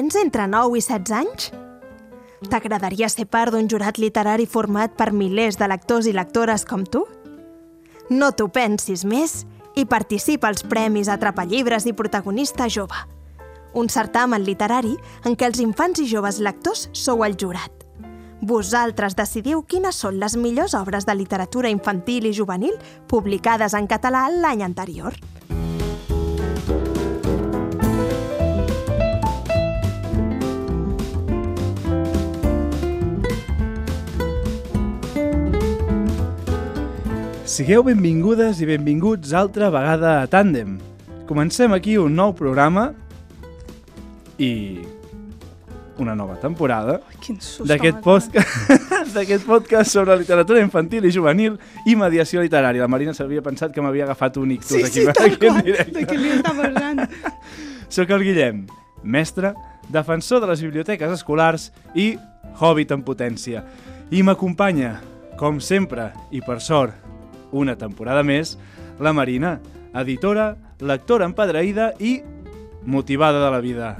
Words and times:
Tens 0.00 0.14
entre 0.16 0.46
9 0.48 0.78
i 0.78 0.80
16 0.80 1.12
anys? 1.12 1.50
T'agradaria 2.48 3.10
ser 3.12 3.26
part 3.28 3.52
d'un 3.52 3.66
jurat 3.68 3.98
literari 4.00 4.46
format 4.48 4.94
per 4.96 5.10
milers 5.12 5.58
de 5.60 5.66
lectors 5.68 6.06
i 6.08 6.14
lectores 6.16 6.62
com 6.64 6.86
tu? 6.88 7.02
No 8.08 8.30
t'ho 8.32 8.46
pensis 8.48 9.02
més 9.04 9.42
i 9.76 9.84
participa 9.84 10.48
als 10.48 10.64
Premis 10.64 11.10
Atrapallibres 11.12 11.84
i 11.84 11.92
Protagonista 11.92 12.64
Jove, 12.72 12.96
un 13.76 13.92
certamen 13.92 14.40
literari 14.46 14.94
en 15.28 15.36
què 15.36 15.50
els 15.50 15.60
infants 15.60 16.00
i 16.00 16.08
joves 16.08 16.40
lectors 16.40 16.86
sou 16.96 17.20
el 17.28 17.36
jurat. 17.36 17.84
Vosaltres 18.40 19.18
decidiu 19.20 19.60
quines 19.68 20.00
són 20.00 20.16
les 20.16 20.38
millors 20.40 20.78
obres 20.80 21.04
de 21.04 21.18
literatura 21.18 21.68
infantil 21.68 22.24
i 22.24 22.32
juvenil 22.32 22.80
publicades 23.06 23.76
en 23.76 23.84
català 23.84 24.30
l'any 24.32 24.64
anterior. 24.64 25.12
Sigueu 37.50 37.82
benvingudes 37.82 38.60
i 38.62 38.66
benvinguts 38.68 39.32
altra 39.34 39.72
vegada 39.74 40.20
a 40.20 40.26
Tàndem. 40.30 40.76
Comencem 41.26 41.72
aquí 41.74 41.96
un 41.98 42.14
nou 42.14 42.30
programa 42.38 42.92
i 44.38 44.78
una 45.98 46.14
nova 46.14 46.36
temporada 46.38 47.00
d'aquest 47.66 47.98
podcast, 48.06 49.42
podcast 49.50 49.90
sobre 49.90 50.20
literatura 50.22 50.62
infantil 50.62 51.10
i 51.10 51.12
juvenil 51.16 51.58
i 51.90 51.98
mediació 51.98 52.46
literària. 52.46 52.86
La 52.86 52.92
Marina 52.94 53.16
s'havia 53.18 53.42
pensat 53.42 53.74
que 53.74 53.82
m'havia 53.82 54.06
agafat 54.06 54.38
un 54.38 54.54
ictus 54.54 54.70
Sí, 54.70 54.86
aquí, 54.86 55.02
sí, 55.02 55.08
aquí 55.10 55.34
en 55.34 55.36
qual, 55.42 55.60
directe. 55.66 55.98
de 55.98 56.06
què 56.06 56.22
li 56.22 56.32
està 56.38 56.54
passant. 56.54 57.04
Soc 57.98 58.14
el 58.14 58.26
Guillem, 58.30 58.64
mestre, 59.02 59.56
defensor 59.90 60.38
de 60.38 60.54
les 60.54 60.62
biblioteques 60.62 61.18
escolars 61.18 61.72
i 61.98 62.12
hobbit 62.62 62.94
en 62.94 63.02
potència. 63.02 63.66
I 64.14 64.22
m'acompanya, 64.22 65.00
com 65.34 65.58
sempre, 65.58 66.12
i 66.30 66.46
per 66.46 66.62
sort, 66.62 66.94
una 67.52 67.76
temporada 67.78 68.22
més, 68.22 68.56
la 69.00 69.12
Marina, 69.16 69.58
editora, 69.94 70.54
lectora 70.80 71.26
empadreïda 71.28 71.92
i 71.98 72.20
motivada 72.86 73.44
de 73.44 73.50
la 73.50 73.60
vida. 73.60 73.96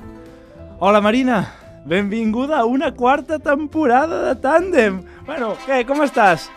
Hola 0.78 1.00
Marina, 1.00 1.42
benvinguda 1.84 2.58
a 2.60 2.64
una 2.64 2.94
quarta 2.94 3.38
temporada 3.38 4.22
de 4.28 4.40
Tàndem. 4.40 5.02
Bueno, 5.26 5.54
què, 5.66 5.84
com 5.86 6.02
estàs? 6.04 6.48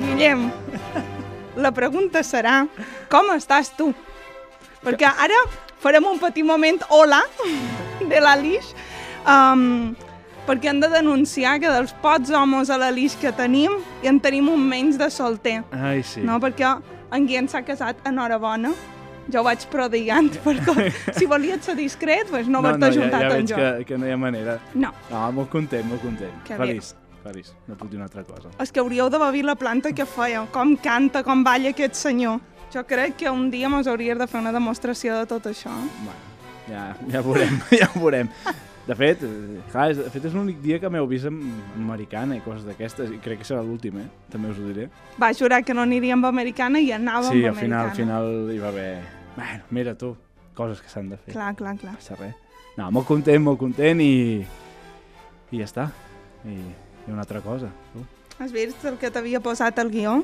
Guillem, 0.00 0.50
la 1.56 1.72
pregunta 1.76 2.22
serà, 2.24 2.66
com 3.12 3.32
estàs 3.34 3.72
tu? 3.76 3.92
Perquè 4.84 5.08
ara 5.08 5.40
farem 5.86 6.06
un 6.10 6.18
petit 6.18 6.42
moment 6.42 6.82
hola 6.90 7.20
de 8.10 8.18
l'Alix, 8.22 8.72
um, 9.22 9.94
perquè 10.46 10.72
hem 10.72 10.80
de 10.82 10.90
denunciar 10.90 11.56
que 11.62 11.70
dels 11.70 11.94
pocs 12.02 12.32
homes 12.34 12.70
a 12.70 12.78
l'Alix 12.80 13.14
que 13.20 13.30
tenim, 13.38 13.78
i 14.02 14.10
en 14.10 14.18
tenim 14.22 14.50
un 14.50 14.62
menys 14.66 14.98
de 14.98 15.06
solter. 15.14 15.60
Ai, 15.70 16.02
sí. 16.06 16.24
No, 16.26 16.40
perquè 16.42 16.72
en 17.14 17.26
Guillem 17.28 17.46
s'ha 17.50 17.62
casat, 17.66 18.02
enhorabona. 18.08 18.74
Jo 19.30 19.40
ho 19.40 19.46
vaig 19.46 19.64
prodigant, 19.70 20.28
perquè 20.44 20.90
si 21.16 21.26
volies 21.26 21.62
ser 21.66 21.74
discret, 21.78 22.30
doncs 22.30 22.50
no, 22.50 22.60
no 22.62 22.74
no, 22.74 22.74
haver-te 22.74 22.92
ja, 22.94 23.22
ja 23.22 23.30
amb 23.38 23.50
jo. 23.50 23.56
que, 23.58 23.86
que 23.88 23.98
no 23.98 24.06
hi 24.06 24.14
ha 24.14 24.18
manera. 24.22 24.58
No, 24.74 24.92
No, 25.10 25.24
molt 25.38 25.50
content, 25.54 25.86
molt 25.90 26.02
content. 26.02 26.34
Que 26.46 26.54
bé. 26.54 26.60
feliç, 26.66 26.92
feliç. 27.24 27.54
No 27.66 27.78
puc 27.78 27.90
dir 27.90 27.98
una 27.98 28.06
altra 28.10 28.22
cosa. 28.26 28.50
és 28.62 28.70
que 28.70 28.82
hauríeu 28.82 29.10
de 29.10 29.22
veure 29.22 29.42
la 29.46 29.56
planta 29.58 29.90
que 29.94 30.06
feia, 30.06 30.44
com 30.54 30.76
canta, 30.78 31.22
com 31.26 31.42
balla 31.46 31.74
aquest 31.74 31.98
senyor. 31.98 32.38
Jo 32.74 32.82
crec 32.86 33.16
que 33.16 33.30
un 33.30 33.50
dia 33.50 33.68
mos 33.70 33.86
hauries 33.86 34.18
de 34.18 34.26
fer 34.26 34.40
una 34.40 34.52
demostració 34.52 35.16
de 35.20 35.26
tot 35.30 35.46
això. 35.50 35.72
Bueno, 36.02 36.22
ja, 36.68 36.86
ja 37.12 37.20
ho 37.20 37.26
veurem, 37.26 37.60
ja 37.80 37.90
ho 37.92 38.00
veurem. 38.00 38.30
De 38.86 38.94
fet, 38.94 39.22
clar, 39.72 39.88
de 39.98 40.10
fet 40.14 40.28
és 40.28 40.34
l'únic 40.34 40.60
dia 40.62 40.78
que 40.78 40.90
m'heu 40.92 41.08
vist 41.10 41.26
amb 41.26 41.46
americana 41.74 42.36
i 42.38 42.42
coses 42.44 42.62
d'aquestes, 42.68 43.10
i 43.10 43.18
crec 43.22 43.40
que 43.42 43.48
serà 43.48 43.64
l'últim, 43.66 43.98
eh? 43.98 44.06
També 44.30 44.52
us 44.52 44.60
ho 44.62 44.66
diré. 44.68 44.86
Va 45.18 45.32
jurar 45.34 45.64
que 45.66 45.74
no 45.74 45.82
aniríem 45.82 46.20
amb 46.20 46.30
americana 46.30 46.82
i 46.82 46.92
anàvem 46.94 47.32
sí, 47.32 47.42
amb 47.42 47.56
al 47.56 47.62
final, 47.64 47.88
americana. 47.88 47.90
al 47.90 47.96
final 47.96 48.54
hi 48.54 48.60
va 48.62 48.70
haver... 48.70 48.90
Bueno, 49.36 49.70
mira 49.74 49.96
tu, 49.98 50.12
coses 50.54 50.82
que 50.82 50.90
s'han 50.92 51.10
de 51.10 51.18
fer. 51.18 51.34
Clar, 51.34 51.54
clar, 51.58 51.74
clar. 51.82 51.96
No 51.96 52.02
passa 52.02 52.18
res. 52.20 52.34
No, 52.76 52.90
molt 52.94 53.08
content, 53.08 53.42
molt 53.42 53.58
content 53.58 54.02
i... 54.04 54.12
I 55.50 55.62
ja 55.62 55.66
està. 55.66 55.88
I, 56.46 56.54
i 56.56 57.10
una 57.10 57.22
altra 57.26 57.42
cosa. 57.42 57.70
Tu. 57.92 58.06
Has 58.36 58.52
vist 58.52 58.82
el 58.84 58.98
que 59.00 59.08
t'havia 59.08 59.40
posat 59.40 59.78
al 59.80 59.88
guió? 59.88 60.18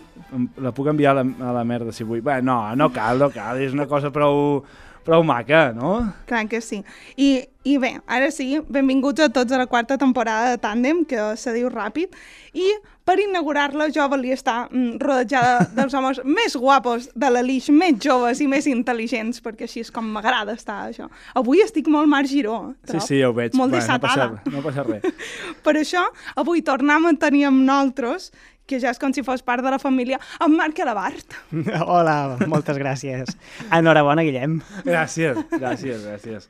La 0.61 0.73
puc 0.77 0.91
enviar 0.93 1.15
a 1.15 1.23
la, 1.23 1.25
a 1.49 1.53
la 1.57 1.63
merda 1.65 1.95
si 1.97 2.05
vull. 2.05 2.21
Bé, 2.25 2.43
no, 2.45 2.59
no 2.77 2.91
cal, 2.93 3.23
no 3.23 3.31
cal. 3.33 3.61
És 3.65 3.73
una 3.73 3.87
cosa 3.89 4.11
prou, 4.13 4.61
prou 5.05 5.25
maca, 5.27 5.73
no? 5.75 6.13
Clar 6.29 6.47
que 6.49 6.61
sí. 6.65 6.83
I, 7.17 7.45
I 7.65 7.77
bé, 7.79 7.93
ara 8.07 8.31
sí, 8.35 8.57
benvinguts 8.69 9.23
a 9.23 9.29
tots 9.33 9.53
a 9.53 9.59
la 9.61 9.67
quarta 9.71 9.99
temporada 9.99 10.51
de 10.55 10.59
Tàndem, 10.63 11.05
que 11.07 11.33
se 11.39 11.53
diu 11.55 11.69
ràpid, 11.71 12.15
i 12.59 12.67
per 13.07 13.17
inaugurar-la 13.19 13.89
jo 13.91 14.05
volia 14.11 14.35
estar 14.39 14.69
mm, 14.71 14.99
rodejada 15.03 15.67
dels 15.77 15.95
homes 15.99 16.21
més 16.25 16.55
guapos 16.59 17.09
de 17.19 17.31
la 17.35 17.43
Lix, 17.43 17.69
més 17.75 17.99
joves 18.03 18.41
i 18.43 18.47
més 18.51 18.67
intel·ligents, 18.71 19.43
perquè 19.43 19.67
així 19.67 19.83
és 19.83 19.91
com 19.95 20.07
m'agrada 20.15 20.55
estar 20.59 20.81
això. 20.91 21.09
Avui 21.39 21.63
estic 21.65 21.91
molt 21.91 22.11
Marc 22.11 22.31
Giró, 22.31 22.75
Sí, 22.85 22.93
trob. 22.93 23.03
sí, 23.07 23.19
ja 23.23 23.31
ho 23.31 23.35
veig. 23.35 23.55
Molt 23.59 23.75
Bé, 23.75 23.83
no 23.83 23.99
passa, 24.03 24.29
desatada. 24.31 24.55
no 24.55 24.63
passa 24.63 24.87
res. 24.87 25.07
Per 25.67 25.75
això, 25.79 26.07
avui 26.39 26.63
tornem 26.63 27.11
a 27.11 27.15
tenir 27.19 27.47
amb 27.51 27.63
nosaltres, 27.67 28.31
que 28.67 28.79
ja 28.83 28.93
és 28.93 29.01
com 29.01 29.13
si 29.15 29.25
fos 29.27 29.43
part 29.45 29.65
de 29.65 29.73
la 29.73 29.81
família, 29.83 30.21
en 30.43 30.55
Marc 30.57 30.79
Alabart. 30.85 31.39
Hola, 31.95 32.37
moltes 32.51 32.79
gràcies. 32.81 33.35
Enhorabona, 33.71 34.25
Guillem. 34.27 34.61
Gràcies, 34.87 35.41
gràcies, 35.57 36.07
gràcies. 36.07 36.49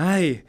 Ai, 0.00 0.40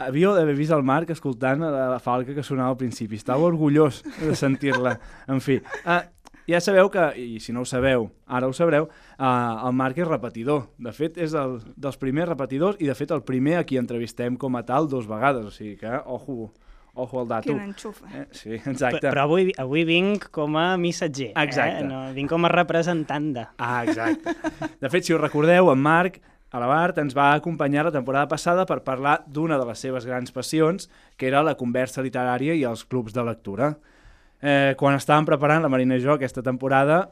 havíeu 0.00 0.32
d'haver 0.36 0.56
vist 0.58 0.72
el 0.74 0.82
Marc 0.86 1.12
escoltant 1.12 1.62
la, 1.62 1.90
la 1.92 2.00
falca 2.02 2.34
que 2.34 2.44
sonava 2.46 2.74
al 2.74 2.80
principi. 2.80 3.20
Estava 3.20 3.46
orgullós 3.48 4.02
de 4.20 4.34
sentir-la. 4.38 4.96
En 5.30 5.42
fi, 5.44 5.58
uh, 5.84 6.00
ja 6.48 6.60
sabeu 6.64 6.90
que, 6.90 7.04
i 7.20 7.38
si 7.42 7.54
no 7.54 7.62
ho 7.62 7.68
sabeu, 7.68 8.08
ara 8.26 8.48
ho 8.48 8.56
sabreu, 8.56 8.88
uh, 8.88 9.68
el 9.68 9.76
Marc 9.78 10.00
és 10.02 10.08
repetidor. 10.08 10.66
De 10.82 10.94
fet, 10.96 11.20
és 11.22 11.36
el, 11.38 11.60
dels 11.76 12.00
primers 12.00 12.32
repetidors 12.32 12.80
i, 12.80 12.88
de 12.90 12.96
fet, 12.98 13.14
el 13.14 13.22
primer 13.28 13.60
a 13.60 13.66
qui 13.68 13.78
entrevistem 13.80 14.38
com 14.40 14.58
a 14.58 14.64
tal 14.66 14.90
dos 14.90 15.06
vegades. 15.10 15.46
O 15.46 15.54
sigui 15.54 15.76
que, 15.84 15.94
ojo, 16.06 16.50
ojo 16.94 17.20
al 17.20 17.28
dato. 17.28 17.48
Quin 17.48 17.60
enxufe. 17.60 18.04
Eh? 18.12 18.26
Sí, 18.30 18.50
Però, 18.58 18.72
exacte. 18.72 19.06
però 19.08 19.24
avui, 19.24 19.52
avui 19.58 19.84
vinc 19.88 20.28
com 20.30 20.56
a 20.60 20.76
missatger. 20.76 21.32
Exacte. 21.36 21.80
Eh? 21.84 21.88
No, 21.88 22.02
vinc 22.12 22.30
com 22.30 22.44
a 22.44 22.50
representant 22.52 23.30
de... 23.36 23.46
Ah, 23.58 23.82
exacte. 23.86 24.34
De 24.80 24.90
fet, 24.92 25.06
si 25.08 25.14
us 25.14 25.20
recordeu, 25.20 25.70
en 25.72 25.80
Marc 25.80 26.20
Alabart 26.52 26.98
ens 27.00 27.14
va 27.16 27.30
acompanyar 27.32 27.86
la 27.86 27.94
temporada 27.94 28.28
passada 28.28 28.66
per 28.68 28.82
parlar 28.84 29.22
d'una 29.26 29.56
de 29.56 29.64
les 29.70 29.80
seves 29.80 30.04
grans 30.04 30.34
passions, 30.36 30.90
que 31.16 31.30
era 31.30 31.40
la 31.42 31.54
conversa 31.56 32.04
literària 32.04 32.52
i 32.52 32.66
els 32.68 32.84
clubs 32.84 33.14
de 33.16 33.24
lectura. 33.24 33.70
Eh, 34.42 34.74
quan 34.76 34.98
estàvem 34.98 35.24
preparant 35.24 35.62
la 35.64 35.70
Marina 35.72 35.96
i 35.96 36.02
jo 36.04 36.12
aquesta 36.12 36.42
temporada, 36.44 37.06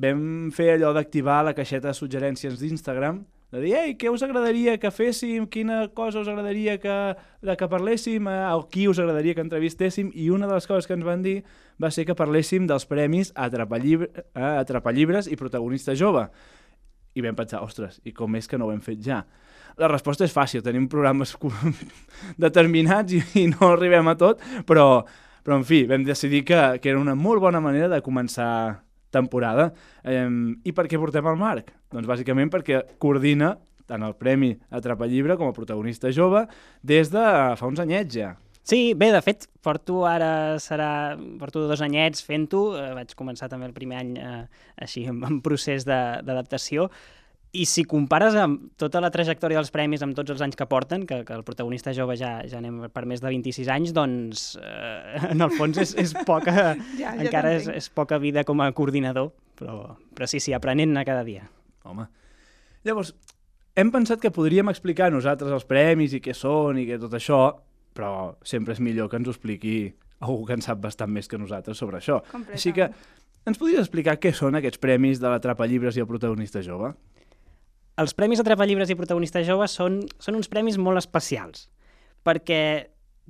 vam 0.00 0.50
fer 0.54 0.70
allò 0.74 0.94
d'activar 0.96 1.42
la 1.44 1.52
caixeta 1.52 1.90
de 1.90 1.98
suggerències 1.98 2.56
d'Instagram, 2.58 3.20
de 3.54 3.60
dir, 3.62 3.74
ei, 3.78 3.92
què 3.94 4.10
us 4.10 4.22
agradaria 4.26 4.72
que 4.82 4.90
féssim, 4.90 5.44
quina 5.46 5.84
cosa 5.94 6.18
us 6.24 6.28
agradaria 6.30 6.74
que, 6.82 6.94
de 7.46 7.54
que 7.54 7.68
parléssim, 7.70 8.26
eh, 8.26 8.38
o 8.50 8.64
qui 8.66 8.88
us 8.90 8.98
agradaria 8.98 9.36
que 9.36 9.44
entrevistéssim, 9.44 10.08
i 10.10 10.26
una 10.34 10.48
de 10.50 10.56
les 10.56 10.66
coses 10.66 10.88
que 10.90 10.96
ens 10.96 11.06
van 11.06 11.22
dir 11.22 11.36
va 11.78 11.92
ser 11.94 12.02
que 12.08 12.16
parléssim 12.18 12.66
dels 12.66 12.88
premis 12.90 13.30
Atrapallibre, 13.38 14.08
eh, 14.26 14.42
Atrapallibres 14.58 15.30
i 15.30 15.38
Protagonista 15.38 15.94
Jove. 15.94 16.26
I 17.14 17.22
vam 17.22 17.38
pensar, 17.38 17.60
ostres, 17.62 18.00
i 18.02 18.10
com 18.10 18.34
és 18.34 18.50
que 18.50 18.58
no 18.58 18.66
ho 18.66 18.72
hem 18.74 18.82
fet 18.82 18.98
ja? 19.06 19.20
La 19.78 19.86
resposta 19.92 20.26
és 20.26 20.34
fàcil, 20.34 20.64
tenim 20.66 20.88
programes 20.90 21.36
determinats 22.46 23.14
i, 23.14 23.22
i 23.38 23.46
no 23.52 23.70
arribem 23.70 24.10
a 24.10 24.16
tot, 24.18 24.42
però, 24.66 25.04
però 25.46 25.60
en 25.62 25.68
fi, 25.68 25.84
vam 25.86 26.02
decidir 26.02 26.42
que, 26.42 26.60
que 26.82 26.90
era 26.90 26.98
una 26.98 27.14
molt 27.14 27.38
bona 27.46 27.62
manera 27.62 27.86
de 27.92 28.02
començar 28.02 28.50
temporada. 29.14 29.70
Eh, 30.02 30.26
I 30.66 30.74
per 30.74 30.88
què 30.90 30.98
portem 30.98 31.30
el 31.30 31.38
Marc? 31.38 31.70
Doncs 31.94 32.08
bàsicament 32.10 32.50
perquè 32.52 32.82
coordina 32.98 33.54
tant 33.86 34.02
el 34.02 34.14
Premi 34.18 34.54
Atrapallibre 34.74 35.36
com 35.38 35.50
a 35.50 35.54
protagonista 35.56 36.10
jove 36.12 36.46
des 36.82 37.10
de 37.12 37.22
fa 37.60 37.68
uns 37.68 37.80
anyets 37.84 38.16
ja. 38.16 38.32
Sí, 38.64 38.94
bé, 38.96 39.10
de 39.12 39.20
fet, 39.20 39.44
porto 39.60 40.06
ara, 40.08 40.56
serà, 40.56 41.18
porto 41.38 41.66
dos 41.68 41.82
anyets 41.84 42.22
fent-ho, 42.24 42.62
eh, 42.80 42.94
vaig 42.96 43.10
començar 43.12 43.50
també 43.52 43.66
el 43.68 43.74
primer 43.76 43.98
any 44.00 44.14
eh, 44.16 44.38
així, 44.80 45.02
en, 45.10 45.18
en 45.28 45.42
procés 45.44 45.84
de- 45.84 46.22
d'adaptació, 46.24 46.86
i 47.54 47.66
si 47.68 47.84
compares 47.84 48.34
amb 48.40 48.70
tota 48.80 49.02
la 49.04 49.10
trajectòria 49.12 49.60
dels 49.60 49.68
premis 49.70 50.00
amb 50.02 50.16
tots 50.16 50.32
els 50.32 50.40
anys 50.42 50.56
que 50.56 50.64
porten, 50.66 51.04
que, 51.06 51.20
que 51.28 51.36
el 51.36 51.44
protagonista 51.44 51.92
jove 51.94 52.16
ja, 52.16 52.38
ja 52.48 52.56
anem 52.58 52.86
per 52.90 53.04
més 53.06 53.20
de 53.20 53.28
26 53.28 53.68
anys, 53.76 53.92
doncs 53.94 54.46
eh, 54.56 55.28
en 55.28 55.44
el 55.44 55.52
fons 55.58 55.76
és, 55.84 55.92
és 56.00 56.16
poca, 56.24 56.72
Ja, 57.02 57.12
ja 57.12 57.12
encara 57.20 57.52
és, 57.60 57.68
és 57.68 57.90
poca 57.92 58.16
vida 58.18 58.46
com 58.48 58.64
a 58.64 58.70
coordinador, 58.72 59.28
però, 59.60 59.92
però 60.16 60.26
sí, 60.26 60.40
sí, 60.40 60.56
aprenent 60.56 60.96
a 60.96 61.04
cada 61.04 61.22
dia. 61.28 61.44
Home. 61.84 62.08
Llavors, 62.84 63.14
hem 63.76 63.90
pensat 63.94 64.20
que 64.22 64.32
podríem 64.34 64.70
explicar 64.72 65.10
nosaltres 65.12 65.52
els 65.54 65.66
premis 65.68 66.14
i 66.16 66.22
què 66.24 66.34
són 66.36 66.80
i 66.80 66.86
què 66.88 66.98
tot 67.00 67.14
això, 67.16 67.40
però 67.94 68.34
sempre 68.46 68.74
és 68.74 68.82
millor 68.82 69.10
que 69.10 69.20
ens 69.20 69.28
ho 69.28 69.34
expliqui 69.34 69.76
algú 70.24 70.44
que 70.48 70.56
en 70.56 70.64
sap 70.64 70.80
bastant 70.82 71.12
més 71.12 71.28
que 71.28 71.38
nosaltres 71.38 71.78
sobre 71.78 72.00
això. 72.00 72.20
Així 72.52 72.72
que 72.74 72.88
ens 73.44 73.60
podries 73.60 73.82
explicar 73.82 74.16
què 74.20 74.32
són 74.34 74.56
aquests 74.56 74.80
premis 74.80 75.20
de 75.20 75.28
l'Atrapa 75.28 75.68
Llibres 75.68 75.98
i 75.98 76.04
el 76.04 76.08
protagonista 76.10 76.62
jove? 76.64 76.94
Els 77.94 78.10
Premis 78.18 78.40
Atrapa 78.42 78.66
Llibres 78.66 78.90
i 78.90 78.96
Protagonistes 78.98 79.44
Joves 79.46 79.76
són, 79.78 80.00
són 80.18 80.34
uns 80.34 80.48
premis 80.50 80.74
molt 80.82 80.98
especials, 80.98 81.68
perquè 82.26 82.58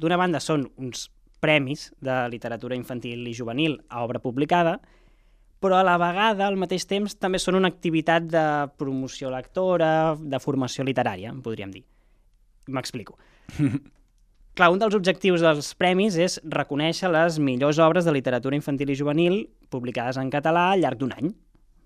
d'una 0.00 0.16
banda 0.16 0.40
són 0.40 0.64
uns 0.80 1.10
premis 1.44 1.90
de 2.00 2.14
literatura 2.32 2.76
infantil 2.78 3.26
i 3.28 3.34
juvenil 3.36 3.76
a 3.90 4.00
obra 4.06 4.22
publicada, 4.24 4.78
però 5.64 5.80
a 5.80 5.86
la 5.86 5.96
vegada, 5.96 6.44
al 6.44 6.58
mateix 6.60 6.84
temps, 6.84 7.16
també 7.16 7.40
són 7.40 7.56
una 7.56 7.70
activitat 7.72 8.26
de 8.28 8.44
promoció 8.76 9.30
lectora, 9.32 10.12
de 10.20 10.40
formació 10.42 10.84
literària, 10.84 11.32
podríem 11.44 11.72
dir. 11.72 11.80
M'explico. 12.68 13.16
Clar, 14.54 14.68
un 14.70 14.78
dels 14.78 14.94
objectius 14.94 15.42
dels 15.42 15.72
premis 15.80 16.18
és 16.20 16.36
reconèixer 16.44 17.08
les 17.10 17.40
millors 17.42 17.80
obres 17.82 18.04
de 18.06 18.12
literatura 18.14 18.54
infantil 18.54 18.92
i 18.92 18.98
juvenil 19.00 19.40
publicades 19.72 20.20
en 20.20 20.28
català 20.30 20.68
al 20.74 20.84
llarg 20.84 21.00
d'un 21.00 21.16
any. 21.16 21.32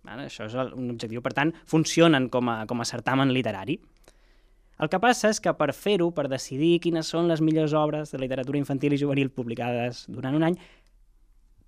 Vale? 0.09 0.27
Això 0.27 0.49
és 0.51 0.57
un 0.59 0.91
objectiu. 0.91 1.23
Per 1.25 1.33
tant, 1.37 1.55
funcionen 1.71 2.27
com 2.35 2.51
a, 2.53 2.59
com 2.69 2.83
a 2.83 2.89
certamen 2.89 3.33
literari. 3.33 3.79
El 4.79 4.91
que 4.91 5.01
passa 5.03 5.31
és 5.33 5.41
que 5.43 5.55
per 5.57 5.71
fer-ho, 5.75 6.11
per 6.15 6.27
decidir 6.31 6.75
quines 6.85 7.09
són 7.15 7.31
les 7.31 7.41
millors 7.43 7.73
obres 7.79 8.13
de 8.13 8.21
literatura 8.21 8.61
infantil 8.61 8.95
i 8.95 9.01
juvenil 9.01 9.33
publicades 9.33 10.05
durant 10.11 10.37
un 10.37 10.45
any, 10.51 10.59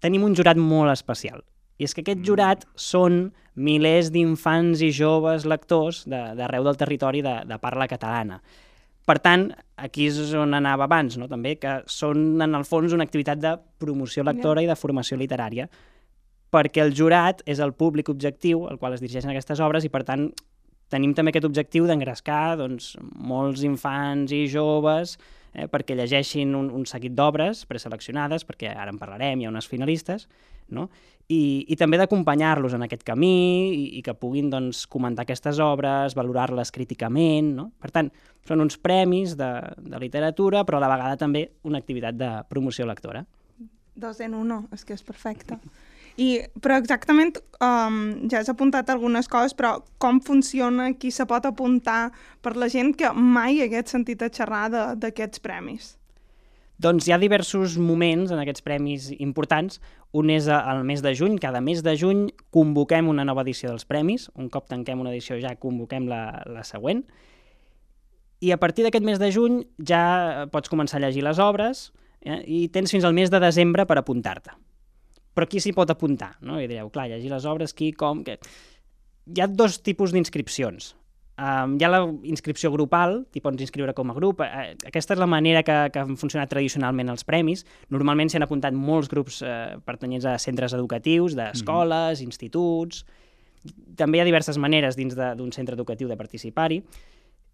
tenim 0.05 0.27
un 0.27 0.37
jurat 0.37 0.61
molt 0.61 0.93
especial. 0.93 1.41
I 1.81 1.87
és 1.89 1.95
que 1.97 2.05
aquest 2.05 2.21
jurat 2.27 2.67
són 2.77 3.31
milers 3.57 4.11
d'infants 4.13 4.83
i 4.85 4.91
joves 4.93 5.47
lectors 5.49 6.05
de- 6.09 6.35
d'arreu 6.37 6.67
del 6.67 6.77
territori 6.77 7.23
de, 7.25 7.41
de 7.49 7.59
parla 7.59 7.89
catalana. 7.89 8.41
Per 9.09 9.17
tant, 9.19 9.49
aquí 9.81 10.07
és 10.07 10.35
on 10.37 10.53
anava 10.55 10.85
abans, 10.85 11.17
no? 11.19 11.27
també, 11.27 11.57
que 11.59 11.81
són 11.91 12.41
en 12.45 12.55
el 12.55 12.67
fons 12.69 12.93
una 12.93 13.07
activitat 13.09 13.41
de 13.41 13.57
promoció 13.81 14.23
lectora 14.23 14.63
i 14.63 14.69
de 14.69 14.77
formació 14.77 15.17
literària, 15.19 15.67
perquè 16.53 16.85
el 16.85 16.93
jurat 16.95 17.43
és 17.49 17.59
el 17.65 17.73
públic 17.73 18.11
objectiu 18.13 18.67
al 18.69 18.79
qual 18.79 18.95
es 18.95 19.01
dirigeixen 19.03 19.33
aquestes 19.33 19.61
obres 19.65 19.87
i, 19.87 19.91
per 19.91 20.05
tant, 20.05 20.29
tenim 20.91 21.15
també 21.15 21.33
aquest 21.33 21.49
objectiu 21.49 21.87
d'engrescar 21.89 22.59
doncs, 22.61 22.97
molts 23.01 23.65
infants 23.67 24.35
i 24.37 24.45
joves 24.51 25.17
eh, 25.55 25.67
perquè 25.71 25.97
llegeixin 25.99 26.55
un, 26.55 26.71
un 26.75 26.87
seguit 26.87 27.15
d'obres 27.17 27.65
preseleccionades, 27.71 28.47
perquè 28.49 28.75
ara 28.75 28.93
en 28.93 28.99
parlarem, 29.01 29.41
hi 29.41 29.49
ha 29.49 29.53
unes 29.53 29.69
finalistes, 29.71 30.29
no? 30.71 30.89
I, 31.31 31.67
i 31.71 31.77
també 31.79 31.99
d'acompanyar-los 32.01 32.73
en 32.75 32.83
aquest 32.83 33.05
camí 33.07 33.71
i, 33.71 33.83
i 34.01 34.03
que 34.03 34.17
puguin 34.19 34.49
doncs, 34.51 34.83
comentar 34.91 35.23
aquestes 35.23 35.61
obres, 35.63 36.17
valorar-les 36.19 36.73
críticament. 36.75 37.53
No? 37.55 37.69
Per 37.79 37.93
tant, 37.95 38.09
són 38.49 38.65
uns 38.65 38.75
premis 38.83 39.37
de, 39.39 39.51
de 39.79 40.01
literatura, 40.03 40.65
però 40.67 40.81
a 40.81 40.83
la 40.83 40.91
vegada 40.91 41.21
també 41.21 41.45
una 41.63 41.79
activitat 41.79 42.19
de 42.19 42.33
promoció 42.51 42.89
lectora. 42.89 43.23
Dos 43.95 44.19
en 44.27 44.35
uno, 44.35 44.65
és 44.75 44.83
que 44.83 44.97
és 44.97 45.07
perfecte. 45.07 45.61
I, 46.21 46.29
però 46.61 46.77
exactament, 46.77 47.39
um, 47.65 48.29
ja 48.29 48.43
has 48.43 48.51
apuntat 48.53 48.91
algunes 48.93 49.29
coses, 49.31 49.55
però 49.57 49.79
com 50.03 50.19
funciona, 50.21 50.91
qui 51.01 51.13
se 51.15 51.25
pot 51.29 51.47
apuntar 51.49 52.11
per 52.45 52.59
la 52.61 52.69
gent 52.69 52.93
que 52.99 53.09
mai 53.17 53.63
hagués 53.65 53.95
sentit 53.95 54.21
a 54.21 54.29
xerrar 54.29 54.67
d'aquests 55.01 55.41
premis? 55.41 55.95
Doncs 56.81 57.07
hi 57.07 57.13
ha 57.13 57.21
diversos 57.21 57.79
moments 57.81 58.33
en 58.33 58.41
aquests 58.41 58.65
premis 58.65 59.11
importants. 59.17 59.81
Un 60.17 60.31
és 60.33 60.49
al 60.49 60.81
mes 60.89 61.03
de 61.05 61.13
juny. 61.17 61.37
Cada 61.41 61.61
mes 61.61 61.83
de 61.85 61.93
juny 61.97 62.27
convoquem 62.53 63.09
una 63.09 63.25
nova 63.29 63.45
edició 63.45 63.69
dels 63.69 63.85
premis. 63.89 64.31
Un 64.35 64.49
cop 64.53 64.69
tanquem 64.69 65.01
una 65.01 65.13
edició 65.13 65.37
ja 65.41 65.53
convoquem 65.61 66.09
la, 66.09 66.41
la 66.49 66.65
següent. 66.65 67.05
I 68.41 68.53
a 68.53 68.61
partir 68.61 68.87
d'aquest 68.87 69.05
mes 69.05 69.21
de 69.21 69.29
juny 69.33 69.61
ja 69.85 70.49
pots 70.53 70.73
començar 70.73 71.01
a 71.01 71.05
llegir 71.05 71.25
les 71.25 71.41
obres 71.41 71.91
eh, 72.25 72.41
i 72.45 72.67
tens 72.73 72.93
fins 72.93 73.05
al 73.05 73.17
mes 73.17 73.33
de 73.33 73.41
desembre 73.41 73.85
per 73.85 74.01
apuntar-te. 74.01 74.57
Però 75.41 75.49
qui 75.49 75.61
s'hi 75.65 75.73
pot 75.73 75.89
apuntar? 75.89 76.35
No? 76.45 76.59
I 76.61 76.67
direu, 76.69 76.91
clar, 76.93 77.07
llegir 77.09 77.31
les 77.33 77.47
obres, 77.49 77.73
qui, 77.73 77.95
com... 77.97 78.19
Què? 78.27 78.37
Hi 79.31 79.41
ha 79.41 79.47
dos 79.49 79.79
tipus 79.81 80.13
d'inscripcions. 80.13 80.91
Um, 81.41 81.79
hi 81.81 81.87
ha 81.87 81.89
la 81.89 82.01
inscripció 82.29 82.69
grupal, 82.75 83.23
t'hi 83.33 83.41
pots 83.41 83.65
inscriure 83.65 83.95
com 83.97 84.11
a 84.13 84.17
grup. 84.19 84.43
Eh, 84.45 84.75
aquesta 84.91 85.17
és 85.17 85.23
la 85.23 85.29
manera 85.31 85.63
que, 85.65 85.77
que 85.95 86.03
han 86.03 86.19
funcionat 86.21 86.53
tradicionalment 86.53 87.09
els 87.15 87.25
premis. 87.25 87.65
Normalment 87.89 88.29
s'hi 88.29 88.37
han 88.37 88.45
apuntat 88.45 88.77
molts 88.77 89.09
grups 89.09 89.41
eh, 89.41 89.79
pertanyents 89.89 90.29
a 90.29 90.37
centres 90.43 90.77
educatius, 90.77 91.39
d'escoles, 91.39 92.19
mm 92.19 92.21
-hmm. 92.21 92.29
instituts... 92.29 93.05
També 93.97 94.17
hi 94.17 94.21
ha 94.23 94.25
diverses 94.25 94.57
maneres 94.57 94.97
dins 94.97 95.15
d'un 95.15 95.53
centre 95.53 95.75
educatiu 95.75 96.09
de 96.09 96.17
participar-hi. 96.17 96.79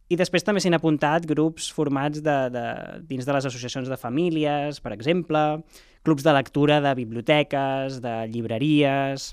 I 0.06 0.14
després 0.14 0.44
també 0.44 0.60
s'hi 0.60 0.68
han 0.70 0.78
apuntat 0.78 1.26
grups 1.26 1.66
formats 1.74 2.20
de, 2.22 2.36
de, 2.54 2.62
dins 3.08 3.26
de 3.26 3.32
les 3.32 3.46
associacions 3.48 3.88
de 3.88 3.96
famílies, 3.96 4.78
per 4.80 4.92
exemple, 4.92 5.64
clubs 6.06 6.22
de 6.22 6.32
lectura 6.36 6.78
de 6.80 6.94
biblioteques, 6.94 7.98
de 8.02 8.14
llibreries, 8.30 9.32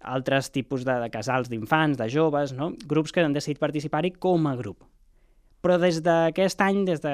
altres 0.00 0.50
tipus 0.52 0.84
de, 0.84 0.96
de 1.02 1.10
casals 1.12 1.50
d'infants, 1.52 1.98
de 2.00 2.08
joves, 2.08 2.56
no? 2.56 2.72
grups 2.88 3.12
que 3.12 3.24
han 3.24 3.36
decidit 3.36 3.60
participar-hi 3.60 4.14
com 4.20 4.48
a 4.48 4.54
grup. 4.56 4.84
Però 5.64 5.78
des 5.80 6.02
d'aquest 6.04 6.60
any, 6.60 6.82
des 6.84 7.00
de 7.00 7.12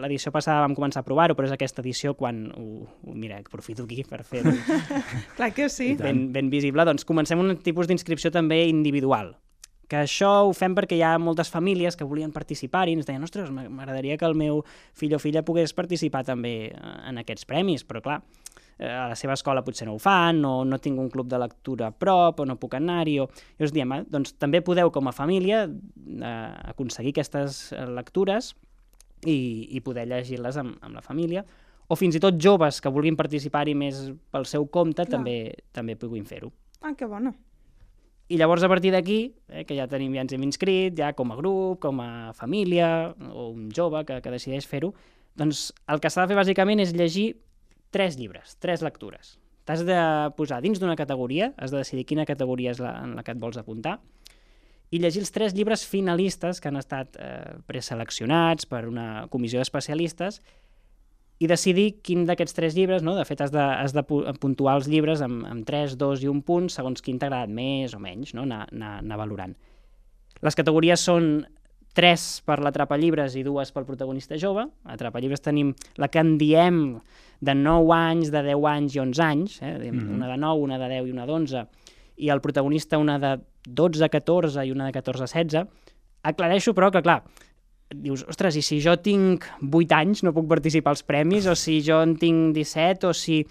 l'edició 0.00 0.32
passada 0.32 0.62
vam 0.64 0.72
començar 0.76 1.02
a 1.02 1.04
provar-ho, 1.04 1.36
però 1.36 1.48
és 1.48 1.52
aquesta 1.52 1.82
edició 1.84 2.14
quan, 2.16 2.46
ho, 2.56 2.86
ho, 2.88 3.12
mira, 3.12 3.40
aprofito 3.40 3.84
aquí 3.84 4.00
per 4.08 4.22
fer 4.24 4.40
Clar 5.36 5.50
que 5.52 5.68
sí. 5.68 5.92
ben, 6.00 6.30
ben 6.32 6.48
visible, 6.52 6.86
doncs 6.88 7.04
comencem 7.08 7.40
un 7.40 7.58
tipus 7.60 7.88
d'inscripció 7.88 8.32
també 8.32 8.62
individual. 8.70 9.34
Que 9.88 9.98
això 10.06 10.30
ho 10.46 10.52
fem 10.56 10.74
perquè 10.74 10.96
hi 10.96 11.02
ha 11.04 11.16
moltes 11.20 11.50
famílies 11.52 11.96
que 11.98 12.04
volien 12.08 12.32
participar 12.32 12.86
i 12.88 12.94
ens 12.96 13.04
deien, 13.08 13.22
ostres, 13.26 13.50
m'a- 13.52 13.68
m'agradaria 13.68 14.16
que 14.16 14.24
el 14.24 14.34
meu 14.38 14.62
fill 14.96 15.14
o 15.14 15.18
filla 15.20 15.42
pogués 15.44 15.74
participar 15.76 16.24
també 16.24 16.54
eh, 16.70 16.94
en 17.10 17.18
aquests 17.20 17.44
premis, 17.44 17.84
però 17.84 18.00
clar, 18.00 18.22
eh, 18.78 18.88
a 18.88 19.08
la 19.10 19.16
seva 19.18 19.34
escola 19.36 19.60
potser 19.66 19.86
no 19.86 19.94
ho 19.94 20.00
fan, 20.00 20.40
o 20.48 20.64
no 20.64 20.78
tinc 20.78 20.98
un 20.98 21.10
club 21.12 21.28
de 21.28 21.38
lectura 21.42 21.90
a 21.90 21.92
prop, 21.92 22.40
o 22.40 22.46
no 22.48 22.56
puc 22.56 22.78
anar-hi, 22.78 23.18
o... 23.20 23.28
I 23.58 23.64
us 23.68 23.72
diem, 23.74 23.92
eh, 23.98 24.04
doncs 24.08 24.32
també 24.40 24.62
podeu 24.64 24.90
com 24.94 25.08
a 25.08 25.12
família 25.12 25.66
eh, 25.66 26.52
aconseguir 26.72 27.12
aquestes 27.12 27.72
eh, 27.76 27.84
lectures 27.92 28.54
i, 29.26 29.68
i 29.76 29.80
poder 29.84 30.06
llegir-les 30.08 30.56
amb, 30.62 30.78
amb 30.80 30.96
la 30.96 31.04
família, 31.04 31.44
o 31.92 31.96
fins 31.98 32.16
i 32.16 32.20
tot 32.22 32.38
joves 32.40 32.80
que 32.80 32.88
vulguin 32.88 33.18
participar-hi 33.18 33.74
més 33.76 34.06
pel 34.32 34.46
seu 34.48 34.64
compte 34.72 35.04
Clar. 35.04 35.18
també 35.18 35.36
també 35.72 35.98
puguin 36.00 36.24
fer-ho. 36.24 36.48
Ah, 36.80 36.94
que 36.96 37.04
bona. 37.06 37.34
I 38.32 38.38
llavors 38.40 38.64
a 38.64 38.68
partir 38.70 38.94
d'aquí, 38.94 39.34
eh, 39.52 39.66
que 39.68 39.76
ja 39.76 39.84
tenim 39.90 40.14
ja 40.16 40.22
ens 40.24 40.32
hem 40.32 40.44
inscrit, 40.46 40.94
ja 40.96 41.10
com 41.12 41.34
a 41.34 41.36
grup, 41.36 41.82
com 41.82 42.00
a 42.00 42.32
família, 42.32 43.12
o 43.28 43.50
un 43.50 43.68
jove 43.76 44.06
que, 44.08 44.22
que 44.24 44.32
decideix 44.32 44.64
fer-ho, 44.68 44.94
doncs 45.36 45.66
el 45.92 46.00
que 46.00 46.08
s'ha 46.08 46.24
de 46.24 46.32
fer 46.32 46.38
bàsicament 46.38 46.80
és 46.80 46.94
llegir 46.96 47.26
tres 47.92 48.16
llibres, 48.16 48.56
tres 48.56 48.80
lectures. 48.80 49.36
T'has 49.68 49.84
de 49.84 49.98
posar 50.38 50.62
dins 50.64 50.80
d'una 50.80 50.96
categoria, 50.96 51.52
has 51.60 51.74
de 51.74 51.82
decidir 51.82 52.06
quina 52.08 52.24
categoria 52.26 52.72
és 52.72 52.80
la, 52.80 52.96
en 53.04 53.12
la 53.18 53.22
que 53.26 53.34
et 53.36 53.42
vols 53.42 53.60
apuntar, 53.60 53.98
i 54.92 55.00
llegir 55.00 55.22
els 55.22 55.32
tres 55.32 55.52
llibres 55.56 55.84
finalistes 55.88 56.60
que 56.60 56.72
han 56.72 56.80
estat 56.80 57.20
eh, 57.20 57.60
preseleccionats 57.68 58.68
per 58.68 58.86
una 58.88 59.26
comissió 59.32 59.60
d'especialistes 59.60 60.40
i 61.42 61.48
decidir 61.50 61.88
quin 62.06 62.22
d'aquests 62.28 62.54
tres 62.54 62.76
llibres, 62.78 63.02
no? 63.02 63.16
de 63.18 63.24
fet 63.26 63.40
has 63.42 63.50
de, 63.50 63.62
has 63.62 63.94
de 63.96 64.04
pu- 64.06 64.22
puntuar 64.38 64.76
els 64.78 64.86
llibres 64.90 65.24
amb, 65.24 65.42
amb 65.48 65.66
3, 65.66 65.96
2 65.98 66.22
i 66.22 66.30
un 66.30 66.42
punt 66.46 66.68
segons 66.70 67.02
quin 67.02 67.18
t'ha 67.18 67.26
agradat 67.26 67.50
més 67.50 67.96
o 67.96 68.00
menys, 68.02 68.30
no? 68.36 68.44
anar, 68.46 68.68
anar, 68.70 68.92
anar 69.00 69.18
valorant. 69.18 69.56
Les 70.42 70.58
categories 70.58 71.02
són 71.02 71.32
tres 71.98 72.40
per 72.46 72.60
l'atrapallibres 72.62 73.34
i 73.36 73.42
dues 73.46 73.74
pel 73.74 73.86
protagonista 73.88 74.38
jove. 74.40 74.64
A 74.86 74.94
atrapallibres 74.94 75.42
tenim 75.42 75.74
la 76.00 76.08
que 76.08 76.22
en 76.22 76.36
diem 76.40 76.80
de 77.42 77.54
9 77.58 77.90
anys, 77.96 78.30
de 78.32 78.42
10 78.46 78.66
anys 78.70 78.96
i 78.96 79.02
11 79.02 79.22
anys, 79.26 79.58
eh? 79.62 79.74
mm 79.78 79.98
-hmm. 79.98 80.14
una 80.14 80.28
de 80.30 80.36
9, 80.38 80.62
una 80.62 80.78
de 80.78 80.88
10 80.94 81.08
i 81.08 81.12
una 81.12 81.26
d'11, 81.26 81.66
i 82.16 82.28
el 82.30 82.40
protagonista 82.40 82.98
una 82.98 83.18
de 83.18 83.40
12 83.66 84.04
a 84.04 84.08
14 84.08 84.66
i 84.66 84.70
una 84.70 84.86
de 84.86 84.92
14 84.92 85.24
a 85.24 85.26
16. 85.26 85.66
Aclareixo, 86.22 86.72
però, 86.72 86.90
que 86.92 87.02
clar, 87.02 87.24
dius, 87.94 88.24
ostres, 88.28 88.56
i 88.56 88.62
si 88.64 88.80
jo 88.84 88.96
tinc 89.02 89.46
8 89.62 89.94
anys 89.98 90.22
no 90.26 90.34
puc 90.36 90.48
participar 90.50 90.94
als 90.94 91.04
premis, 91.06 91.46
o 91.46 91.56
si 91.58 91.80
jo 91.84 92.00
en 92.04 92.16
tinc 92.20 92.54
17, 92.56 93.10
o 93.10 93.12
si 93.16 93.42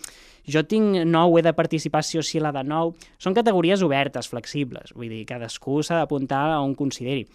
jo 0.48 0.64
tinc 0.66 1.04
9, 1.06 1.40
he 1.40 1.46
de 1.46 1.54
participar 1.54 2.04
sí 2.04 2.18
o 2.18 2.24
a 2.24 2.44
la 2.48 2.52
de 2.52 2.64
9. 2.68 2.96
Són 3.18 3.34
categories 3.38 3.84
obertes, 3.84 4.28
flexibles, 4.28 4.94
vull 4.96 5.10
dir, 5.10 5.26
cadascú 5.26 5.82
s'ha 5.84 6.02
d'apuntar 6.02 6.44
a 6.54 6.62
on 6.62 6.76
consideri. 6.76 7.28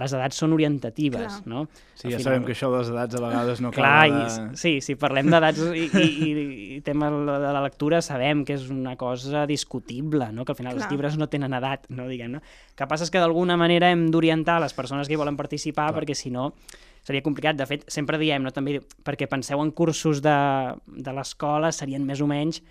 Les 0.00 0.12
edats 0.16 0.38
són 0.40 0.54
orientatives, 0.56 1.34
Clar. 1.42 1.46
no? 1.52 1.66
Sí, 1.94 2.06
Al 2.06 2.12
ja 2.14 2.18
final- 2.18 2.22
sabem 2.24 2.44
que 2.46 2.52
això 2.54 2.70
de 2.72 2.78
les 2.78 2.88
edats 2.88 3.14
a 3.18 3.20
vegades 3.20 3.60
no 3.60 3.70
Clar, 3.76 3.90
acaba 4.06 4.22
i, 4.22 4.30
de... 4.48 4.56
sí, 4.56 4.70
si 4.80 4.94
parlem 4.96 5.28
d'edats 5.28 5.58
i, 5.60 5.82
i, 5.84 6.06
i, 6.06 6.30
i 6.76 6.80
tema 6.80 7.10
de 7.10 7.50
la 7.52 7.60
lectura 7.60 8.00
sabem 8.00 8.40
que 8.48 8.54
és 8.56 8.70
una 8.72 8.94
cosa 8.96 9.44
discutible, 9.46 10.30
no? 10.32 10.46
que 10.46 10.52
al 10.52 10.56
final 10.56 10.72
Clar. 10.78 10.86
els 10.86 10.90
llibres 10.94 11.18
no 11.20 11.28
tenen 11.28 11.52
edat, 11.58 11.84
no 11.92 12.08
diguem-ne. 12.08 12.40
El 12.40 12.78
que 12.78 12.88
passa 12.88 13.04
és 13.04 13.12
que 13.12 13.20
d'alguna 13.20 13.58
manera 13.60 13.90
hem 13.92 14.06
d'orientar 14.10 14.60
les 14.64 14.72
persones 14.72 15.08
que 15.08 15.12
hi 15.12 15.20
volen 15.20 15.36
participar 15.36 15.90
Clar. 15.90 16.00
perquè 16.00 16.16
si 16.16 16.30
no 16.32 16.54
seria 17.04 17.20
complicat. 17.20 17.56
De 17.60 17.66
fet, 17.66 17.84
sempre 17.92 18.16
diem, 18.16 18.40
no? 18.42 18.50
també 18.54 18.78
perquè 19.04 19.28
penseu 19.28 19.60
en 19.60 19.72
cursos 19.76 20.22
de, 20.24 20.38
de 20.86 21.12
l'escola 21.12 21.68
serien 21.72 22.06
més 22.06 22.22
o 22.22 22.28
menys 22.30 22.62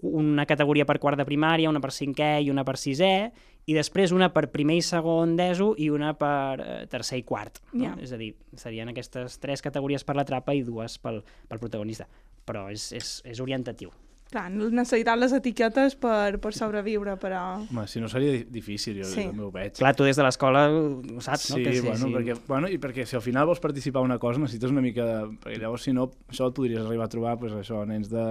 una 0.00 0.46
categoria 0.46 0.84
per 0.86 0.98
quart 1.02 1.18
de 1.18 1.26
primària, 1.26 1.70
una 1.70 1.80
per 1.82 1.90
cinquè 1.94 2.38
i 2.42 2.50
una 2.50 2.62
per 2.66 2.76
sisè, 2.78 3.30
i 3.68 3.74
després 3.76 4.14
una 4.16 4.30
per 4.32 4.46
primer 4.48 4.78
i 4.80 4.82
segon 4.84 5.36
d'ESO 5.36 5.74
i 5.76 5.90
una 5.92 6.14
per 6.16 6.60
eh, 6.64 6.74
tercer 6.88 7.20
i 7.20 7.24
quart. 7.28 7.60
No? 7.74 7.84
Ja. 7.84 7.94
És 8.00 8.14
a 8.16 8.18
dir, 8.20 8.32
serien 8.56 8.88
aquestes 8.88 9.36
tres 9.42 9.60
categories 9.64 10.04
per 10.08 10.16
la 10.16 10.24
trapa 10.28 10.54
i 10.56 10.64
dues 10.64 10.96
pel, 11.02 11.20
pel 11.48 11.60
protagonista. 11.60 12.08
Però 12.48 12.70
és, 12.72 12.90
és, 12.96 13.18
és 13.28 13.40
orientatiu. 13.44 13.90
Clar, 14.28 14.50
necessitat 14.52 15.16
les 15.16 15.32
etiquetes 15.32 15.94
per, 15.96 16.36
per 16.40 16.50
sobreviure, 16.52 17.14
però... 17.16 17.38
Home, 17.64 17.86
si 17.88 18.00
no 18.00 18.10
seria 18.12 18.34
di- 18.34 18.42
difícil, 18.52 18.98
jo, 19.00 19.06
Sí. 19.08 19.22
sí. 19.22 19.24
jo 19.24 19.32
m'ho 19.32 19.46
veig. 19.54 19.72
Clar, 19.78 19.94
tu 19.96 20.04
des 20.04 20.16
de 20.20 20.24
l'escola 20.26 20.66
ho 20.68 21.20
saps, 21.24 21.46
sí, 21.48 21.56
no? 21.56 21.62
Que 21.64 21.80
bueno, 21.86 22.10
perquè, 22.12 22.36
bueno, 22.48 22.68
i 22.68 22.76
perquè 22.76 23.06
si 23.08 23.16
al 23.16 23.24
final 23.24 23.46
vols 23.48 23.60
participar 23.64 24.02
en 24.04 24.10
una 24.10 24.18
cosa 24.20 24.40
necessites 24.42 24.72
una 24.74 24.84
mica 24.84 25.06
de... 25.08 25.16
Perquè 25.44 25.60
llavors, 25.62 25.86
si 25.88 25.94
no, 25.96 26.10
això 26.28 26.50
et 26.52 26.56
podries 26.60 26.84
arribar 26.84 27.08
a 27.08 27.12
trobar, 27.14 27.38
pues, 27.40 27.56
això, 27.56 27.80
nens 27.88 28.12
de, 28.12 28.26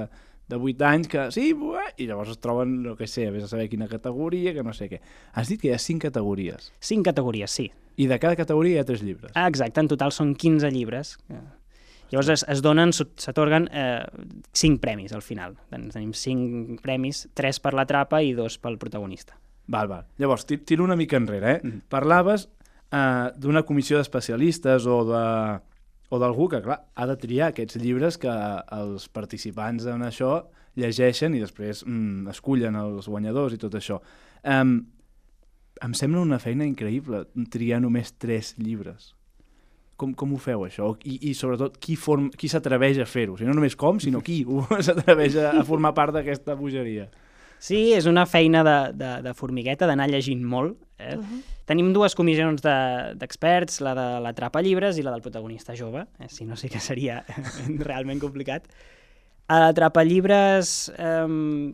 de 0.47 0.55
8 0.55 0.85
anys 0.87 1.07
que 1.11 1.25
sí, 1.31 1.51
buah, 1.53 1.89
i 1.97 2.05
llavors 2.07 2.29
es 2.31 2.39
troben, 2.39 2.81
no 2.83 2.95
què 2.95 3.07
sé, 3.07 3.29
vés 3.31 3.43
a 3.43 3.47
saber 3.51 3.67
quina 3.69 3.87
categoria, 3.91 4.53
que 4.55 4.63
no 4.63 4.73
sé 4.73 4.87
què. 4.89 5.01
Has 5.33 5.49
dit 5.51 5.59
que 5.61 5.67
hi 5.69 5.73
ha 5.75 5.79
5 5.79 5.99
categories, 6.07 6.71
Cinc 6.79 7.05
categories, 7.05 7.51
sí. 7.51 7.71
i 7.97 8.07
de 8.07 8.19
cada 8.19 8.35
categoria 8.39 8.77
hi 8.77 8.79
ha 8.79 8.85
3 8.85 9.01
llibres. 9.03 9.31
Ah, 9.35 9.47
exacte, 9.47 9.79
en 9.81 9.87
total 9.91 10.11
són 10.15 10.35
15 10.35 10.71
llibres. 10.71 11.17
Llavors 12.09 12.29
es, 12.31 12.45
es 12.47 12.61
donen, 12.63 12.93
s'atorguen 12.95 13.67
eh, 13.73 14.05
5 14.55 14.79
premis 14.79 15.11
al 15.11 15.21
final. 15.25 15.57
Ten- 15.69 15.89
Tenim 15.91 16.13
5 16.15 16.77
premis, 16.81 17.25
3 17.35 17.59
per 17.59 17.73
la 17.75 17.83
trapa 17.89 18.21
i 18.23 18.31
2 18.37 18.55
pel 18.63 18.77
protagonista. 18.79 19.35
Val, 19.67 19.89
val. 19.91 20.05
Llavors, 20.17 20.45
ti- 20.47 20.59
tiro 20.63 20.85
una 20.85 20.95
mica 20.95 21.17
enrere, 21.19 21.57
eh? 21.57 21.59
Mhm. 21.63 21.81
Parlaves 21.91 22.47
eh, 22.93 23.31
d'una 23.35 23.63
comissió 23.67 23.97
d'especialistes 23.99 24.85
o 24.87 25.01
de 25.03 25.23
o 26.09 26.19
d'algú 26.21 26.47
que, 26.51 26.61
clar, 26.63 26.81
ha 26.95 27.07
de 27.09 27.17
triar 27.19 27.51
aquests 27.51 27.79
llibres 27.81 28.17
que 28.21 28.31
els 28.75 29.07
participants 29.11 29.87
en 29.91 30.05
això 30.07 30.45
llegeixen 30.77 31.35
i 31.35 31.41
després 31.41 31.83
mm, 31.85 32.29
escullen 32.31 32.77
els 32.79 33.09
guanyadors 33.09 33.57
i 33.57 33.61
tot 33.61 33.75
això. 33.75 33.99
Um, 34.43 34.79
em 35.83 35.93
sembla 35.97 36.23
una 36.23 36.39
feina 36.41 36.65
increïble 36.65 37.25
triar 37.51 37.81
només 37.83 38.13
tres 38.17 38.53
llibres. 38.61 39.13
Com, 39.97 40.13
com 40.13 40.35
ho 40.35 40.39
feu, 40.41 40.63
això? 40.67 40.91
I, 41.09 41.17
i 41.31 41.33
sobretot, 41.33 41.79
qui, 41.81 41.95
form, 41.97 42.29
qui 42.37 42.49
s'atreveix 42.51 42.99
a 43.01 43.07
fer-ho? 43.09 43.33
O 43.33 43.39
sigui, 43.39 43.49
no 43.49 43.57
només 43.57 43.75
com, 43.75 43.99
sinó 44.01 44.21
qui 44.25 44.43
s'atreveix 44.87 45.39
a, 45.41 45.55
a 45.57 45.65
formar 45.65 45.95
part 45.97 46.13
d'aquesta 46.13 46.55
bogeria. 46.57 47.07
Sí, 47.57 47.87
és 47.97 48.05
una 48.05 48.27
feina 48.29 48.61
de, 48.65 48.77
de, 48.93 49.11
de 49.25 49.33
formigueta, 49.33 49.89
d'anar 49.89 50.05
llegint 50.11 50.43
molt. 50.45 50.77
Eh? 51.01 51.15
Uh 51.17 51.23
-huh. 51.23 51.41
Tenim 51.67 51.89
dues 51.93 52.15
comissions 52.15 52.61
de- 52.63 53.13
d'experts, 53.19 53.81
la 53.83 53.93
de 53.97 54.05
la 54.23 54.31
trapa 54.33 54.61
llibres 54.63 54.97
i 54.97 55.03
la 55.03 55.11
del 55.11 55.21
protagonista 55.25 55.75
jove, 55.75 56.05
eh? 56.19 56.29
si 56.31 56.45
no 56.47 56.55
sí 56.55 56.69
que 56.71 56.79
seria 56.79 57.23
realment 57.89 58.21
complicat. 58.23 58.69
A 59.51 59.59
la 59.65 59.73
trapa 59.75 60.03
llibres 60.07 60.91
eh, 60.97 61.73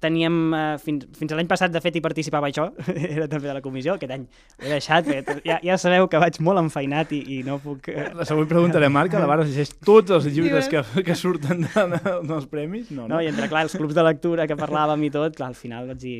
teníem, 0.00 0.36
eh, 0.54 0.78
fins, 0.82 1.04
fins 1.18 1.32
a 1.32 1.36
l'any 1.36 1.48
passat, 1.50 1.72
de 1.74 1.80
fet, 1.84 1.96
hi 1.96 2.02
participava 2.04 2.48
jo, 2.54 2.68
era 3.14 3.28
també 3.30 3.50
de 3.50 3.54
la 3.58 3.62
comissió, 3.64 3.96
aquest 3.98 4.14
any 4.14 4.24
ho 4.24 4.64
he 4.64 4.72
deixat, 4.72 5.08
perquè 5.08 5.42
ja, 5.46 5.58
ja 5.62 5.78
sabeu 5.80 6.08
que 6.10 6.20
vaig 6.22 6.38
molt 6.44 6.62
enfeinat 6.62 7.12
i, 7.16 7.20
i 7.36 7.40
no 7.46 7.58
puc... 7.62 7.90
Eh, 7.92 8.08
La 8.16 8.26
següent 8.28 8.48
pregunta 8.50 8.80
de 8.82 8.88
Marc, 8.92 9.14
a 9.14 9.22
la 9.22 9.28
Vara 9.30 9.46
llegeix 9.46 9.74
tots 9.84 10.14
els 10.16 10.28
llibres 10.32 10.70
que, 10.72 10.82
que 11.06 11.16
surten 11.18 11.66
de, 11.66 11.86
de, 11.96 12.16
dels 12.30 12.48
premis? 12.50 12.90
No, 12.90 13.06
no. 13.06 13.16
No, 13.16 13.20
i 13.22 13.28
entre, 13.30 13.50
clar, 13.52 13.66
els 13.68 13.76
clubs 13.76 13.96
de 13.96 14.06
lectura 14.06 14.48
que 14.50 14.58
parlàvem 14.58 15.08
i 15.08 15.12
tot, 15.14 15.36
clar, 15.36 15.52
al 15.52 15.58
final 15.58 15.90
vaig 15.92 16.00
dir, 16.02 16.16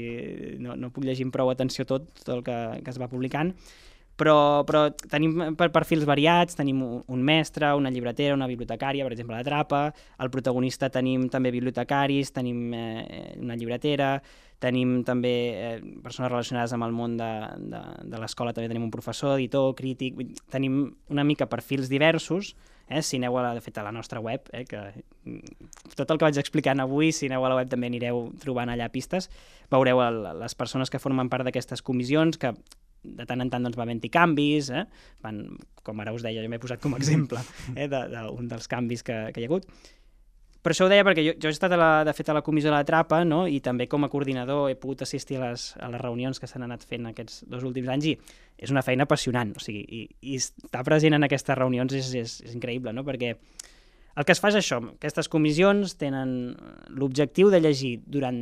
no, 0.63 0.77
no 0.77 0.93
puc 0.93 1.07
llegir 1.09 1.27
amb 1.29 1.35
prou 1.35 1.53
atenció 1.53 1.89
tot, 1.89 2.11
tot 2.21 2.37
el 2.37 2.45
que, 2.47 2.59
que 2.85 2.93
es 2.93 3.01
va 3.01 3.09
publicant, 3.11 3.55
però, 4.23 4.63
però 4.69 4.85
tenim 5.11 5.57
per 5.59 5.73
perfils 5.75 6.07
variats, 6.07 6.55
tenim 6.55 6.79
un, 6.85 7.23
mestre, 7.27 7.73
una 7.75 7.91
llibretera, 7.91 8.37
una 8.39 8.47
bibliotecària, 8.47 9.03
per 9.03 9.17
exemple, 9.17 9.35
la 9.35 9.47
Trapa, 9.47 9.83
el 10.23 10.31
protagonista 10.31 10.91
tenim 10.95 11.27
també 11.33 11.51
bibliotecaris, 11.55 12.31
tenim 12.37 12.71
eh, 12.79 13.35
una 13.43 13.59
llibretera, 13.59 14.15
tenim 14.63 15.01
també 15.03 15.33
eh, 15.51 15.73
persones 16.05 16.31
relacionades 16.31 16.75
amb 16.77 16.87
el 16.87 16.95
món 16.95 17.17
de, 17.19 17.31
de, 17.73 17.81
de 18.13 18.21
l'escola, 18.23 18.55
també 18.55 18.71
tenim 18.71 18.87
un 18.87 18.93
professor, 18.95 19.35
editor, 19.41 19.73
crític, 19.79 20.21
tenim 20.55 20.85
una 21.11 21.27
mica 21.27 21.51
perfils 21.51 21.91
diversos, 21.91 22.53
eh? 22.87 23.03
si 23.03 23.19
aneu 23.19 23.41
a 23.41 23.49
la, 23.49 23.57
de 23.59 23.65
fet 23.65 23.81
a 23.83 23.87
la 23.89 23.95
nostra 23.95 24.23
web, 24.23 24.47
eh? 24.53 24.63
que 24.69 24.85
mm, 25.25 25.97
tot 25.99 26.07
el 26.15 26.21
que 26.21 26.29
vaig 26.29 26.39
explicant 26.39 26.85
avui, 26.85 27.11
si 27.11 27.27
aneu 27.27 27.43
a 27.43 27.51
la 27.51 27.59
web 27.59 27.73
també 27.73 27.91
anireu 27.91 28.29
trobant 28.43 28.71
allà 28.71 28.87
pistes, 28.95 29.27
veureu 29.73 30.05
el, 30.07 30.23
les 30.45 30.55
persones 30.55 30.95
que 30.95 31.03
formen 31.03 31.33
part 31.33 31.49
d'aquestes 31.49 31.83
comissions, 31.83 32.39
que 32.39 32.55
de 33.03 33.27
tant 33.27 33.43
en 33.43 33.51
tant 33.51 33.65
doncs, 33.65 33.79
va 33.79 33.87
havent-hi 33.87 34.11
canvis, 34.13 34.71
eh? 34.71 34.85
Van, 35.25 35.43
com 35.83 36.03
ara 36.03 36.15
us 36.15 36.23
deia, 36.23 36.43
jo 36.43 36.51
m'he 36.51 36.61
posat 36.63 36.83
com 36.83 36.95
a 36.95 37.01
exemple 37.03 37.43
eh? 37.75 37.89
d'un 37.89 38.13
de, 38.13 38.23
d'un 38.29 38.53
dels 38.53 38.71
canvis 38.71 39.03
que, 39.07 39.19
que 39.35 39.43
hi 39.43 39.49
ha 39.49 39.51
hagut. 39.51 39.67
Però 40.63 40.77
això 40.77 40.87
ho 40.87 40.91
deia 40.93 41.03
perquè 41.03 41.25
jo, 41.27 41.33
jo 41.43 41.51
he 41.51 41.55
estat, 41.57 41.73
a 41.75 41.79
la, 41.79 41.91
de 42.07 42.13
fet, 42.15 42.29
a 42.31 42.37
la 42.37 42.45
comissió 42.47 42.71
de 42.71 42.77
la 42.77 42.87
Trapa, 42.87 43.25
no? 43.27 43.41
i 43.51 43.59
també 43.61 43.89
com 43.91 44.07
a 44.07 44.11
coordinador 44.13 44.71
he 44.71 44.77
pogut 44.79 45.03
assistir 45.03 45.41
a 45.41 45.49
les, 45.49 45.73
a 45.83 45.89
les 45.91 46.01
reunions 46.01 46.39
que 46.39 46.47
s'han 46.47 46.63
anat 46.69 46.87
fent 46.87 47.09
aquests 47.11 47.43
dos 47.51 47.67
últims 47.67 47.91
anys, 47.91 48.13
i 48.13 48.63
és 48.63 48.71
una 48.71 48.85
feina 48.87 49.09
apassionant, 49.09 49.51
o 49.59 49.63
sigui, 49.63 49.83
i, 49.83 50.05
i 50.23 50.39
estar 50.39 50.85
present 50.87 51.19
en 51.19 51.27
aquestes 51.27 51.59
reunions 51.59 51.97
és, 51.99 52.13
és, 52.15 52.37
és 52.47 52.55
increïble, 52.55 52.95
no? 52.95 53.03
perquè 53.03 53.35
el 53.35 54.29
que 54.29 54.37
es 54.37 54.43
fa 54.45 54.53
és 54.53 54.61
això, 54.61 54.79
aquestes 55.01 55.27
comissions 55.33 55.97
tenen 55.99 56.53
l'objectiu 56.95 57.51
de 57.51 57.59
llegir 57.65 57.97
durant 58.07 58.39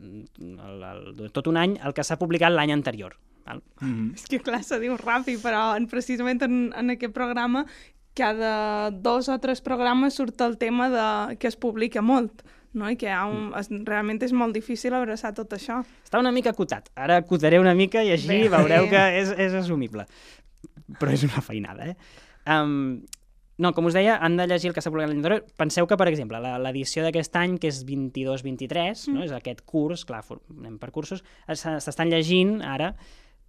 el, 0.00 0.86
el, 0.88 1.28
tot 1.36 1.52
un 1.52 1.60
any 1.60 1.76
el 1.84 1.92
que 1.92 2.06
s'ha 2.06 2.16
publicat 2.20 2.54
l'any 2.54 2.72
anterior. 2.72 3.18
Val? 3.44 3.62
Mm 3.80 3.88
-hmm. 3.92 4.14
És 4.14 4.24
que 4.26 4.38
clar, 4.40 4.62
se 4.64 4.78
diu 4.80 4.96
ràpid, 4.96 5.38
però 5.42 5.76
en, 5.76 5.86
precisament 5.86 6.42
en, 6.42 6.72
en 6.76 6.90
aquest 6.90 7.12
programa 7.14 7.66
cada 8.14 8.90
dos 8.90 9.28
o 9.28 9.38
tres 9.40 9.60
programes 9.60 10.14
surt 10.14 10.40
el 10.40 10.58
tema 10.58 10.88
de, 10.90 11.36
que 11.38 11.48
es 11.48 11.56
publica 11.56 12.02
molt, 12.02 12.42
no? 12.74 12.90
i 12.90 12.96
que 12.96 13.08
ha 13.10 13.26
un, 13.26 13.52
es, 13.56 13.68
realment 13.70 14.22
és 14.22 14.32
molt 14.32 14.54
difícil 14.54 14.92
abraçar 14.92 15.32
tot 15.34 15.52
això. 15.52 15.82
Està 16.04 16.18
una 16.20 16.32
mica 16.32 16.50
acotat. 16.50 16.90
Ara 16.94 17.16
acotaré 17.16 17.58
una 17.60 17.74
mica 17.74 18.02
i 18.04 18.10
així 18.12 18.28
Bé. 18.28 18.48
veureu 18.48 18.88
que 18.90 19.18
és, 19.20 19.32
és 19.38 19.54
assumible. 19.54 20.06
Però 21.00 21.10
és 21.10 21.24
una 21.24 21.40
feinada, 21.40 21.86
eh? 21.88 21.96
Um, 22.46 23.02
no, 23.58 23.72
com 23.72 23.86
us 23.86 23.94
deia, 23.94 24.16
han 24.20 24.36
de 24.36 24.46
llegir 24.46 24.68
el 24.68 24.74
que 24.74 24.82
s'ha 24.82 24.90
publicat 24.90 25.08
l'any 25.08 25.18
anterior. 25.18 25.44
Penseu 25.56 25.86
que, 25.86 25.96
per 25.96 26.08
exemple, 26.08 26.40
la- 26.40 26.58
l'edició 26.58 27.02
d'aquest 27.04 27.36
any, 27.36 27.58
que 27.58 27.68
és 27.68 27.84
22-23, 27.86 29.08
no? 29.12 29.22
és 29.22 29.32
aquest 29.32 29.62
curs, 29.64 30.04
clar, 30.04 30.22
anem 30.58 30.78
per 30.78 30.90
cursos, 30.90 31.22
es- 31.48 31.60
s'estan 31.84 32.10
llegint 32.10 32.60
ara... 32.62 32.94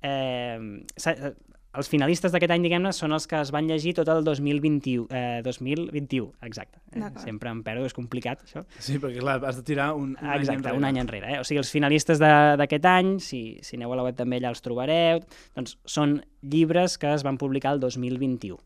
Eh, 0.03 0.83
s'ha- 0.99 1.33
els 1.73 1.87
finalistes 1.89 2.29
d'aquest 2.31 2.51
any, 2.53 2.61
diguem-ne, 2.61 2.91
són 2.93 3.13
els 3.15 3.25
que 3.25 3.39
es 3.41 3.49
van 3.49 3.65
llegir 3.65 3.95
tot 3.97 4.07
el 4.13 4.21
2021. 4.23 5.07
Eh, 5.09 5.39
2021, 5.41 6.27
exacte. 6.45 6.77
Eh, 6.93 7.01
sempre 7.23 7.49
em 7.49 7.63
perdo, 7.65 7.87
és 7.87 7.95
complicat, 7.97 8.43
això. 8.45 8.61
Sí, 8.77 8.99
perquè 9.01 9.17
clar, 9.23 9.39
has 9.47 9.55
de 9.57 9.63
tirar 9.63 9.93
un, 9.95 10.11
un 10.11 10.17
Exacte, 10.35 10.51
any 10.51 10.57
enrere. 10.59 10.77
un 10.77 10.83
any 10.85 10.99
enrere. 11.01 11.31
Eh? 11.33 11.39
O 11.39 11.43
sigui, 11.47 11.57
els 11.63 11.71
finalistes 11.73 12.19
de- 12.21 12.57
d'aquest 12.61 12.85
any, 12.85 13.15
si, 13.19 13.57
si 13.63 13.75
aneu 13.79 13.91
a 13.93 13.95
la 13.95 14.03
web 14.03 14.15
també 14.15 14.37
allà 14.37 14.49
els 14.53 14.61
trobareu, 14.61 15.23
doncs 15.55 15.79
són 15.85 16.19
llibres 16.43 16.99
que 16.99 17.09
es 17.15 17.23
van 17.23 17.39
publicar 17.41 17.73
el 17.73 17.79
2021. 17.79 18.59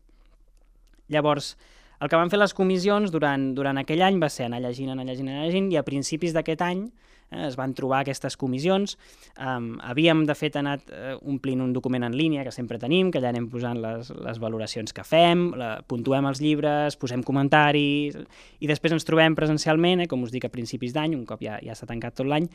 Llavors, 1.08 1.56
el 2.00 2.08
que 2.10 2.16
van 2.20 2.28
fer 2.30 2.38
les 2.38 2.52
comissions 2.54 3.10
durant, 3.10 3.54
durant 3.56 3.78
aquell 3.80 4.02
any 4.04 4.20
va 4.20 4.28
ser 4.28 4.46
anar 4.46 4.60
llegint, 4.60 4.90
anar 4.92 5.06
llegint, 5.08 5.30
anar 5.32 5.46
llegint, 5.48 5.72
i 5.72 5.78
a 5.80 5.82
principis 5.86 6.34
d'aquest 6.36 6.60
any 6.62 6.84
eh, 7.30 7.46
es 7.46 7.56
van 7.58 7.74
trobar 7.76 8.02
aquestes 8.02 8.36
comissions. 8.36 8.96
Um, 9.36 9.76
havíem, 9.84 10.24
de 10.28 10.36
fet, 10.38 10.58
anat 10.60 10.92
eh, 10.92 11.14
omplint 11.22 11.62
un 11.64 11.72
document 11.76 12.06
en 12.06 12.16
línia 12.16 12.44
que 12.46 12.54
sempre 12.54 12.80
tenim, 12.82 13.12
que 13.12 13.22
allà 13.22 13.32
anem 13.32 13.48
posant 13.52 13.80
les, 13.82 14.12
les 14.12 14.40
valoracions 14.42 14.94
que 14.94 15.04
fem, 15.06 15.48
la, 15.58 15.72
puntuem 15.88 16.28
els 16.30 16.42
llibres, 16.44 16.98
posem 17.00 17.24
comentaris, 17.26 18.18
i 18.60 18.70
després 18.70 18.96
ens 18.96 19.08
trobem 19.08 19.36
presencialment, 19.38 20.04
eh, 20.04 20.10
com 20.10 20.24
us 20.26 20.34
dic, 20.34 20.48
a 20.48 20.54
principis 20.54 20.96
d'any, 20.96 21.16
un 21.18 21.26
cop 21.28 21.44
ja, 21.44 21.58
ja 21.64 21.76
està 21.76 21.88
tancat 21.90 22.18
tot 22.20 22.30
l'any, 22.30 22.48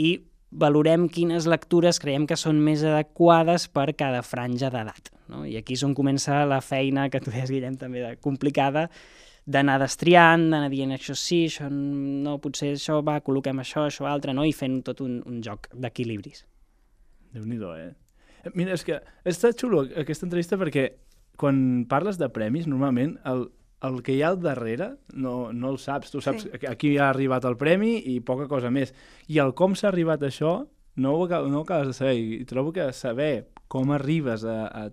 i 0.00 0.18
valorem 0.50 1.06
quines 1.08 1.46
lectures 1.46 2.00
creiem 2.02 2.26
que 2.26 2.38
són 2.38 2.58
més 2.62 2.82
adequades 2.82 3.68
per 3.70 3.92
cada 3.98 4.22
franja 4.26 4.70
d'edat. 4.72 5.12
No? 5.30 5.44
I 5.46 5.56
aquí 5.60 5.76
és 5.78 5.84
on 5.86 5.94
comença 5.94 6.42
la 6.48 6.60
feina 6.64 7.08
que 7.10 7.20
tu 7.22 7.30
deies, 7.30 7.52
Guillem, 7.52 7.78
també 7.78 8.02
de 8.02 8.16
complicada, 8.22 8.88
d'anar 9.46 9.78
destriant, 9.80 10.48
d'anar 10.50 10.70
dient 10.70 10.92
això 10.94 11.14
sí, 11.16 11.44
això 11.48 11.68
no, 11.70 12.38
potser 12.42 12.74
això 12.74 13.00
va, 13.06 13.20
col·loquem 13.24 13.62
això, 13.62 13.86
això 13.88 14.06
altre, 14.06 14.34
no? 14.36 14.44
i 14.44 14.52
fent 14.52 14.82
tot 14.86 15.00
un, 15.00 15.20
un 15.26 15.40
joc 15.42 15.68
d'equilibris. 15.72 16.44
déu 17.32 17.44
nhi 17.46 17.58
eh? 17.78 17.94
Eh, 18.44 18.50
Mira, 18.54 18.72
és 18.72 18.84
que 18.84 19.00
està 19.24 19.52
xulo 19.52 19.84
aquesta 19.96 20.26
entrevista 20.26 20.56
perquè 20.56 20.90
quan 21.40 21.86
parles 21.88 22.18
de 22.18 22.28
premis, 22.28 22.66
normalment 22.68 23.18
el, 23.24 23.46
el 23.82 24.02
que 24.04 24.12
hi 24.12 24.22
ha 24.22 24.28
al 24.28 24.40
darrere 24.42 24.90
no, 25.12 25.52
no 25.52 25.70
el 25.70 25.78
saps. 25.78 26.10
Tu 26.12 26.20
saps 26.20 26.44
Sí. 26.44 26.66
aquí 26.68 26.96
ha 26.98 27.08
arribat 27.08 27.44
el 27.48 27.56
premi 27.56 27.96
i 28.12 28.20
poca 28.20 28.48
cosa 28.48 28.70
més. 28.70 28.92
I 29.28 29.40
el 29.40 29.54
com 29.54 29.74
s'ha 29.74 29.88
arribat 29.88 30.22
a 30.22 30.28
això 30.28 30.66
no 30.96 31.14
ho, 31.16 31.26
no 31.48 31.60
ho 31.60 31.62
acabes 31.62 31.88
de 31.88 31.94
saber. 31.96 32.16
I 32.40 32.44
trobo 32.44 32.72
que 32.72 32.92
saber 32.92 33.48
com 33.68 33.92
arribes 33.92 34.44
a, 34.44 34.66
a, 34.66 34.90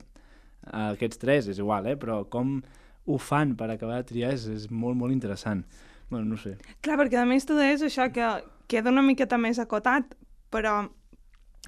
a 0.71 0.89
aquests 0.93 1.19
tres 1.19 1.47
és 1.51 1.59
igual, 1.59 1.87
eh? 1.87 1.97
però 1.99 2.23
com 2.29 2.61
ho 3.07 3.17
fan 3.17 3.55
per 3.55 3.69
acabar 3.71 4.01
de 4.01 4.09
triar 4.11 4.33
és, 4.35 4.45
és 4.51 4.67
molt, 4.69 4.97
molt 4.99 5.15
interessant. 5.15 5.63
Bueno, 6.09 6.25
no 6.27 6.35
ho 6.35 6.41
sé. 6.41 6.57
Clar, 6.83 6.99
perquè 6.99 7.19
a 7.21 7.25
més 7.27 7.47
tu 7.47 7.57
deies 7.57 7.83
això 7.83 8.07
que 8.13 8.29
queda 8.71 8.91
una 8.91 9.03
miqueta 9.03 9.39
més 9.39 9.59
acotat, 9.63 10.13
però 10.51 10.81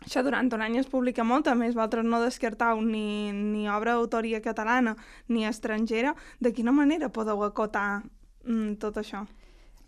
això 0.04 0.24
durant 0.24 0.52
un 0.56 0.64
any 0.64 0.78
es 0.80 0.88
publica 0.88 1.26
molt, 1.28 1.48
a 1.48 1.56
més 1.60 1.76
vosaltres 1.76 2.08
no 2.08 2.22
descartau 2.24 2.84
ni, 2.84 3.32
ni 3.36 3.68
obra 3.72 3.98
d'autoria 3.98 4.44
catalana 4.44 4.96
ni 5.28 5.46
estrangera. 5.48 6.16
De 6.40 6.54
quina 6.56 6.76
manera 6.76 7.12
podeu 7.12 7.44
acotar 7.48 8.04
mm, 8.46 8.80
tot 8.84 9.00
això? 9.02 9.26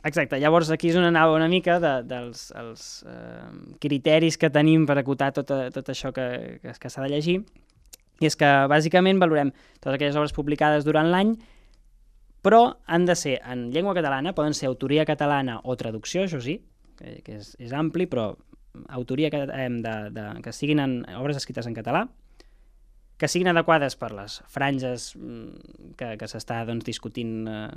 Exacte, 0.03 0.39
llavors 0.41 0.71
aquí 0.73 0.89
és 0.89 0.97
on 0.97 1.05
anava 1.05 1.35
una 1.37 1.47
mica 1.47 1.77
de, 1.79 1.91
dels 2.09 2.47
els, 2.57 2.85
eh, 3.05 3.49
criteris 3.83 4.39
que 4.41 4.49
tenim 4.49 4.87
per 4.89 4.97
acotar 4.97 5.29
tot, 5.35 5.51
tot 5.75 5.91
això 5.93 6.09
que, 6.15 6.57
que, 6.63 6.73
que 6.73 6.89
s'ha 6.89 7.05
de 7.05 7.11
llegir, 7.13 7.37
i 8.21 8.29
és 8.29 8.37
que 8.37 8.49
bàsicament 8.69 9.19
valorem 9.21 9.51
totes 9.79 9.97
aquelles 9.97 10.17
obres 10.19 10.35
publicades 10.37 10.85
durant 10.85 11.09
l'any, 11.11 11.35
però 12.45 12.61
han 12.89 13.05
de 13.05 13.15
ser 13.17 13.39
en 13.45 13.69
llengua 13.73 13.95
catalana, 13.97 14.35
poden 14.37 14.55
ser 14.57 14.69
autoria 14.69 15.05
catalana 15.05 15.59
o 15.63 15.75
traducció, 15.77 16.25
això 16.25 16.41
sí, 16.41 16.59
que, 16.97 17.37
és, 17.37 17.55
és 17.61 17.73
ampli, 17.73 18.07
però 18.09 18.31
autoria 18.89 19.29
que, 19.33 19.43
eh, 19.45 19.69
de, 19.83 19.95
de, 20.15 20.25
que 20.41 20.53
siguin 20.55 20.81
en 20.81 20.97
obres 21.17 21.37
escrites 21.41 21.67
en 21.67 21.77
català, 21.77 22.07
que 23.21 23.29
siguin 23.29 23.51
adequades 23.51 23.97
per 24.01 24.09
les 24.17 24.39
franges 24.49 25.11
mm, 25.13 25.93
que, 25.99 26.15
que 26.17 26.29
s'està 26.29 26.63
doncs, 26.65 26.87
discutint 26.87 27.45
eh, 27.45 27.67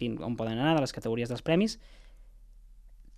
quin, 0.00 0.18
on 0.20 0.36
poden 0.36 0.58
anar, 0.58 0.74
de 0.76 0.84
les 0.84 0.92
categories 0.92 1.32
dels 1.32 1.44
premis. 1.46 1.78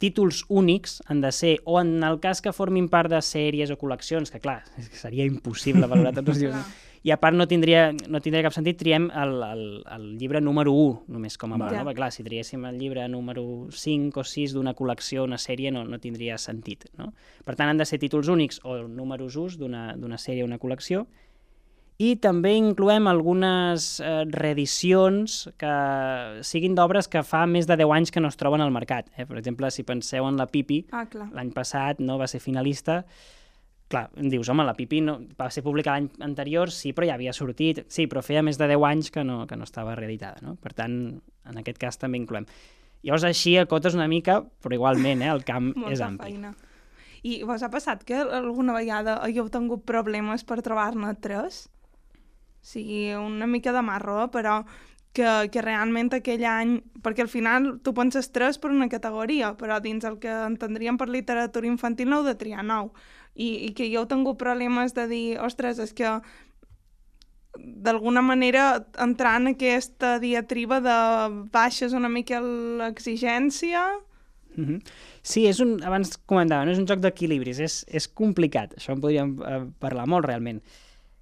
Títols 0.03 0.43
únics 0.51 0.99
han 1.07 1.21
de 1.23 1.31
ser, 1.33 1.57
o 1.65 1.79
en 1.81 2.01
el 2.03 2.19
cas 2.21 2.43
que 2.43 2.53
formin 2.55 2.89
part 2.91 3.13
de 3.13 3.21
sèries 3.23 3.71
o 3.71 3.79
col·leccions, 3.79 4.33
que 4.35 4.43
clar, 4.43 4.63
seria 4.99 5.27
impossible 5.29 5.87
valorar 5.87 6.17
tots 6.17 6.35
els 6.35 6.41
llibres, 6.43 6.73
i 7.03 7.11
a 7.11 7.19
part 7.19 7.35
no 7.35 7.49
tindria, 7.51 7.89
no 8.11 8.21
tindria 8.23 8.45
cap 8.47 8.55
sentit, 8.55 8.79
triem 8.79 9.09
el, 9.19 9.33
el, 9.43 9.65
el 9.91 10.05
llibre 10.21 10.41
número 10.43 10.75
1, 10.75 11.01
només 11.15 11.39
com 11.39 11.51
a 11.51 11.57
Val. 11.57 11.65
part, 11.65 11.79
no? 11.81 11.87
Perquè 11.89 11.99
clar, 11.99 12.11
si 12.15 12.27
triéssim 12.27 12.67
el 12.69 12.79
llibre 12.79 13.07
número 13.11 13.45
5 13.75 14.23
o 14.23 14.27
6 14.27 14.55
d'una 14.55 14.75
col·lecció, 14.79 15.27
una 15.27 15.39
sèrie, 15.43 15.73
no, 15.75 15.83
no 15.87 15.99
tindria 16.03 16.39
sentit, 16.39 16.87
no? 16.99 17.11
Per 17.47 17.57
tant, 17.59 17.73
han 17.73 17.83
de 17.83 17.89
ser 17.89 17.99
títols 18.03 18.31
únics 18.31 18.63
o 18.63 18.79
números 18.87 19.39
ús 19.39 19.59
d'una 19.59 19.93
d'una 19.99 20.19
sèrie 20.19 20.47
o 20.47 20.51
una 20.51 20.61
col·lecció, 20.63 21.07
i 22.03 22.15
també 22.19 22.55
incloem 22.59 23.07
algunes 23.11 23.85
eh, 24.03 24.23
reedicions 24.33 25.37
que 25.61 25.75
siguin 26.47 26.75
d'obres 26.79 27.07
que 27.13 27.23
fa 27.27 27.45
més 27.47 27.69
de 27.69 27.77
10 27.79 27.93
anys 27.95 28.11
que 28.15 28.23
no 28.25 28.31
es 28.33 28.39
troben 28.41 28.65
al 28.65 28.73
mercat. 28.75 29.11
Eh? 29.17 29.27
Per 29.29 29.37
exemple, 29.39 29.71
si 29.71 29.85
penseu 29.87 30.27
en 30.27 30.41
la 30.41 30.49
Pipi, 30.51 30.81
Ah, 30.91 31.05
l'any 31.37 31.53
passat 31.55 32.01
no 32.03 32.17
va 32.19 32.27
ser 32.31 32.41
finalista, 32.43 33.03
clar, 33.93 34.07
dius, 34.17 34.49
home, 34.49 34.65
la 34.65 34.75
Pipi 34.75 35.03
no, 35.05 35.19
va 35.39 35.51
ser 35.53 35.63
publicada 35.63 36.01
l'any 36.01 36.09
anterior, 36.25 36.73
sí, 36.73 36.95
però 36.97 37.07
ja 37.07 37.19
havia 37.19 37.35
sortit, 37.37 37.85
sí, 37.93 38.07
però 38.09 38.23
feia 38.25 38.43
més 38.43 38.59
de 38.59 38.67
10 38.73 38.87
anys 38.89 39.11
que 39.13 39.23
no, 39.25 39.43
que 39.47 39.59
no 39.61 39.69
estava 39.69 39.95
reeditada, 39.99 40.41
no? 40.43 40.57
Per 40.57 40.73
tant, 40.73 40.97
en 41.51 41.61
aquest 41.61 41.79
cas 41.79 42.01
també 42.01 42.19
incloem. 42.23 42.47
Llavors 43.03 43.27
així 43.29 43.57
acotes 43.61 43.95
una 43.99 44.09
mica, 44.09 44.41
però 44.63 44.79
igualment, 44.79 45.23
eh, 45.23 45.31
el 45.35 45.45
camp 45.45 45.75
és 45.93 46.01
ampli. 46.01 46.33
feina. 46.33 46.55
I 47.23 47.43
vos 47.47 47.63
ha 47.63 47.69
passat 47.71 48.01
que 48.03 48.17
alguna 48.19 48.75
vegada 48.75 49.21
hagueu 49.23 49.47
tingut 49.53 49.85
problemes 49.87 50.43
per 50.43 50.59
trobar-ne 50.65 51.13
tres? 51.23 51.69
Sigui, 52.63 53.13
una 53.19 53.49
mica 53.51 53.73
de 53.75 53.83
marro, 53.83 54.31
però 54.31 54.63
que, 55.13 55.29
que 55.53 55.63
realment 55.63 56.13
aquell 56.17 56.45
any... 56.49 56.77
Perquè 57.03 57.25
al 57.27 57.33
final 57.33 57.73
tu 57.83 57.93
penses 57.95 58.31
tres 58.33 58.59
per 58.63 58.71
una 58.73 58.89
categoria, 58.89 59.53
però 59.59 59.81
dins 59.83 60.07
el 60.09 60.19
que 60.23 60.33
entendríem 60.47 60.99
per 60.99 61.11
literatura 61.11 61.69
infantil 61.69 62.11
no 62.11 62.21
heu 62.21 62.31
de 62.31 62.39
triar 62.39 62.65
nou. 62.65 62.93
I, 63.35 63.69
i 63.69 63.73
que 63.77 63.89
jo 63.91 64.03
heu 64.03 64.09
tingut 64.09 64.39
problemes 64.41 64.95
de 64.95 65.09
dir, 65.11 65.27
ostres, 65.43 65.81
és 65.83 65.93
que 65.97 66.17
d'alguna 67.59 68.23
manera 68.25 68.87
entrar 69.01 69.35
en 69.41 69.53
aquesta 69.53 70.17
diatriba 70.23 70.81
de 70.81 70.97
baixes 71.53 71.93
una 71.93 72.09
mica 72.09 72.41
l'exigència... 72.41 73.91
Mm 74.55 74.65
-hmm. 74.65 74.81
Sí, 75.23 75.47
és 75.47 75.61
un, 75.61 75.83
abans 75.83 76.17
comentava, 76.27 76.65
no 76.65 76.73
és 76.73 76.79
un 76.79 76.87
joc 76.87 77.01
d'equilibris, 77.01 77.59
és, 77.59 77.85
és 77.89 78.09
complicat, 78.09 78.75
això 78.77 78.93
en 78.93 79.01
podríem 79.01 79.39
eh, 79.41 79.65
parlar 79.79 80.07
molt 80.07 80.27
realment. 80.27 80.61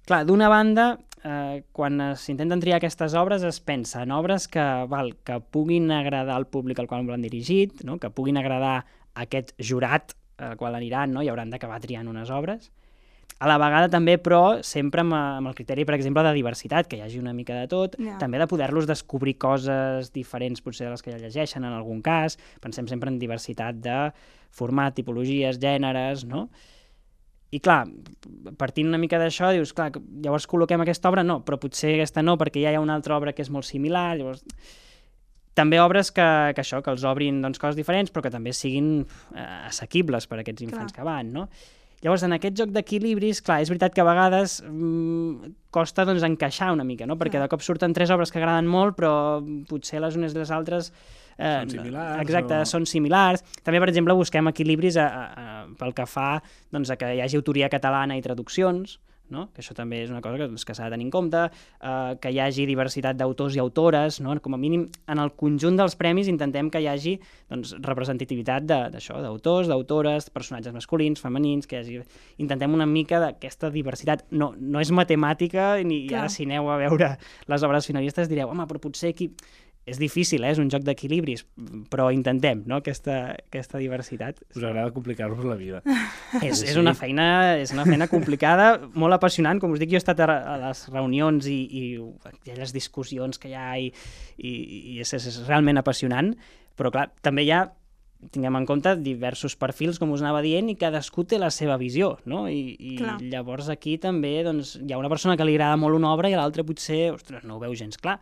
Clar, 0.05 0.25
d'una 0.25 0.49
banda, 0.49 0.97
eh, 1.23 1.63
quan 1.71 2.01
s'intenten 2.17 2.61
triar 2.63 2.79
aquestes 2.79 3.13
obres 3.17 3.43
es 3.47 3.59
pensa 3.59 4.03
en 4.03 4.11
obres 4.11 4.47
que, 4.51 4.63
val, 4.89 5.15
que 5.23 5.39
puguin 5.39 5.91
agradar 5.91 6.35
al 6.35 6.47
públic 6.47 6.79
al 6.79 6.87
qual 6.87 7.05
l'han 7.07 7.21
dirigit, 7.25 7.83
no? 7.83 7.97
que 7.99 8.09
puguin 8.09 8.37
agradar 8.37 8.77
a 9.13 9.25
aquest 9.25 9.53
jurat 9.59 10.15
al 10.41 10.57
qual 10.57 10.75
aniran 10.75 11.11
no? 11.13 11.21
i 11.21 11.29
hauran 11.29 11.51
d'acabar 11.53 11.79
triant 11.83 12.09
unes 12.09 12.31
obres. 12.33 12.71
A 13.41 13.47
la 13.49 13.57
vegada 13.57 13.87
també, 13.89 14.19
però, 14.21 14.59
sempre 14.61 15.01
amb, 15.01 15.15
amb 15.17 15.49
el 15.49 15.55
criteri, 15.57 15.81
per 15.85 15.95
exemple, 15.95 16.21
de 16.21 16.33
diversitat, 16.35 16.85
que 16.85 16.99
hi 16.99 17.01
hagi 17.01 17.17
una 17.17 17.33
mica 17.33 17.55
de 17.57 17.65
tot, 17.71 17.95
Ja. 17.97 18.19
també 18.21 18.37
de 18.37 18.45
poder-los 18.45 18.85
descobrir 18.85 19.37
coses 19.41 20.11
diferents 20.13 20.61
potser 20.61 20.85
de 20.85 20.91
les 20.91 21.01
que 21.01 21.09
ja 21.09 21.17
llegeixen 21.17 21.65
en 21.65 21.73
algun 21.73 22.03
cas, 22.05 22.37
pensem 22.61 22.87
sempre 22.87 23.09
en 23.09 23.17
diversitat 23.17 23.79
de 23.81 24.11
format, 24.51 24.93
tipologies, 24.93 25.57
gèneres, 25.57 26.25
no? 26.25 26.49
I 27.51 27.59
clar, 27.59 27.81
partint 28.59 28.87
una 28.87 28.99
mica 29.01 29.19
d'això, 29.19 29.49
dius, 29.51 29.73
clar, 29.75 29.89
llavors 30.23 30.47
col·loquem 30.47 30.83
aquesta 30.85 31.09
obra? 31.11 31.23
No, 31.27 31.41
però 31.43 31.59
potser 31.59 31.97
aquesta 31.97 32.23
no, 32.23 32.37
perquè 32.39 32.63
ja 32.63 32.71
hi 32.71 32.79
ha 32.79 32.83
una 32.83 32.95
altra 32.95 33.17
obra 33.17 33.33
que 33.35 33.43
és 33.43 33.51
molt 33.51 33.67
similar, 33.67 34.13
llavors... 34.19 34.45
També 35.51 35.81
obres 35.83 36.13
que, 36.15 36.23
que 36.55 36.63
això, 36.63 36.79
que 36.79 36.93
els 36.93 37.03
obrin 37.03 37.41
doncs, 37.43 37.59
coses 37.59 37.75
diferents, 37.75 38.07
però 38.07 38.23
que 38.23 38.31
també 38.31 38.53
siguin 38.55 39.01
eh, 39.03 39.43
assequibles 39.67 40.29
per 40.31 40.37
a 40.37 40.45
aquests 40.45 40.63
infants 40.63 40.95
Clar. 40.95 41.01
que 41.01 41.07
van, 41.09 41.33
no? 41.35 41.43
Llavors, 42.01 42.23
en 42.23 42.37
aquest 42.37 42.55
joc 42.57 42.71
d'equilibris, 42.73 43.43
clar, 43.45 43.59
és 43.61 43.69
veritat 43.69 43.91
que 43.93 44.01
a 44.01 44.07
vegades 44.07 44.61
mm, 44.63 45.51
costa 45.75 46.05
doncs, 46.07 46.23
encaixar 46.23 46.71
una 46.71 46.87
mica, 46.87 47.05
no? 47.05 47.19
Perquè 47.19 47.35
Clar. 47.35 47.49
de 47.49 47.51
cop 47.51 47.67
surten 47.67 47.91
tres 47.93 48.13
obres 48.15 48.31
que 48.31 48.39
agraden 48.39 48.71
molt, 48.71 48.95
però 48.95 49.11
potser 49.69 49.99
les 49.99 50.15
unes 50.19 50.37
i 50.37 50.39
les 50.39 50.55
altres... 50.55 50.93
Eh, 51.41 51.53
Són 51.65 51.69
similars 51.73 52.21
Exacte, 52.21 52.59
o- 52.61 52.65
són 52.69 52.85
similars. 52.85 53.41
També, 53.65 53.79
per 53.81 53.89
exemple, 53.89 54.13
busquem 54.13 54.47
equilibris 54.53 54.97
a, 55.01 55.07
a, 55.09 55.23
a, 55.31 55.61
pel 55.79 55.95
que 55.97 56.05
fa 56.05 56.35
doncs, 56.71 56.91
a 56.93 56.99
que 57.01 57.15
hi 57.17 57.21
hagi 57.25 57.39
autoria 57.41 57.69
catalana 57.73 58.13
i 58.19 58.21
traduccions, 58.21 58.99
no? 59.31 59.45
que 59.55 59.61
això 59.63 59.71
també 59.73 60.01
és 60.03 60.09
una 60.11 60.19
cosa 60.19 60.35
que, 60.35 60.43
doncs, 60.51 60.65
que 60.67 60.73
s'ha 60.75 60.89
de 60.89 60.91
tenir 60.91 61.05
en 61.07 61.11
compte, 61.13 61.39
eh, 61.47 62.15
que 62.19 62.33
hi 62.35 62.39
hagi 62.43 62.65
diversitat 62.67 63.15
d'autors 63.15 63.55
i 63.55 63.61
autores, 63.63 64.17
no? 64.19 64.33
com 64.43 64.57
a 64.57 64.59
mínim 64.59 64.83
en 65.07 65.21
el 65.23 65.31
conjunt 65.39 65.77
dels 65.79 65.95
premis 65.95 66.27
intentem 66.27 66.67
que 66.69 66.81
hi 66.83 66.89
hagi 66.91 67.13
doncs, 67.49 67.71
representativitat 67.79 68.67
de- 68.67 68.81
d'això, 68.91 69.21
d'autors, 69.23 69.69
d'autores, 69.71 70.27
personatges 70.35 70.75
masculins, 70.75 71.23
femenins, 71.23 71.65
que 71.65 71.79
hi 71.79 71.79
hagi... 71.79 72.01
intentem 72.43 72.75
una 72.75 72.85
mica 72.85 73.21
d'aquesta 73.23 73.71
diversitat. 73.71 74.25
No, 74.35 74.51
no 74.59 74.83
és 74.83 74.91
matemàtica, 74.91 75.77
ni 75.87 76.03
Clar. 76.11 76.25
ara 76.25 76.29
si 76.29 76.43
aneu 76.43 76.67
a 76.69 76.75
veure 76.83 77.13
les 77.47 77.63
obres 77.63 77.87
finalistes 77.87 78.27
direu, 78.27 78.51
home, 78.51 78.67
però 78.67 78.83
potser 78.83 79.15
aquí... 79.15 79.31
És 79.89 79.97
difícil, 79.97 80.43
eh? 80.45 80.51
és 80.53 80.59
un 80.61 80.69
joc 80.69 80.83
d'equilibris, 80.85 81.41
però 81.89 82.11
intentem 82.13 82.61
no? 82.69 82.77
aquesta, 82.83 83.33
aquesta 83.49 83.79
diversitat. 83.81 84.43
Us 84.53 84.61
agrada 84.61 84.93
complicar-vos 84.93 85.47
la 85.47 85.57
vida. 85.57 85.81
És, 86.45 86.61
Sí, 86.61 86.67
és, 86.69 86.77
una 86.77 86.93
feina, 86.95 87.57
és 87.59 87.73
una 87.73 87.83
feina 87.87 88.05
complicada, 88.11 88.75
molt 88.93 89.17
apassionant. 89.17 89.59
Com 89.59 89.73
us 89.73 89.81
dic, 89.81 89.89
jo 89.91 89.97
he 89.97 90.03
estat 90.03 90.21
a, 90.21 90.29
a 90.29 90.55
les 90.67 90.85
reunions 90.93 91.49
i, 91.49 91.57
i 91.65 91.83
aquelles 92.29 92.71
discussions 92.75 93.41
que 93.41 93.49
hi 93.49 93.57
ha 93.57 93.67
i, 93.81 93.89
i, 94.37 94.51
i 94.93 94.99
és, 95.01 95.15
és 95.17 95.41
realment 95.47 95.81
apassionant, 95.81 96.35
però 96.77 96.93
clar, 96.93 97.09
també 97.25 97.47
hi 97.47 97.53
ha 97.55 97.65
tinguem 98.29 98.59
en 98.59 98.67
compte 98.69 98.93
diversos 99.01 99.55
perfils, 99.57 99.97
com 99.97 100.11
us 100.13 100.21
anava 100.21 100.43
dient, 100.45 100.69
i 100.69 100.77
cadascú 100.77 101.25
té 101.25 101.39
la 101.41 101.49
seva 101.53 101.77
visió, 101.81 102.13
no? 102.29 102.43
I, 102.51 102.75
i 102.77 102.93
Clar. 102.99 103.17
llavors 103.33 103.71
aquí 103.73 103.95
també 104.01 104.35
doncs, 104.45 104.75
hi 104.77 104.93
ha 104.93 105.01
una 105.01 105.09
persona 105.09 105.33
que 105.39 105.47
li 105.47 105.57
agrada 105.57 105.79
molt 105.81 105.97
una 105.97 106.11
obra 106.13 106.29
i 106.29 106.37
a 106.37 106.41
l'altra 106.41 106.65
potser, 106.67 107.07
ostres, 107.15 107.47
no 107.47 107.57
ho 107.57 107.63
veu 107.63 107.73
gens 107.77 107.97
clar. 107.97 108.19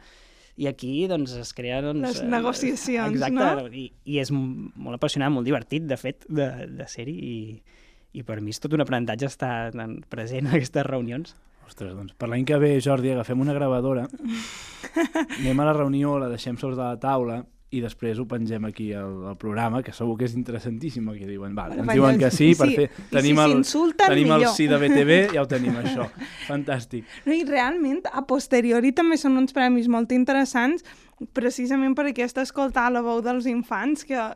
I 0.60 0.68
aquí 0.68 0.94
doncs, 1.08 1.34
es 1.40 1.54
crea... 1.56 1.80
Doncs, 1.84 2.02
Les 2.04 2.22
eh, 2.24 2.30
negociacions, 2.30 3.16
exacte, 3.16 3.36
no? 3.36 3.68
I, 3.72 3.86
i 4.12 4.20
és 4.20 4.32
molt 4.36 4.98
apassionant, 4.98 5.32
molt 5.38 5.48
divertit, 5.48 5.86
de 5.88 5.98
fet, 6.00 6.26
de, 6.28 6.50
de 6.76 6.88
ser-hi, 6.92 7.16
i, 7.16 7.78
i 8.20 8.26
per 8.28 8.42
mi 8.44 8.52
és 8.52 8.60
tot 8.60 8.76
un 8.76 8.84
aprenentatge 8.84 9.30
estar 9.30 9.54
tan 9.76 10.00
present 10.12 10.50
en 10.50 10.58
aquestes 10.58 10.88
reunions. 10.90 11.38
Ostres, 11.70 11.94
doncs 11.94 12.18
per 12.18 12.28
l'any 12.32 12.44
que 12.50 12.58
ve, 12.60 12.74
Jordi, 12.84 13.14
agafem 13.14 13.40
una 13.40 13.56
gravadora, 13.56 14.08
anem 15.40 15.64
a 15.64 15.70
la 15.70 15.78
reunió, 15.78 16.18
la 16.20 16.32
deixem 16.32 16.58
sobre 16.60 16.80
la 16.82 16.96
taula 17.00 17.44
i 17.70 17.82
després 17.84 18.18
ho 18.18 18.26
pengem 18.30 18.64
aquí 18.66 18.88
al, 18.98 19.12
al 19.30 19.36
programa, 19.38 19.84
que 19.86 19.94
segur 19.94 20.16
que 20.18 20.26
és 20.26 20.34
interessantíssim 20.38 21.06
el 21.12 21.20
que 21.20 21.28
diuen. 21.30 21.54
Vale, 21.58 21.78
ens 21.84 21.92
diuen 21.94 22.18
que 22.22 22.32
sí, 22.34 22.52
per 22.58 22.70
sí, 22.72 22.78
fer... 22.80 22.88
i 22.90 23.10
Tenim 23.14 23.42
si 23.42 23.78
el, 23.78 23.94
tenim 24.00 24.34
el 24.34 24.48
sí 24.56 24.66
de 24.72 24.80
BTV, 24.82 25.20
ja 25.36 25.44
ho 25.44 25.50
tenim, 25.50 25.78
això. 25.84 26.08
Fantàstic. 26.50 27.06
No, 27.28 27.36
I 27.36 27.46
realment, 27.46 28.02
a 28.10 28.26
posteriori 28.26 28.94
també 28.98 29.20
són 29.22 29.38
uns 29.42 29.54
premis 29.54 29.90
molt 29.92 30.16
interessants 30.16 30.86
precisament 31.36 31.94
per 31.98 32.08
aquesta 32.10 32.46
escoltar 32.48 32.88
la 32.94 33.04
veu 33.06 33.22
dels 33.22 33.46
infants, 33.52 34.06
que 34.08 34.30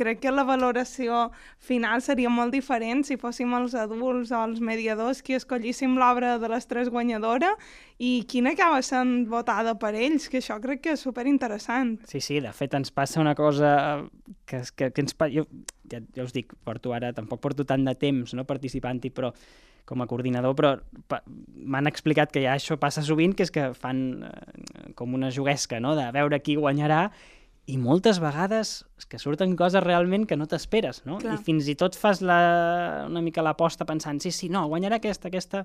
crec 0.00 0.22
que 0.24 0.32
la 0.32 0.46
valoració 0.48 1.28
final 1.60 2.02
seria 2.04 2.32
molt 2.32 2.54
diferent 2.56 3.04
si 3.06 3.18
fóssim 3.20 3.52
els 3.58 3.76
adults 3.78 4.32
o 4.32 4.42
els 4.48 4.62
mediadors 4.64 5.20
qui 5.22 5.36
escollíssim 5.36 5.98
l'obra 6.00 6.38
de 6.40 6.50
les 6.50 6.68
tres 6.70 6.90
guanyadores 6.92 7.70
i 8.00 8.24
quina 8.28 8.54
acaba 8.56 8.80
sent 8.82 9.26
votada 9.30 9.76
per 9.78 9.92
ells, 9.92 10.30
que 10.32 10.40
això 10.40 10.56
crec 10.62 10.84
que 10.86 10.94
és 10.96 11.04
superinteressant. 11.04 11.98
Sí, 12.08 12.22
sí, 12.24 12.40
de 12.40 12.52
fet 12.56 12.74
ens 12.78 12.92
passa 12.94 13.20
una 13.20 13.36
cosa 13.36 13.72
que, 14.48 14.64
que, 14.76 14.90
que 14.90 15.04
ens... 15.04 15.16
Jo, 15.34 15.44
ja, 15.90 16.00
ja 16.16 16.24
us 16.24 16.32
dic, 16.32 16.54
porto 16.64 16.94
ara, 16.96 17.12
tampoc 17.12 17.42
porto 17.42 17.66
tant 17.68 17.84
de 17.84 17.96
temps 17.98 18.32
no, 18.38 18.46
participant-hi, 18.48 19.12
però 19.12 19.34
com 19.90 20.04
a 20.04 20.06
coordinador, 20.06 20.54
però 20.54 21.18
m'han 21.66 21.90
explicat 21.90 22.30
que 22.30 22.44
ja 22.44 22.54
això 22.54 22.76
passa 22.78 23.02
sovint, 23.02 23.34
que 23.34 23.46
és 23.46 23.50
que 23.50 23.70
fan 23.74 24.22
eh, 24.28 24.92
com 24.94 25.16
una 25.18 25.32
juguesca, 25.34 25.80
no?, 25.82 25.96
de 25.98 26.06
veure 26.14 26.38
qui 26.44 26.54
guanyarà, 26.60 27.08
i 27.70 27.78
moltes 27.78 28.18
vegades 28.22 28.80
és 28.98 29.06
que 29.08 29.20
surten 29.22 29.54
coses 29.58 29.84
realment 29.84 30.26
que 30.26 30.38
no 30.38 30.48
t'esperes, 30.50 31.04
no? 31.06 31.20
Clar. 31.22 31.38
I 31.38 31.44
fins 31.46 31.70
i 31.70 31.76
tot 31.78 31.96
fas 31.98 32.20
la, 32.24 33.06
una 33.08 33.22
mica 33.24 33.44
l'aposta 33.46 33.86
pensant, 33.88 34.20
sí, 34.22 34.32
sí, 34.34 34.50
no, 34.52 34.66
guanyarà 34.72 34.98
aquesta, 35.00 35.30
aquesta, 35.30 35.64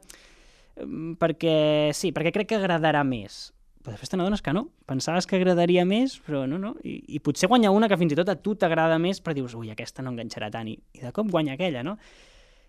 mm, 0.81 1.17
perquè 1.21 1.57
sí, 1.97 2.13
perquè 2.15 2.33
crec 2.35 2.53
que 2.53 2.61
agradarà 2.61 3.03
més 3.07 3.47
però 3.85 3.93
després 3.93 4.09
te 4.09 4.17
n'adones 4.17 4.41
que 4.41 4.49
no. 4.49 4.63
Pensaves 4.89 5.27
que 5.29 5.37
agradaria 5.37 5.83
més, 5.85 6.15
però 6.25 6.47
no, 6.49 6.57
no. 6.57 6.71
I, 6.81 6.95
I 7.15 7.19
potser 7.21 7.45
guanya 7.51 7.69
una 7.69 7.85
que 7.85 7.99
fins 8.01 8.15
i 8.15 8.17
tot 8.17 8.31
a 8.33 8.35
tu 8.41 8.55
t'agrada 8.57 8.97
més, 8.97 9.19
però 9.21 9.35
dius, 9.37 9.53
ui, 9.53 9.69
aquesta 9.69 10.01
no 10.01 10.09
enganxarà 10.15 10.49
tant, 10.49 10.71
i, 10.71 10.73
i 10.97 11.03
de 11.03 11.11
cop 11.13 11.29
guanya 11.29 11.53
aquella, 11.53 11.83
no? 11.85 11.93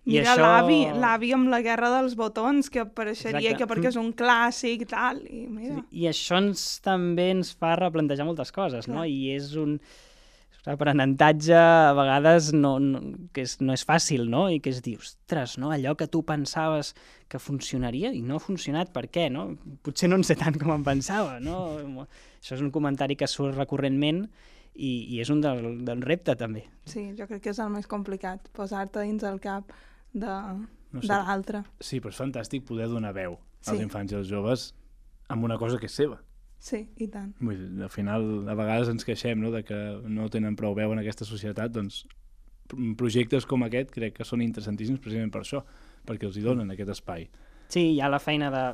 I 0.06 0.20
Mira 0.20 0.36
l'avi, 0.38 0.84
l'avi 1.02 1.32
amb 1.34 1.50
la 1.50 1.58
guerra 1.66 1.88
dels 1.96 2.14
botons, 2.14 2.68
que 2.70 2.84
pareixeria 2.86 3.50
Exacte. 3.50 3.58
que 3.58 3.66
perquè 3.72 3.90
és 3.90 3.96
un 3.98 4.12
clàssic 4.14 4.84
i 4.84 4.90
tal, 4.90 5.18
i 5.26 5.48
mira... 5.50 5.80
I 5.90 6.06
això 6.12 6.38
ens, 6.38 6.76
també 6.84 7.32
ens 7.34 7.50
fa 7.58 7.72
replantejar 7.80 8.28
moltes 8.28 8.54
coses, 8.54 8.86
no? 8.86 9.00
Clar. 9.00 9.08
I 9.10 9.32
és 9.34 9.56
un 9.58 9.80
aprenentatge 10.66 11.54
a 11.54 11.92
vegades 11.94 12.52
no, 12.54 12.76
no, 12.82 13.00
que 13.34 13.44
és, 13.46 13.56
no 13.62 13.74
és 13.74 13.84
fàcil, 13.86 14.26
no? 14.30 14.46
I 14.50 14.58
que 14.62 14.72
es 14.74 14.80
diu, 14.82 14.98
ostres, 15.02 15.56
no? 15.62 15.70
allò 15.74 15.94
que 15.98 16.08
tu 16.10 16.22
pensaves 16.26 16.92
que 17.30 17.38
funcionaria 17.42 18.10
i 18.14 18.22
no 18.22 18.38
ha 18.38 18.42
funcionat, 18.42 18.90
per 18.94 19.06
què, 19.10 19.28
no? 19.30 19.48
Potser 19.86 20.10
no 20.10 20.18
en 20.18 20.26
sé 20.26 20.38
tant 20.38 20.58
com 20.58 20.74
em 20.74 20.86
pensava, 20.86 21.38
no? 21.42 22.06
Això 22.06 22.58
és 22.58 22.62
un 22.62 22.72
comentari 22.74 23.18
que 23.18 23.30
surt 23.30 23.54
recurrentment 23.58 24.24
i, 24.74 24.92
i 25.14 25.20
és 25.22 25.30
un 25.34 25.42
del, 25.42 25.84
del 25.86 26.02
repte, 26.06 26.34
també. 26.38 26.66
Sí, 26.90 27.08
jo 27.18 27.26
crec 27.30 27.46
que 27.46 27.54
és 27.54 27.62
el 27.62 27.70
més 27.74 27.86
complicat, 27.90 28.50
posar-te 28.54 29.06
dins 29.06 29.26
el 29.26 29.38
cap 29.42 29.70
de, 30.16 30.32
No 30.92 31.00
de 31.00 31.06
sé. 31.06 31.12
l'altre. 31.12 31.62
Sí, 31.80 32.00
però 32.00 32.10
és 32.14 32.20
fantàstic 32.20 32.64
poder 32.66 32.88
donar 32.88 33.12
veu 33.16 33.36
als 33.66 33.76
Sí. 33.76 33.82
infants 33.84 34.12
i 34.12 34.16
als 34.16 34.28
joves 34.30 34.70
amb 35.28 35.44
una 35.44 35.58
cosa 35.58 35.78
que 35.78 35.86
és 35.90 35.92
seva. 35.92 36.20
Sí, 36.58 36.86
i 36.96 37.06
tant. 37.12 37.34
Vull 37.38 37.58
dir, 37.58 37.82
al 37.84 37.90
final, 37.92 38.48
a 38.48 38.54
vegades 38.56 38.88
ens 38.88 39.04
queixem 39.04 39.38
no, 39.42 39.50
de 39.52 39.62
que 39.62 39.76
no 40.08 40.28
tenen 40.32 40.56
prou 40.56 40.74
veu 40.74 40.92
en 40.94 40.98
aquesta 41.02 41.26
societat, 41.28 41.70
doncs 41.74 42.06
pr- 42.68 42.94
projectes 42.96 43.44
com 43.46 43.62
aquest 43.66 43.90
crec 43.92 44.14
que 44.16 44.24
són 44.24 44.40
interessantíssims 44.42 44.98
precisament 45.04 45.30
per 45.34 45.42
això, 45.44 45.60
perquè 46.06 46.24
els 46.30 46.36
hi 46.38 46.42
donen 46.46 46.70
aquest 46.72 46.88
espai. 46.96 47.28
Sí, 47.68 47.92
hi 47.94 48.00
ha 48.00 48.08
la 48.08 48.18
feina 48.22 48.48
de 48.50 48.64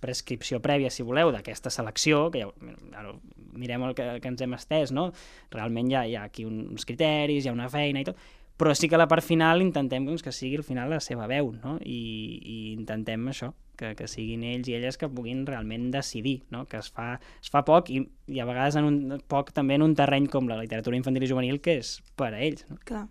prescripció 0.00 0.60
prèvia, 0.60 0.90
si 0.90 1.02
voleu, 1.02 1.30
d'aquesta 1.32 1.70
selecció, 1.70 2.30
que 2.32 2.40
ja, 2.40 2.48
ara 2.96 3.14
mirem 3.52 3.82
el 3.88 3.94
que, 3.94 4.06
que 4.20 4.28
ens 4.28 4.40
hem 4.40 4.54
estès, 4.56 4.92
no? 4.92 5.10
Realment 5.52 5.90
hi 5.90 5.94
ha, 5.94 6.04
hi 6.08 6.14
ha 6.16 6.22
aquí 6.24 6.44
uns 6.48 6.86
criteris, 6.88 7.44
hi 7.44 7.48
ha 7.48 7.52
una 7.52 7.68
feina 7.68 8.00
i 8.00 8.04
tot, 8.08 8.16
però 8.60 8.74
sí 8.76 8.90
que 8.92 8.98
a 8.98 9.00
la 9.00 9.08
part 9.08 9.24
final 9.24 9.62
intentem 9.64 10.04
doncs, 10.04 10.20
que 10.20 10.34
sigui 10.36 10.58
al 10.60 10.66
final 10.66 10.90
la 10.92 11.00
seva 11.00 11.24
veu, 11.30 11.46
no? 11.62 11.78
I, 11.80 12.00
i 12.44 12.56
intentem 12.74 13.22
això, 13.32 13.54
que, 13.80 13.94
que 13.96 14.08
siguin 14.10 14.44
ells 14.44 14.68
i 14.68 14.74
elles 14.76 15.00
que 15.00 15.08
puguin 15.08 15.46
realment 15.48 15.86
decidir, 15.94 16.42
no? 16.52 16.66
Que 16.68 16.82
es 16.82 16.90
fa, 16.92 17.14
es 17.40 17.48
fa 17.48 17.62
poc 17.64 17.88
i, 17.88 18.02
i 18.28 18.42
a 18.42 18.44
vegades 18.44 18.76
en 18.76 18.88
un, 18.90 18.98
poc 19.32 19.54
també 19.56 19.78
en 19.80 19.86
un 19.86 19.96
terreny 19.96 20.28
com 20.28 20.50
la 20.50 20.58
literatura 20.60 20.98
infantil 21.00 21.24
i 21.24 21.30
juvenil 21.30 21.62
que 21.64 21.78
és 21.80 21.94
per 22.20 22.34
a 22.34 22.42
ells, 22.44 22.66
no? 22.68 22.76
Clar. 22.84 23.06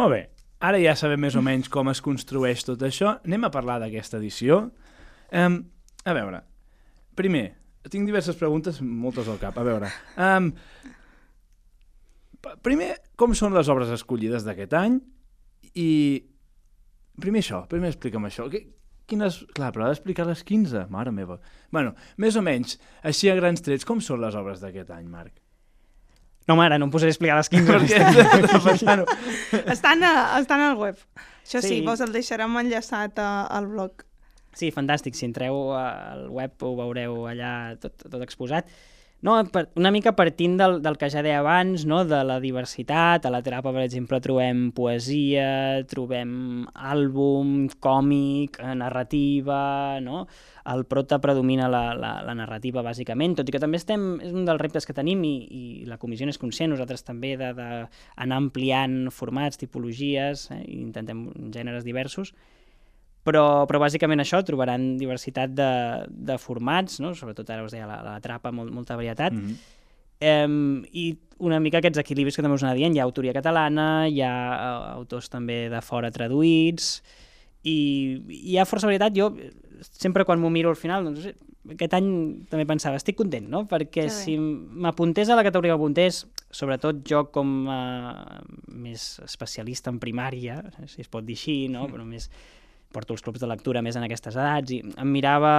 Molt 0.00 0.16
bé, 0.16 0.20
ara 0.58 0.82
ja 0.82 0.96
sabem 0.98 1.22
més 1.22 1.38
o 1.38 1.44
menys 1.46 1.70
com 1.70 1.92
es 1.92 2.02
construeix 2.02 2.66
tot 2.66 2.82
això. 2.82 3.20
Anem 3.22 3.46
a 3.46 3.52
parlar 3.54 3.78
d'aquesta 3.84 4.18
edició. 4.18 4.64
Um, 5.30 5.60
a 6.02 6.16
veure, 6.18 6.42
primer, 7.14 7.44
tinc 7.94 8.10
diverses 8.10 8.34
preguntes, 8.42 8.82
moltes 8.82 9.30
al 9.30 9.38
cap. 9.38 9.54
A 9.54 9.68
veure, 9.70 9.94
um, 10.18 10.50
primer, 12.62 12.94
com 13.16 13.34
són 13.38 13.54
les 13.56 13.68
obres 13.72 13.90
escollides 13.94 14.44
d'aquest 14.46 14.72
any? 14.78 15.00
I 15.78 15.88
primer 17.22 17.42
això, 17.44 17.62
primer 17.70 17.90
explica'm 17.92 18.24
això. 18.28 18.48
Qui- 18.52 18.66
Quines... 19.12 19.40
Clar, 19.52 19.72
però 19.74 19.84
ha 19.84 19.90
d'explicar 19.90 20.24
les 20.28 20.40
15, 20.46 20.86
mare 20.88 21.10
meva. 21.12 21.38
bueno, 21.74 21.90
més 22.22 22.36
o 22.38 22.42
menys, 22.42 22.78
així 23.02 23.28
a 23.28 23.34
grans 23.36 23.60
trets, 23.60 23.84
com 23.84 24.00
són 24.00 24.20
les 24.22 24.34
obres 24.38 24.60
d'aquest 24.62 24.90
any, 24.94 25.08
Marc? 25.10 25.34
No, 26.48 26.54
mare, 26.56 26.78
no 26.78 26.86
em 26.88 26.90
posaré 26.94 27.10
a 27.10 27.14
explicar 27.14 27.36
les 27.38 27.50
15 27.52 27.72
Perquè, 27.72 28.62
pensant-ho, 28.64 29.04
Estan, 29.74 30.02
a, 30.06 30.12
estan 30.40 30.60
al 30.64 30.78
web. 30.80 30.96
Això 31.44 31.60
sí, 31.62 31.68
Sí. 31.76 31.80
vos 31.86 32.00
el 32.00 32.12
deixarem 32.14 32.56
enllaçat 32.62 33.18
a, 33.22 33.28
al 33.46 33.66
blog. 33.70 34.02
Sí, 34.54 34.70
fantàstic. 34.74 35.14
Si 35.18 35.26
entreu 35.26 35.70
al 35.76 36.26
web 36.30 36.62
ho 36.66 36.72
veureu 36.78 37.26
allà 37.30 37.52
tot, 37.82 37.94
tot 38.08 38.22
exposat. 38.26 38.66
No, 39.22 39.36
una 39.76 39.92
mica 39.94 40.16
partint 40.18 40.56
del, 40.58 40.80
del 40.82 40.96
que 40.98 41.06
ja 41.06 41.20
deia 41.22 41.38
abans, 41.38 41.84
no? 41.86 42.00
de 42.10 42.18
la 42.26 42.40
diversitat. 42.42 43.22
A 43.22 43.30
la 43.30 43.38
terapa, 43.46 43.70
per 43.70 43.84
exemple, 43.84 44.18
trobem 44.18 44.64
poesia, 44.74 45.84
trobem 45.86 46.64
àlbum, 46.74 47.68
còmic, 47.78 48.58
eh, 48.58 48.72
narrativa, 48.80 50.00
no? 50.02 50.24
El 50.74 50.82
prota 50.90 51.20
predomina 51.22 51.68
la, 51.70 51.84
la, 51.94 52.10
la 52.26 52.34
narrativa, 52.34 52.82
bàsicament, 52.82 53.36
tot 53.38 53.46
i 53.46 53.54
que 53.54 53.62
també 53.62 53.78
estem, 53.78 54.08
és 54.26 54.34
un 54.34 54.42
dels 54.48 54.58
reptes 54.58 54.90
que 54.90 54.96
tenim 54.98 55.22
i, 55.22 55.36
i 55.46 55.62
la 55.86 56.00
comissió 56.02 56.26
n'és 56.26 56.42
conscient, 56.42 56.74
nosaltres 56.74 57.06
també, 57.06 57.36
d'anar 57.38 58.40
ampliant 58.40 59.04
formats, 59.14 59.62
tipologies, 59.62 60.48
eh? 60.50 60.64
i 60.66 60.80
intentem 60.82 61.28
gèneres 61.54 61.86
diversos, 61.86 62.34
però, 63.26 63.64
però 63.70 63.80
bàsicament 63.82 64.22
això, 64.22 64.42
trobaran 64.46 64.96
diversitat 65.00 65.54
de, 65.54 65.70
de 66.08 66.38
formats, 66.42 67.00
no? 67.02 67.14
sobretot 67.18 67.50
ara 67.50 67.66
us 67.66 67.74
deia 67.74 67.86
la, 67.86 68.00
la 68.06 68.16
trapa, 68.24 68.52
molt, 68.54 68.72
molta 68.74 68.96
varietat, 68.98 69.32
mm. 69.32 69.54
-hmm. 70.22 70.86
i 70.92 71.06
una 71.38 71.58
mica 71.60 71.78
aquests 71.78 71.98
equilibris 71.98 72.36
que 72.36 72.42
també 72.42 72.54
us 72.54 72.62
anava 72.62 72.78
dient, 72.78 72.94
hi 72.94 73.00
ha 73.00 73.04
autoria 73.04 73.32
catalana, 73.32 74.08
hi 74.08 74.20
ha 74.22 74.34
eh, 74.54 74.92
autors 74.98 75.28
també 75.28 75.68
de 75.68 75.80
fora 75.80 76.10
traduïts, 76.10 77.02
i 77.62 78.22
hi 78.28 78.58
ha 78.58 78.66
força 78.66 78.86
varietat, 78.86 79.14
jo 79.14 79.34
sempre 79.82 80.24
quan 80.24 80.40
m'ho 80.40 80.50
miro 80.50 80.70
al 80.70 80.76
final, 80.76 81.04
doncs, 81.04 81.26
aquest 81.70 81.94
any 81.94 82.08
també 82.50 82.64
pensava, 82.66 82.98
estic 82.98 83.16
content, 83.18 83.46
no? 83.50 83.64
Perquè 83.70 84.08
bé. 84.08 84.14
si 84.14 84.36
m'apuntés 84.38 85.30
a 85.30 85.36
la 85.38 85.44
categoria 85.46 85.72
que 85.72 85.78
m'apuntés, 85.78 86.24
sobretot 86.50 87.04
jo 87.08 87.24
com 87.34 87.68
a 87.70 87.82
més 88.66 89.20
especialista 89.24 89.92
en 89.92 90.00
primària, 90.02 90.58
si 90.90 91.04
es 91.04 91.10
pot 91.12 91.24
dir 91.24 91.38
així, 91.38 91.56
no? 91.70 91.86
Però 91.92 92.06
més 92.06 92.28
porto 92.92 93.14
els 93.16 93.22
clubs 93.24 93.40
de 93.40 93.48
lectura 93.50 93.82
més 93.82 93.96
en 93.96 94.04
aquestes 94.06 94.36
edats 94.36 94.70
i 94.76 94.80
em 94.84 95.08
mirava 95.12 95.52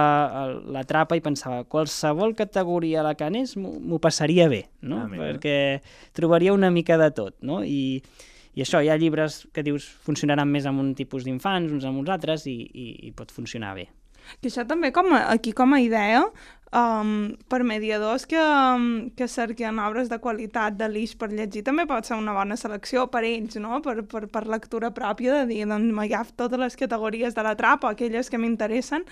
el- 0.44 0.72
la 0.72 0.84
trapa 0.88 1.16
i 1.18 1.20
pensava 1.24 1.64
qualsevol 1.64 2.34
categoria 2.38 3.00
a 3.00 3.08
la 3.08 3.14
que 3.18 3.24
anés 3.26 3.56
m'ho 3.58 3.98
passaria 3.98 4.48
bé, 4.48 4.68
no? 4.82 5.02
Ah, 5.02 5.08
mira. 5.10 5.24
Perquè 5.32 5.56
trobaria 6.16 6.54
una 6.54 6.70
mica 6.70 6.96
de 6.98 7.10
tot, 7.10 7.36
no? 7.42 7.62
I, 7.64 8.00
i 8.54 8.62
això, 8.62 8.78
hi 8.84 8.88
ha 8.88 8.96
llibres 8.96 9.42
que 9.52 9.62
dius 9.66 9.84
funcionaran 10.06 10.48
més 10.48 10.66
amb 10.70 10.80
un 10.80 10.94
tipus 10.94 11.24
d'infants, 11.26 11.72
uns 11.74 11.84
amb 11.84 11.98
uns 11.98 12.08
altres 12.14 12.46
i, 12.46 12.54
i, 12.72 12.88
i 13.08 13.12
pot 13.12 13.32
funcionar 13.34 13.74
bé. 13.74 13.88
Que 14.40 14.48
això 14.48 14.62
també 14.66 14.88
com 14.94 15.10
a, 15.12 15.26
aquí 15.34 15.52
com 15.52 15.74
a 15.74 15.80
idea, 15.84 16.22
um, 16.74 17.34
per 17.48 17.62
mediadors 17.64 18.26
que, 18.26 18.40
um, 18.40 19.10
que 19.16 19.28
cerquen 19.30 19.78
obres 19.82 20.10
de 20.10 20.18
qualitat 20.22 20.76
de 20.78 20.88
l'ix 20.90 21.14
per 21.18 21.30
llegir, 21.32 21.64
també 21.66 21.86
pot 21.90 22.08
ser 22.08 22.18
una 22.18 22.34
bona 22.36 22.58
selecció 22.60 23.06
per 23.12 23.24
ells, 23.28 23.56
no? 23.62 23.80
per, 23.84 24.00
per, 24.10 24.26
per 24.32 24.44
lectura 24.50 24.90
pròpia, 24.96 25.40
de 25.42 25.52
dir, 25.52 25.62
doncs 25.70 25.94
m'agaf 25.94 26.34
totes 26.36 26.60
les 26.60 26.76
categories 26.80 27.36
de 27.36 27.46
la 27.46 27.54
trapa, 27.58 27.94
aquelles 27.94 28.30
que 28.30 28.40
m'interessen, 28.40 29.06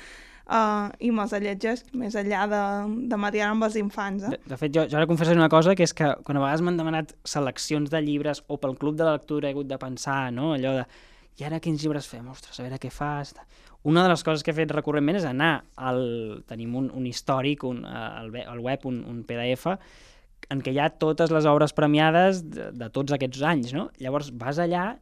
uh, 0.48 0.90
i 0.98 1.12
me'ls 1.14 1.36
llegeix 1.44 1.86
més 1.98 2.16
enllà 2.18 2.48
de, 2.50 2.64
de 3.12 3.20
mediar 3.20 3.52
amb 3.52 3.68
els 3.68 3.78
infants. 3.80 4.26
De, 4.26 4.34
Eh? 4.36 4.42
de 4.54 4.58
fet, 4.58 4.74
jo, 4.74 4.86
jo 4.90 4.98
ara 4.98 5.08
confessaré 5.10 5.38
una 5.38 5.52
cosa, 5.52 5.76
que 5.78 5.86
és 5.86 5.94
que 5.94 6.12
quan 6.26 6.40
a 6.40 6.44
vegades 6.44 6.66
m'han 6.66 6.80
demanat 6.80 7.14
seleccions 7.24 7.92
de 7.92 8.02
llibres 8.02 8.42
o 8.48 8.58
pel 8.58 8.76
club 8.80 8.98
de 8.98 9.08
lectura 9.08 9.48
he 9.48 9.56
hagut 9.56 9.70
de 9.70 9.78
pensar, 9.78 10.26
no?, 10.34 10.54
allò 10.58 10.76
de 10.82 10.86
i 11.40 11.44
ara 11.48 11.60
quins 11.62 11.82
llibres 11.82 12.08
fem? 12.10 12.26
Ostres, 12.32 12.58
a 12.58 12.66
veure 12.66 12.78
què 12.80 12.90
fas? 12.92 13.32
Una 13.88 14.04
de 14.04 14.12
les 14.12 14.22
coses 14.22 14.44
que 14.44 14.52
he 14.52 14.56
fet 14.56 14.72
recurrentment 14.74 15.18
és 15.18 15.26
anar 15.28 15.52
al... 15.76 16.02
Tenim 16.48 16.74
un, 16.78 16.90
un 16.94 17.06
històric, 17.08 17.64
un, 17.66 17.82
eh, 17.88 18.00
al, 18.22 18.32
al 18.44 18.60
web, 18.62 18.84
un, 18.90 19.00
un 19.08 19.22
PDF, 19.28 19.72
en 20.52 20.60
què 20.62 20.74
hi 20.74 20.80
ha 20.82 20.90
totes 21.02 21.32
les 21.32 21.46
obres 21.48 21.72
premiades 21.72 22.42
de, 22.44 22.68
de 22.76 22.90
tots 22.92 23.14
aquests 23.16 23.42
anys, 23.48 23.72
no? 23.76 23.88
Llavors 24.02 24.30
vas 24.38 24.60
allà 24.62 24.92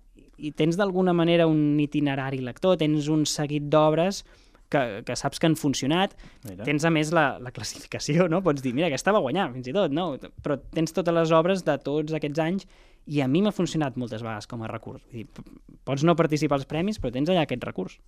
i 0.40 0.52
tens 0.56 0.78
d'alguna 0.80 1.12
manera 1.12 1.48
un 1.50 1.76
itinerari 1.82 2.40
lector, 2.44 2.78
tens 2.80 3.10
un 3.12 3.26
seguit 3.28 3.66
d'obres 3.72 4.22
que, 4.72 5.02
que 5.06 5.16
saps 5.18 5.40
que 5.40 5.48
han 5.50 5.56
funcionat, 5.58 6.14
Mira. 6.46 6.64
tens 6.66 6.86
a 6.86 6.92
més 6.94 7.10
la, 7.16 7.34
la 7.42 7.52
classificació, 7.54 8.28
no? 8.30 8.42
Pots 8.46 8.62
dir, 8.64 8.72
mira, 8.76 8.88
aquesta 8.90 9.14
va 9.14 9.22
guanyar, 9.24 9.50
fins 9.56 9.70
i 9.70 9.74
tot, 9.76 9.92
no? 9.94 10.12
Però 10.44 10.56
tens 10.76 10.94
totes 10.96 11.16
les 11.16 11.34
obres 11.36 11.64
de 11.66 11.76
tots 11.82 12.16
aquests 12.16 12.42
anys 12.44 12.68
i 13.10 13.20
a 13.24 13.28
mi 13.28 13.42
m'ha 13.42 13.52
funcionat 13.54 13.98
moltes 13.98 14.22
vegades 14.22 14.46
com 14.50 14.62
a 14.62 14.70
recurs. 14.70 15.02
Vull 15.10 15.24
dir, 15.24 15.50
pots 15.88 16.04
no 16.06 16.16
participar 16.18 16.60
als 16.60 16.68
premis, 16.70 17.00
però 17.00 17.12
tens 17.14 17.32
allà 17.32 17.46
aquest 17.46 17.64
recurs. 17.66 17.98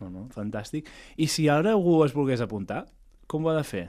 No, 0.00 0.08
no, 0.08 0.26
fantàstic. 0.34 0.88
I 1.20 1.28
si 1.28 1.46
ara 1.52 1.74
algú 1.76 2.00
es 2.06 2.14
volgués 2.16 2.40
apuntar, 2.40 2.86
com 3.30 3.44
ho 3.44 3.52
ha 3.52 3.58
de 3.58 3.64
fer? 3.68 3.86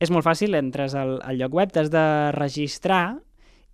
És 0.00 0.12
molt 0.14 0.24
fàcil, 0.24 0.54
entres 0.56 0.94
al, 0.96 1.18
al 1.26 1.38
lloc 1.40 1.56
web, 1.58 1.72
t'has 1.74 1.90
de 1.92 2.04
registrar 2.36 3.18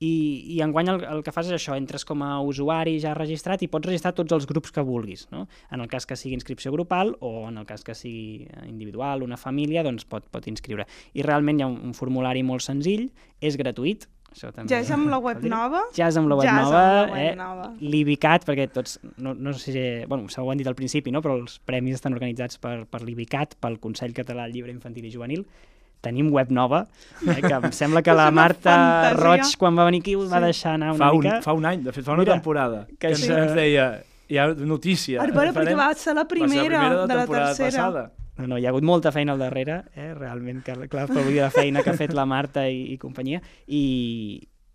i, 0.02 0.56
i 0.56 0.60
enguany 0.64 0.90
el, 0.90 1.02
el 1.06 1.22
que 1.26 1.32
fas 1.34 1.48
és 1.50 1.56
això, 1.56 1.76
entres 1.78 2.04
com 2.08 2.22
a 2.26 2.32
usuari 2.42 2.96
ja 3.02 3.14
registrat 3.14 3.62
i 3.62 3.68
pots 3.70 3.86
registrar 3.86 4.14
tots 4.16 4.34
els 4.34 4.48
grups 4.50 4.74
que 4.74 4.82
vulguis, 4.84 5.26
no? 5.30 5.46
En 5.70 5.84
el 5.84 5.90
cas 5.92 6.06
que 6.06 6.18
sigui 6.18 6.34
inscripció 6.34 6.72
grupal 6.74 7.14
o 7.20 7.46
en 7.48 7.60
el 7.62 7.68
cas 7.68 7.86
que 7.86 7.94
sigui 7.94 8.48
eh, 8.48 8.64
individual, 8.68 9.22
una 9.22 9.38
família, 9.38 9.84
doncs 9.86 10.08
pot, 10.08 10.26
pot 10.32 10.48
inscriure. 10.50 10.88
I 11.14 11.22
realment 11.22 11.60
hi 11.60 11.66
ha 11.66 11.70
un, 11.70 11.78
un 11.90 11.94
formulari 11.94 12.42
molt 12.42 12.66
senzill, 12.66 13.06
és 13.40 13.58
gratuït, 13.60 14.08
això 14.34 14.50
també... 14.50 14.72
Ja 14.72 14.80
és 14.82 14.90
amb 14.94 15.10
la 15.12 15.20
web 15.26 15.44
nova? 15.46 15.84
Ja 15.96 16.08
és 16.10 16.18
amb 16.18 16.30
la 16.32 16.40
web 16.40 16.48
Ja 16.48 16.56
nova, 16.58 16.80
la 16.82 17.04
web 17.12 17.20
eh? 17.20 17.34
nova. 17.38 17.68
l'IBICAT, 17.80 18.48
perquè 18.48 18.66
tots, 18.74 18.98
no, 19.22 19.36
no 19.38 19.54
sé 19.54 19.76
si, 19.76 19.84
bueno, 20.10 20.26
s'ho 20.32 20.48
han 20.50 20.58
dit 20.60 20.70
al 20.70 20.78
principi, 20.78 21.14
no? 21.14 21.22
però 21.24 21.38
els 21.38 21.60
premis 21.64 22.00
estan 22.00 22.16
organitzats 22.18 22.58
per, 22.62 22.80
per 22.90 23.04
l'IBICAT, 23.06 23.60
pel 23.62 23.78
Consell 23.82 24.16
Català 24.16 24.48
del 24.48 24.58
Llibre 24.58 24.74
Infantil 24.74 25.06
i 25.06 25.14
Juvenil, 25.14 25.46
tenim 26.04 26.28
web 26.32 26.50
nova, 26.52 26.84
eh, 27.24 27.40
que 27.42 27.52
em 27.56 27.70
sembla 27.80 28.02
que 28.04 28.12
la 28.14 28.30
Marta 28.30 28.70
fantasia. 28.76 29.20
Roig, 29.24 29.54
quan 29.58 29.78
va 29.78 29.86
venir 29.88 30.02
aquí, 30.04 30.14
ho 30.20 30.26
va 30.28 30.38
Sí. 30.42 30.44
deixar 30.52 30.74
anar 30.78 30.92
una 30.94 31.00
Fa 31.06 31.12
un, 31.12 31.24
mica... 31.24 31.40
fa 31.42 31.52
un 31.56 31.64
any, 31.72 31.82
de 31.86 31.92
fet, 31.96 32.04
fa 32.04 32.12
una 32.12 32.22
Mira, 32.26 32.36
temporada, 32.38 32.84
que, 32.92 32.96
que 32.98 33.14
ens, 33.14 33.24
això- 33.24 33.40
ens 33.42 33.54
deia, 33.56 33.88
hi 34.28 34.38
ha 34.38 34.46
notícia. 34.54 35.22
A 35.22 35.26
veure, 35.26 35.52
perquè 35.56 35.74
va 35.76 35.88
ser 35.94 36.14
la 36.14 36.22
va 36.22 36.28
ser 36.28 36.34
primera, 36.36 36.62
la 36.62 36.68
primera 36.68 37.00
de, 37.00 37.06
de 37.06 37.14
la 37.14 37.26
tercera. 37.48 37.70
passada. 37.70 38.04
No, 38.36 38.48
no, 38.50 38.56
hi 38.58 38.64
ha 38.66 38.70
hagut 38.72 38.82
molta 38.82 39.12
feina 39.14 39.30
al 39.32 39.38
darrere, 39.38 39.84
eh? 39.94 40.08
realment, 40.18 40.62
que, 40.66 40.72
clar, 40.90 41.04
per 41.06 41.22
la 41.30 41.50
feina 41.54 41.84
que 41.86 41.90
ha 41.92 41.94
fet 41.94 42.10
la 42.18 42.24
Marta 42.26 42.64
i, 42.66 42.80
i 42.90 42.96
companyia, 42.98 43.38
i, 43.70 43.82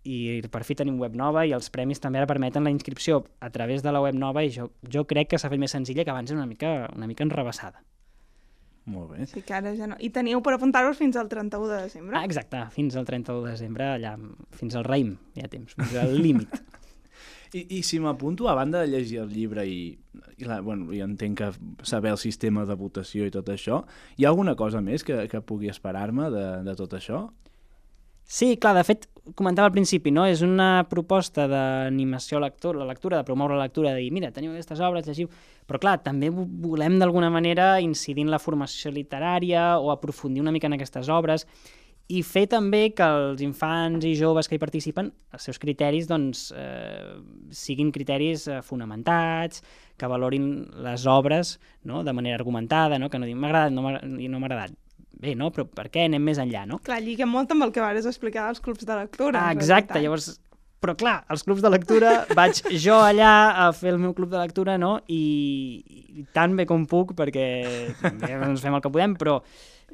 i 0.08 0.14
per 0.48 0.62
fi 0.64 0.72
tenim 0.78 0.96
web 1.02 1.12
nova 1.18 1.42
i 1.44 1.52
els 1.52 1.68
premis 1.68 2.00
també 2.00 2.22
ara 2.22 2.26
permeten 2.30 2.64
la 2.64 2.70
inscripció 2.72 3.18
a 3.44 3.50
través 3.52 3.82
de 3.84 3.92
la 3.92 4.00
web 4.00 4.16
nova 4.16 4.40
i 4.42 4.48
jo, 4.54 4.70
jo 4.88 5.04
crec 5.04 5.28
que 5.34 5.38
s'ha 5.38 5.50
fet 5.52 5.60
més 5.60 5.74
senzilla 5.76 6.06
que 6.06 6.10
abans 6.14 6.30
era 6.32 6.40
una 6.40 6.48
mica, 6.48 6.88
una 6.96 7.06
mica 7.10 7.22
enrebaçada. 7.26 7.82
Molt 8.90 9.12
bé. 9.12 9.28
Sí 9.30 9.44
que 9.46 9.54
ara 9.54 9.72
ja 9.78 9.86
no. 9.90 9.98
I 10.02 10.10
teniu 10.14 10.42
per 10.42 10.56
apuntar-vos 10.56 10.98
fins 10.98 11.18
al 11.20 11.30
31 11.30 11.70
de 11.70 11.80
desembre. 11.86 12.18
Ah, 12.18 12.24
exacte, 12.26 12.64
fins 12.74 12.98
al 12.98 13.06
31 13.08 13.46
de 13.46 13.54
desembre, 13.54 13.86
allà, 13.94 14.16
fins 14.58 14.76
al 14.78 14.86
raïm, 14.88 15.14
hi 15.36 15.44
ha 15.44 15.50
temps, 15.52 15.76
fins 15.78 15.96
al 16.02 16.16
límit. 16.18 16.60
I, 17.52 17.64
I 17.78 17.82
si 17.82 17.98
m'apunto, 17.98 18.46
a 18.48 18.54
banda 18.54 18.82
de 18.84 18.90
llegir 18.92 19.18
el 19.24 19.30
llibre 19.34 19.64
i, 19.66 19.80
i 20.38 20.46
la, 20.46 20.60
bueno, 20.62 20.92
jo 20.94 21.06
entenc 21.06 21.40
que 21.40 21.48
saber 21.86 22.12
el 22.14 22.20
sistema 22.22 22.62
de 22.66 22.76
votació 22.78 23.26
i 23.26 23.34
tot 23.34 23.50
això, 23.50 23.82
hi 24.16 24.26
ha 24.26 24.30
alguna 24.30 24.54
cosa 24.58 24.82
més 24.84 25.02
que, 25.06 25.24
que 25.30 25.42
pugui 25.42 25.70
esperar-me 25.72 26.30
de, 26.30 26.46
de 26.66 26.76
tot 26.78 26.94
això? 26.98 27.24
Sí, 28.30 28.54
clar, 28.62 28.76
de 28.78 28.84
fet, 28.86 29.08
comentava 29.34 29.70
al 29.70 29.74
principi, 29.74 30.12
no? 30.14 30.26
és 30.28 30.42
una 30.46 30.84
proposta 30.90 31.46
d'animació 31.50 32.38
a 32.38 32.44
lectura, 32.46 32.82
la 32.82 32.90
lectura, 32.92 33.18
de 33.20 33.26
promoure 33.28 33.56
la 33.58 33.66
lectura, 33.68 33.94
de 33.94 34.04
dir, 34.04 34.12
mira, 34.14 34.32
teniu 34.34 34.54
aquestes 34.54 34.82
obres, 34.84 35.08
llegiu... 35.08 35.30
Però 35.70 35.78
clar, 35.78 36.00
també 36.02 36.32
volem 36.34 36.96
d'alguna 36.98 37.28
manera 37.30 37.76
incidir 37.78 38.24
en 38.24 38.32
la 38.32 38.40
formació 38.42 38.90
literària 38.90 39.76
o 39.78 39.92
aprofundir 39.92 40.42
una 40.42 40.50
mica 40.50 40.66
en 40.66 40.74
aquestes 40.74 41.06
obres 41.14 41.46
i 42.10 42.24
fer 42.26 42.48
també 42.50 42.88
que 42.96 43.06
els 43.06 43.42
infants 43.44 44.02
i 44.08 44.16
joves 44.18 44.48
que 44.50 44.56
hi 44.58 44.62
participen, 44.62 45.12
els 45.30 45.46
seus 45.46 45.60
criteris 45.62 46.08
doncs, 46.10 46.48
eh, 46.58 47.14
siguin 47.54 47.92
criteris 47.94 48.48
eh, 48.48 48.58
fonamentats, 48.66 49.62
que 50.00 50.10
valorin 50.10 50.50
les 50.82 51.06
obres 51.06 51.58
no? 51.84 52.02
de 52.02 52.14
manera 52.16 52.40
argumentada, 52.40 52.98
no? 52.98 53.10
que 53.12 53.20
no 53.20 53.28
diguin 53.28 53.38
m'ha 53.38 53.52
agradat 53.52 53.76
no 53.76 54.18
i 54.18 54.30
no 54.32 54.40
m'ha 54.40 54.50
agradat. 54.50 54.79
Bé, 55.20 55.34
no? 55.36 55.50
Però 55.52 55.66
per 55.68 55.88
què 55.92 56.06
anem 56.08 56.22
més 56.24 56.38
enllà, 56.40 56.62
no? 56.68 56.78
Clar, 56.84 57.00
lliga 57.04 57.26
molt 57.28 57.50
amb 57.52 57.66
el 57.66 57.74
que 57.74 57.82
vares 57.84 58.06
explicar 58.08 58.46
als 58.48 58.62
clubs 58.64 58.86
de 58.88 58.96
lectura. 58.96 59.42
Ah, 59.42 59.52
exacte, 59.56 60.00
llavors... 60.00 60.32
Però 60.80 60.94
clar, 60.96 61.18
als 61.28 61.42
clubs 61.44 61.60
de 61.60 61.68
lectura 61.68 62.10
vaig 62.32 62.62
jo 62.80 62.94
allà 63.04 63.32
a 63.52 63.66
fer 63.76 63.90
el 63.92 63.98
meu 64.00 64.14
club 64.16 64.30
de 64.32 64.38
lectura, 64.40 64.78
no? 64.80 64.94
I, 65.12 65.18
i 66.16 66.24
tan 66.32 66.54
bé 66.56 66.64
com 66.64 66.86
puc, 66.88 67.12
perquè 67.18 67.44
bé, 68.00 68.30
ens 68.32 68.64
fem 68.64 68.78
el 68.78 68.80
que 68.80 68.92
podem, 68.94 69.12
però 69.20 69.42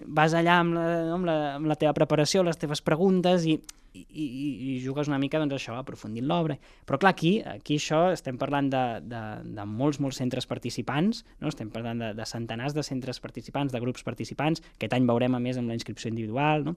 vas 0.05 0.35
allà 0.37 0.61
amb 0.61 0.77
la, 0.77 0.85
amb, 1.15 1.27
la, 1.29 1.37
amb 1.57 1.71
la 1.71 1.77
teva 1.81 1.95
preparació, 1.97 2.45
les 2.45 2.59
teves 2.61 2.83
preguntes 2.85 3.47
i, 3.49 3.57
i, 3.97 4.05
i, 4.25 4.49
i 4.73 4.75
jugues 4.85 5.09
una 5.09 5.19
mica 5.23 5.41
doncs, 5.41 5.57
això, 5.57 5.77
aprofundint 5.79 6.27
l'obra. 6.29 6.59
Però 6.89 6.99
clar, 7.01 7.15
aquí, 7.17 7.39
aquí 7.41 7.79
això 7.81 8.03
estem 8.13 8.39
parlant 8.41 8.69
de, 8.73 8.85
de, 9.09 9.23
de 9.57 9.67
molts, 9.71 10.01
molts 10.03 10.21
centres 10.21 10.49
participants, 10.51 11.25
no? 11.41 11.49
estem 11.53 11.73
parlant 11.73 12.05
de, 12.05 12.13
de 12.19 12.29
centenars 12.29 12.77
de 12.77 12.85
centres 12.87 13.21
participants, 13.25 13.73
de 13.73 13.83
grups 13.83 14.07
participants, 14.07 14.63
aquest 14.77 14.97
any 14.97 15.09
veurem 15.09 15.39
a 15.39 15.43
més 15.43 15.59
amb 15.61 15.73
la 15.73 15.79
inscripció 15.79 16.13
individual. 16.13 16.69
No? 16.69 16.77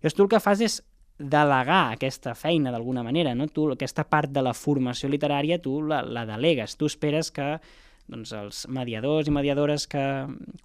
Llavors 0.00 0.18
tu 0.18 0.26
el 0.26 0.34
que 0.34 0.42
fas 0.42 0.62
és 0.64 0.80
delegar 1.16 1.94
aquesta 1.94 2.34
feina 2.36 2.72
d'alguna 2.72 3.04
manera, 3.06 3.32
no? 3.34 3.48
tu 3.48 3.70
aquesta 3.72 4.04
part 4.04 4.32
de 4.34 4.42
la 4.44 4.52
formació 4.52 5.08
literària 5.08 5.56
tu 5.62 5.78
la, 5.80 6.02
la 6.02 6.26
delegues, 6.28 6.76
tu 6.76 6.90
esperes 6.90 7.30
que 7.32 7.54
doncs, 8.10 8.32
els 8.36 8.64
mediadors 8.72 9.28
i 9.28 9.34
mediadores 9.34 9.86
que 9.90 10.02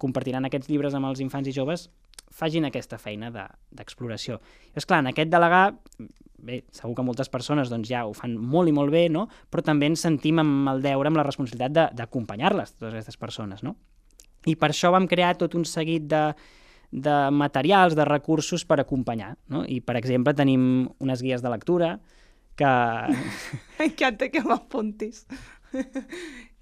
compartiran 0.02 0.46
aquests 0.46 0.70
llibres 0.70 0.94
amb 0.94 1.10
els 1.10 1.22
infants 1.24 1.50
i 1.50 1.54
joves 1.56 1.88
fagin 2.32 2.64
aquesta 2.66 2.98
feina 2.98 3.30
d'exploració. 3.30 4.38
De, 4.40 4.80
és 4.80 4.88
clar, 4.88 5.02
en 5.02 5.10
aquest 5.10 5.30
delegar, 5.32 5.64
bé, 6.42 6.62
segur 6.74 6.96
que 6.96 7.04
moltes 7.06 7.30
persones 7.32 7.70
doncs, 7.70 7.90
ja 7.90 8.06
ho 8.08 8.14
fan 8.16 8.34
molt 8.36 8.72
i 8.72 8.74
molt 8.76 8.92
bé, 8.94 9.06
no? 9.12 9.26
però 9.50 9.64
també 9.66 9.90
ens 9.90 10.02
sentim 10.06 10.40
amb 10.42 10.72
el 10.72 10.82
deure, 10.84 11.12
amb 11.12 11.20
la 11.20 11.26
responsabilitat 11.28 11.94
d'acompanyar-les, 11.98 12.74
totes 12.78 12.96
aquestes 12.96 13.20
persones. 13.20 13.62
No? 13.66 13.76
I 14.48 14.56
per 14.58 14.72
això 14.72 14.90
vam 14.94 15.06
crear 15.10 15.36
tot 15.38 15.54
un 15.58 15.66
seguit 15.68 16.08
de, 16.10 16.24
de 16.90 17.16
materials, 17.30 17.96
de 17.98 18.08
recursos 18.08 18.64
per 18.66 18.80
acompanyar. 18.80 19.34
No? 19.52 19.66
I, 19.68 19.80
per 19.84 19.98
exemple, 20.00 20.34
tenim 20.34 20.88
unes 21.04 21.24
guies 21.24 21.44
de 21.44 21.52
lectura 21.52 21.96
que... 22.56 22.72
M'encanta 23.78 24.32
que 24.32 24.44
m'apuntis. 24.46 25.26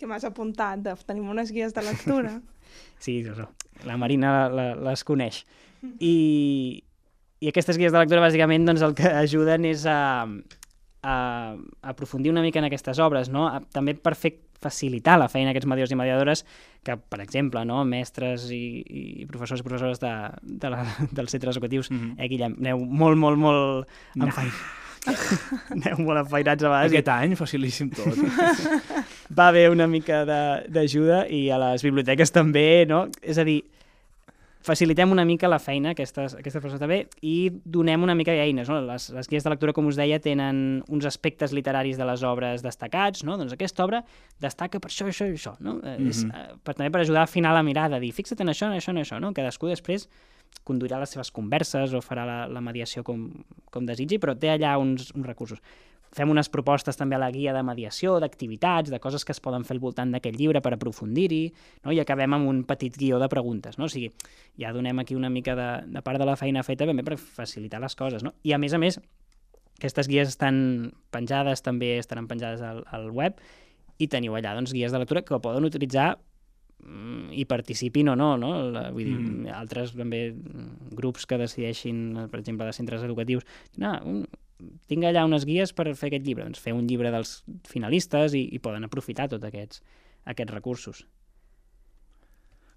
Que 0.01 0.09
m'has 0.09 0.25
apuntat, 0.25 0.81
de, 0.85 0.95
tenim 1.07 1.29
unes 1.31 1.53
guies 1.53 1.77
de 1.77 1.85
lectura. 1.85 2.39
sí, 3.05 3.21
no, 3.27 3.37
no. 3.37 3.51
la 3.85 3.99
Marina 4.01 4.33
la, 4.33 4.47
la, 4.49 4.69
les 4.91 5.05
coneix. 5.05 5.45
I, 6.01 6.83
I 7.41 7.53
aquestes 7.53 7.79
guies 7.81 7.93
de 7.93 8.01
lectura, 8.01 8.25
bàsicament, 8.25 8.67
doncs, 8.69 8.85
el 8.85 8.97
que 8.97 9.09
ajuden 9.23 9.69
és 9.71 9.87
a, 9.89 10.01
a, 11.03 11.15
a 11.15 11.93
aprofundir 11.95 12.33
una 12.33 12.45
mica 12.45 12.61
en 12.61 12.69
aquestes 12.69 13.01
obres, 13.01 13.33
no? 13.33 13.47
A, 13.49 13.61
també 13.73 13.97
per 13.97 14.17
fer 14.19 14.35
facilitar 14.61 15.17
la 15.17 15.31
feina 15.33 15.49
d'aquests 15.49 15.69
mediadors 15.71 15.95
i 15.95 15.97
mediadores 15.97 16.43
que, 16.85 16.97
per 17.01 17.23
exemple, 17.25 17.63
no, 17.65 17.81
mestres 17.89 18.51
i, 18.53 18.65
i 18.85 19.27
professors 19.31 19.63
i 19.63 19.65
professores 19.65 20.03
de, 20.03 20.13
de 20.65 20.73
la, 20.73 20.85
dels 21.17 21.33
centres 21.33 21.57
educatius, 21.57 21.91
mm 21.91 21.97
-hmm. 21.97 22.15
eh, 22.19 22.29
Guillem, 22.29 22.57
aneu 22.61 22.85
molt, 22.85 23.17
molt, 23.17 23.39
molt 23.39 23.89
en 24.17 24.27
nah. 24.27 24.33
feina. 24.33 24.53
Aneu 25.75 26.01
molt 26.05 26.23
enfeinats 26.25 26.65
a 26.65 26.71
vegades. 26.71 26.93
Aquest 26.93 27.11
any, 27.15 27.35
facilíssim 27.39 27.91
tot. 27.95 28.17
Va 29.37 29.49
haver 29.49 29.69
una 29.73 29.89
mica 29.91 30.25
d'ajuda 30.29 31.25
i 31.33 31.47
a 31.51 31.61
les 31.63 31.85
biblioteques 31.87 32.35
també, 32.35 32.85
no? 32.89 33.07
És 33.23 33.41
a 33.41 33.47
dir, 33.49 33.61
facilitem 34.61 35.11
una 35.11 35.25
mica 35.25 35.49
la 35.49 35.59
feina 35.59 35.91
a 35.91 35.97
aquestes, 35.97 36.35
a 36.35 36.41
aquestes 36.43 36.61
persones 36.61 36.83
també 36.83 37.01
i 37.25 37.51
donem 37.65 38.03
una 38.05 38.15
mica 38.19 38.35
d'eines. 38.37 38.69
No? 38.69 38.81
Les, 38.85 39.09
les 39.17 39.31
guies 39.31 39.47
de 39.47 39.53
lectura, 39.53 39.75
com 39.77 39.89
us 39.89 39.99
deia, 39.99 40.21
tenen 40.21 40.83
uns 40.93 41.09
aspectes 41.09 41.55
literaris 41.57 42.01
de 42.01 42.09
les 42.09 42.25
obres 42.27 42.65
destacats, 42.67 43.25
no? 43.25 43.39
doncs 43.41 43.57
aquesta 43.57 43.87
obra 43.87 44.03
destaca 44.43 44.83
per 44.83 44.93
això, 44.93 45.09
això 45.09 45.29
i 45.31 45.39
això. 45.39 45.57
No? 45.61 45.79
Mm 45.79 45.97
-hmm. 45.97 46.11
és, 46.11 46.25
eh, 46.25 46.59
per, 46.63 46.75
també 46.75 46.91
per 46.91 47.01
ajudar 47.01 47.21
a 47.21 47.31
afinar 47.31 47.55
la 47.55 47.63
mirada, 47.63 48.01
dir 48.01 48.13
fixa't 48.13 48.41
en 48.41 48.49
això, 48.49 48.67
en 48.67 48.77
això, 48.77 48.91
en 48.91 48.99
això. 48.99 49.21
No? 49.21 49.33
Cadascú 49.33 49.69
després 49.69 50.09
conduirà 50.65 51.01
les 51.01 51.13
seves 51.15 51.31
converses 51.35 51.95
o 51.97 52.03
farà 52.05 52.27
la, 52.29 52.41
la 52.51 52.61
mediació 52.65 53.03
com, 53.07 53.29
com 53.71 53.87
desitgi, 53.89 54.21
però 54.23 54.37
té 54.39 54.53
allà 54.53 54.77
uns, 54.79 55.11
uns 55.17 55.27
recursos 55.27 55.63
fem 56.15 56.31
unes 56.31 56.51
propostes 56.51 56.99
també 56.99 57.15
a 57.17 57.21
la 57.23 57.31
guia 57.31 57.53
de 57.55 57.63
mediació, 57.63 58.17
d'activitats, 58.23 58.91
de 58.91 58.99
coses 59.03 59.25
que 59.25 59.35
es 59.35 59.41
poden 59.43 59.65
fer 59.67 59.77
al 59.77 59.83
voltant 59.83 60.11
d'aquest 60.11 60.37
llibre 60.39 60.63
per 60.63 60.73
aprofundir-hi, 60.75 61.43
no? 61.85 61.95
i 61.95 62.01
acabem 62.03 62.35
amb 62.35 62.51
un 62.51 62.65
petit 62.67 62.97
guió 62.99 63.21
de 63.23 63.29
preguntes. 63.31 63.79
No? 63.79 63.87
O 63.87 63.93
sigui, 63.93 64.11
ja 64.59 64.73
donem 64.75 64.99
aquí 64.99 65.15
una 65.15 65.31
mica 65.31 65.55
de, 65.59 65.71
de 65.87 66.03
part 66.03 66.19
de 66.19 66.27
la 66.27 66.37
feina 66.41 66.65
feta 66.67 66.89
també 66.89 67.07
per 67.07 67.19
facilitar 67.21 67.83
les 67.83 67.95
coses. 67.99 68.27
No? 68.27 68.35
I 68.43 68.57
a 68.57 68.59
més 68.59 68.75
a 68.75 68.83
més, 68.83 68.99
aquestes 69.79 70.11
guies 70.11 70.35
estan 70.35 70.91
penjades, 71.15 71.63
també 71.63 71.97
estaran 72.01 72.27
penjades 72.31 72.65
al, 72.67 72.83
al 72.91 73.11
web, 73.15 73.39
i 74.01 74.09
teniu 74.11 74.35
allà 74.35 74.57
doncs, 74.57 74.75
guies 74.75 74.93
de 74.93 74.99
lectura 74.99 75.23
que 75.23 75.39
poden 75.39 75.69
utilitzar 75.69 76.15
mm, 76.83 77.31
i 77.37 77.47
participin 77.49 78.13
o 78.13 78.17
no, 78.19 78.35
no? 78.41 78.53
La, 78.75 78.89
vull 78.95 79.09
dir, 79.09 79.17
mm. 79.17 79.51
altres 79.57 79.95
també 79.97 80.27
grups 80.97 81.27
que 81.27 81.39
decideixin, 81.41 82.29
per 82.33 82.43
exemple, 82.43 82.69
de 82.69 82.77
centres 82.77 83.05
educatius, 83.07 83.47
no, 83.81 83.95
un, 84.07 84.25
tinc 84.91 85.07
allà 85.09 85.25
unes 85.29 85.47
guies 85.49 85.73
per 85.77 85.89
fer 85.95 86.11
aquest 86.11 86.27
llibre, 86.27 86.45
doncs 86.45 86.61
fer 86.63 86.75
un 86.77 86.87
llibre 86.89 87.13
dels 87.15 87.41
finalistes 87.69 88.37
i, 88.37 88.45
i 88.55 88.61
poden 88.63 88.85
aprofitar 88.87 89.29
tots 89.33 89.49
aquests, 89.49 89.83
aquests 90.29 90.55
recursos. 90.55 91.05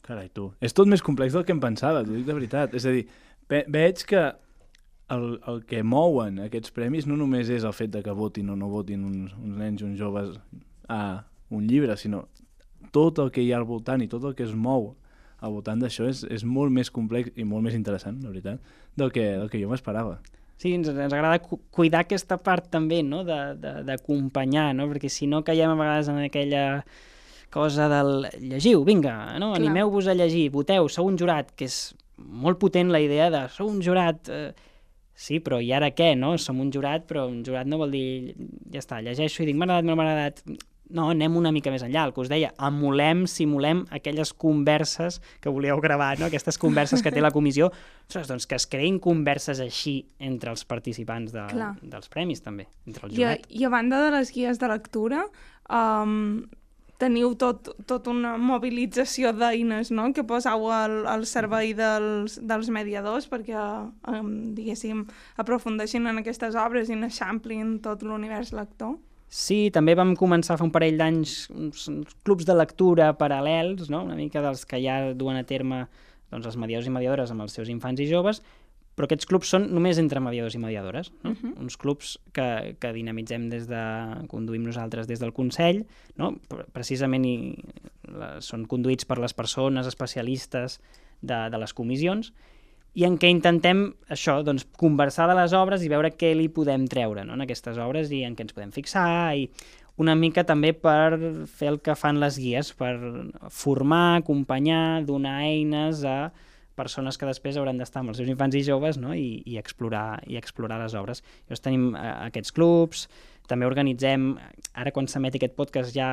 Carai, 0.04 0.30
tu. 0.36 0.50
És 0.60 0.76
tot 0.76 0.90
més 0.92 1.04
complex 1.04 1.36
del 1.36 1.46
que 1.48 1.56
em 1.56 1.62
pensava, 1.64 2.04
t'ho 2.04 2.16
dic 2.16 2.26
de 2.28 2.36
veritat. 2.36 2.74
És 2.76 2.88
a 2.88 2.92
dir, 2.92 3.06
ve 3.52 3.64
veig 3.72 4.04
que 4.08 4.24
el, 5.14 5.28
el 5.48 5.62
que 5.68 5.84
mouen 5.84 6.42
aquests 6.44 6.74
premis 6.76 7.08
no 7.08 7.16
només 7.20 7.52
és 7.54 7.64
el 7.68 7.76
fet 7.76 7.94
de 7.94 8.04
que 8.04 8.16
votin 8.16 8.52
o 8.52 8.58
no 8.60 8.72
votin 8.72 9.06
uns, 9.08 9.36
uns 9.38 9.60
nens, 9.60 9.84
uns 9.86 10.00
joves 10.00 10.36
a 10.92 11.24
un 11.54 11.68
llibre, 11.70 11.96
sinó 12.00 12.26
tot 12.92 13.20
el 13.24 13.32
que 13.32 13.42
hi 13.44 13.52
ha 13.54 13.62
al 13.62 13.68
voltant 13.70 14.04
i 14.04 14.10
tot 14.12 14.24
el 14.28 14.36
que 14.36 14.46
es 14.48 14.54
mou 14.54 14.94
al 15.44 15.52
voltant 15.52 15.82
d'això 15.82 16.08
és, 16.08 16.24
és 16.32 16.46
molt 16.48 16.72
més 16.72 16.92
complex 16.92 17.34
i 17.36 17.44
molt 17.48 17.66
més 17.66 17.76
interessant, 17.76 18.22
la 18.24 18.32
veritat, 18.32 18.62
del 18.96 19.12
que, 19.12 19.26
del 19.42 19.50
que 19.52 19.60
jo 19.60 19.72
m'esperava. 19.72 20.20
Sí, 20.62 20.72
ens, 20.78 20.88
ens 20.88 21.12
agrada 21.12 21.42
cu 21.44 21.60
cuidar 21.74 22.06
aquesta 22.06 22.38
part 22.40 22.70
també, 22.72 23.02
no?, 23.04 23.24
d'acompanyar, 23.28 24.70
no?, 24.78 24.88
perquè 24.92 25.12
si 25.12 25.28
no 25.28 25.44
caiem 25.44 25.74
a 25.74 25.80
vegades 25.80 26.12
en 26.14 26.22
aquella 26.24 26.64
cosa 27.54 27.90
del 27.92 28.30
llegiu, 28.42 28.86
vinga, 28.88 29.38
no? 29.40 29.52
animeu-vos 29.54 30.08
a 30.10 30.16
llegir, 30.18 30.48
voteu, 30.54 30.88
sou 30.90 31.06
un 31.06 31.20
jurat, 31.20 31.52
que 31.58 31.68
és 31.70 31.94
molt 32.18 32.58
potent 32.62 32.90
la 32.94 33.02
idea 33.04 33.30
de 33.34 33.44
sou 33.54 33.70
un 33.70 33.82
jurat, 33.86 34.30
eh, 34.32 34.54
sí, 35.14 35.38
però 35.44 35.60
i 35.62 35.70
ara 35.76 35.92
què, 35.94 36.14
no? 36.18 36.34
Som 36.42 36.64
un 36.64 36.72
jurat, 36.74 37.06
però 37.10 37.28
un 37.30 37.44
jurat 37.46 37.70
no 37.70 37.78
vol 37.82 37.94
dir, 37.94 38.34
ja 38.74 38.82
està, 38.82 39.04
llegeixo 39.06 39.44
i 39.44 39.50
dic 39.50 39.60
m'ha 39.60 39.68
agradat, 39.70 39.90
no 39.90 39.98
m'ha 40.00 40.08
agradat, 40.08 40.42
no, 40.90 41.10
anem 41.14 41.38
una 41.40 41.52
mica 41.56 41.72
més 41.74 41.84
enllà, 41.86 42.06
el 42.08 42.14
que 42.16 42.24
us 42.24 42.32
deia, 42.32 42.52
emulem, 42.68 43.26
simulem 43.30 43.84
aquelles 43.96 44.34
converses 44.34 45.20
que 45.42 45.52
volíeu 45.54 45.80
gravar, 45.84 46.18
no? 46.20 46.28
aquestes 46.28 46.60
converses 46.62 47.04
que 47.04 47.12
té 47.14 47.24
la 47.24 47.32
comissió, 47.36 47.70
ostres, 48.08 48.28
doncs 48.30 48.48
que 48.50 48.58
es 48.60 48.68
creïn 48.70 49.00
converses 49.04 49.62
així 49.64 50.02
entre 50.20 50.52
els 50.54 50.66
participants 50.70 51.34
de, 51.36 51.46
dels 51.82 52.12
premis 52.14 52.44
també, 52.44 52.68
entre 52.88 53.08
el 53.08 53.16
jurat. 53.16 53.48
I, 53.48 53.64
I 53.64 53.70
a 53.70 53.72
banda 53.74 54.04
de 54.06 54.12
les 54.18 54.34
guies 54.36 54.60
de 54.62 54.70
lectura, 54.70 55.24
um, 55.72 56.44
teniu 57.02 57.34
tot, 57.40 57.72
tot 57.90 58.08
una 58.12 58.36
mobilització 58.40 59.34
d'eines 59.36 59.92
no? 59.92 60.10
que 60.16 60.26
poseu 60.28 60.68
al, 60.72 61.00
al 61.10 61.26
servei 61.30 61.74
dels, 61.78 62.38
dels 62.44 62.70
mediadors 62.74 63.28
perquè, 63.32 63.58
um, 64.12 64.30
diguéssim, 64.58 65.06
aprofundeixin 65.42 66.08
en 66.12 66.22
aquestes 66.22 66.60
obres 66.60 66.92
i 66.92 67.00
n'eixamplin 67.00 67.80
tot 67.84 68.06
l'univers 68.06 68.54
lector? 68.56 69.00
Sí, 69.34 69.72
també 69.74 69.96
vam 69.98 70.12
començar 70.14 70.60
fa 70.60 70.66
un 70.68 70.72
parell 70.74 71.00
d'anys 71.00 71.48
uns, 71.50 71.88
clubs 72.22 72.46
de 72.46 72.54
lectura 72.54 73.08
paral·lels, 73.18 73.88
no? 73.90 74.04
una 74.06 74.18
mica 74.18 74.44
dels 74.46 74.62
que 74.70 74.78
ja 74.84 74.98
duen 75.18 75.40
a 75.40 75.46
terme 75.50 75.88
doncs, 76.30 76.46
els 76.52 76.58
mediadors 76.62 76.90
i 76.90 76.94
mediadores 76.94 77.34
amb 77.34 77.42
els 77.42 77.58
seus 77.58 77.72
infants 77.74 78.04
i 78.04 78.06
joves, 78.10 78.44
però 78.94 79.08
aquests 79.08 79.26
clubs 79.26 79.50
són 79.50 79.66
només 79.74 79.98
entre 79.98 80.22
mediadors 80.22 80.54
i 80.54 80.62
mediadores, 80.62 81.10
no? 81.24 81.32
Uh 81.32 81.38
-huh. 81.40 81.54
uns 81.66 81.78
clubs 81.82 82.20
que, 82.32 82.76
que 82.80 82.94
dinamitzem 82.94 83.50
des 83.50 83.66
de, 83.68 83.84
conduïm 84.30 84.64
nosaltres 84.64 85.08
des 85.08 85.20
del 85.20 85.34
Consell, 85.34 85.86
no? 86.16 86.36
precisament 86.72 87.26
i, 87.26 87.58
la, 88.06 88.40
són 88.42 88.68
conduïts 88.68 89.06
per 89.06 89.18
les 89.18 89.34
persones 89.34 89.88
especialistes 89.88 90.80
de, 91.22 91.50
de 91.50 91.58
les 91.58 91.74
comissions, 91.74 92.34
i 92.94 93.06
en 93.08 93.18
què 93.18 93.30
intentem 93.34 93.88
això, 94.14 94.40
doncs, 94.46 94.68
conversar 94.78 95.26
de 95.30 95.38
les 95.38 95.54
obres 95.58 95.82
i 95.82 95.90
veure 95.90 96.14
què 96.14 96.34
li 96.38 96.50
podem 96.54 96.86
treure 96.90 97.24
no? 97.26 97.34
en 97.34 97.46
aquestes 97.46 97.80
obres 97.82 98.12
i 98.14 98.22
en 98.28 98.36
què 98.38 98.46
ens 98.46 98.54
podem 98.54 98.74
fixar 98.76 99.34
i 99.40 99.48
una 100.02 100.16
mica 100.18 100.44
també 100.46 100.72
per 100.74 101.18
fer 101.50 101.70
el 101.70 101.80
que 101.86 101.94
fan 101.98 102.18
les 102.22 102.40
guies, 102.42 102.72
per 102.74 102.96
formar, 103.54 104.24
acompanyar, 104.24 105.04
donar 105.06 105.36
eines 105.46 106.02
a 106.06 106.32
persones 106.74 107.20
que 107.22 107.30
després 107.30 107.58
hauran 107.58 107.78
d'estar 107.78 108.02
amb 108.02 108.10
els 108.10 108.18
seus 108.18 108.32
infants 108.32 108.58
i 108.58 108.64
joves 108.66 108.98
no? 108.98 109.14
I, 109.14 109.44
i, 109.46 109.60
explorar, 109.62 110.24
i 110.26 110.40
explorar 110.40 110.80
les 110.82 110.96
obres. 110.98 111.22
Llavors 111.46 111.62
tenim 111.62 111.92
eh, 111.94 112.02
aquests 112.32 112.56
clubs, 112.58 113.06
també 113.50 113.68
organitzem, 113.68 114.34
ara 114.74 114.94
quan 114.96 115.10
s'emeti 115.12 115.42
aquest 115.42 115.58
podcast 115.58 115.94
ja 115.96 116.10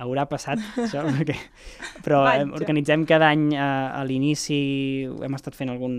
haurà 0.00 0.26
passat 0.30 0.60
això, 0.84 1.04
perquè, 1.06 1.36
però 2.04 2.24
Vaja. 2.26 2.46
organitzem 2.58 3.06
cada 3.08 3.30
any 3.34 3.50
a, 3.54 3.64
eh, 3.64 3.98
a 4.00 4.04
l'inici, 4.08 4.60
hem 5.24 5.36
estat 5.38 5.56
fent 5.58 5.72
algun, 5.72 5.98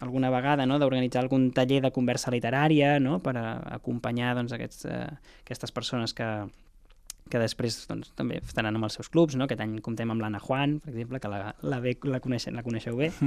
alguna 0.00 0.30
vegada 0.30 0.66
no? 0.66 0.78
d'organitzar 0.78 1.22
algun 1.24 1.50
taller 1.54 1.80
de 1.84 1.92
conversa 1.94 2.32
literària 2.34 2.96
no? 3.02 3.18
per 3.24 3.36
a, 3.38 3.46
acompanyar 3.78 4.34
doncs, 4.38 4.54
aquests, 4.56 4.86
eh, 4.90 5.04
aquestes 5.44 5.74
persones 5.74 6.14
que, 6.18 6.28
que 7.30 7.42
després 7.42 7.80
doncs, 7.90 8.12
també 8.18 8.40
estaran 8.42 8.78
amb 8.78 8.88
els 8.88 8.98
seus 8.98 9.10
clubs, 9.12 9.36
no? 9.38 9.48
aquest 9.48 9.62
any 9.64 9.78
comptem 9.84 10.10
amb 10.14 10.24
l'Anna 10.24 10.42
Juan, 10.42 10.78
per 10.84 10.94
exemple, 10.94 11.22
que 11.22 11.32
la, 11.32 11.42
la, 11.62 11.82
ve, 11.84 11.96
la, 12.08 12.22
coneixen, 12.24 12.58
la 12.58 12.66
coneixeu 12.66 12.98
bé. 12.98 13.12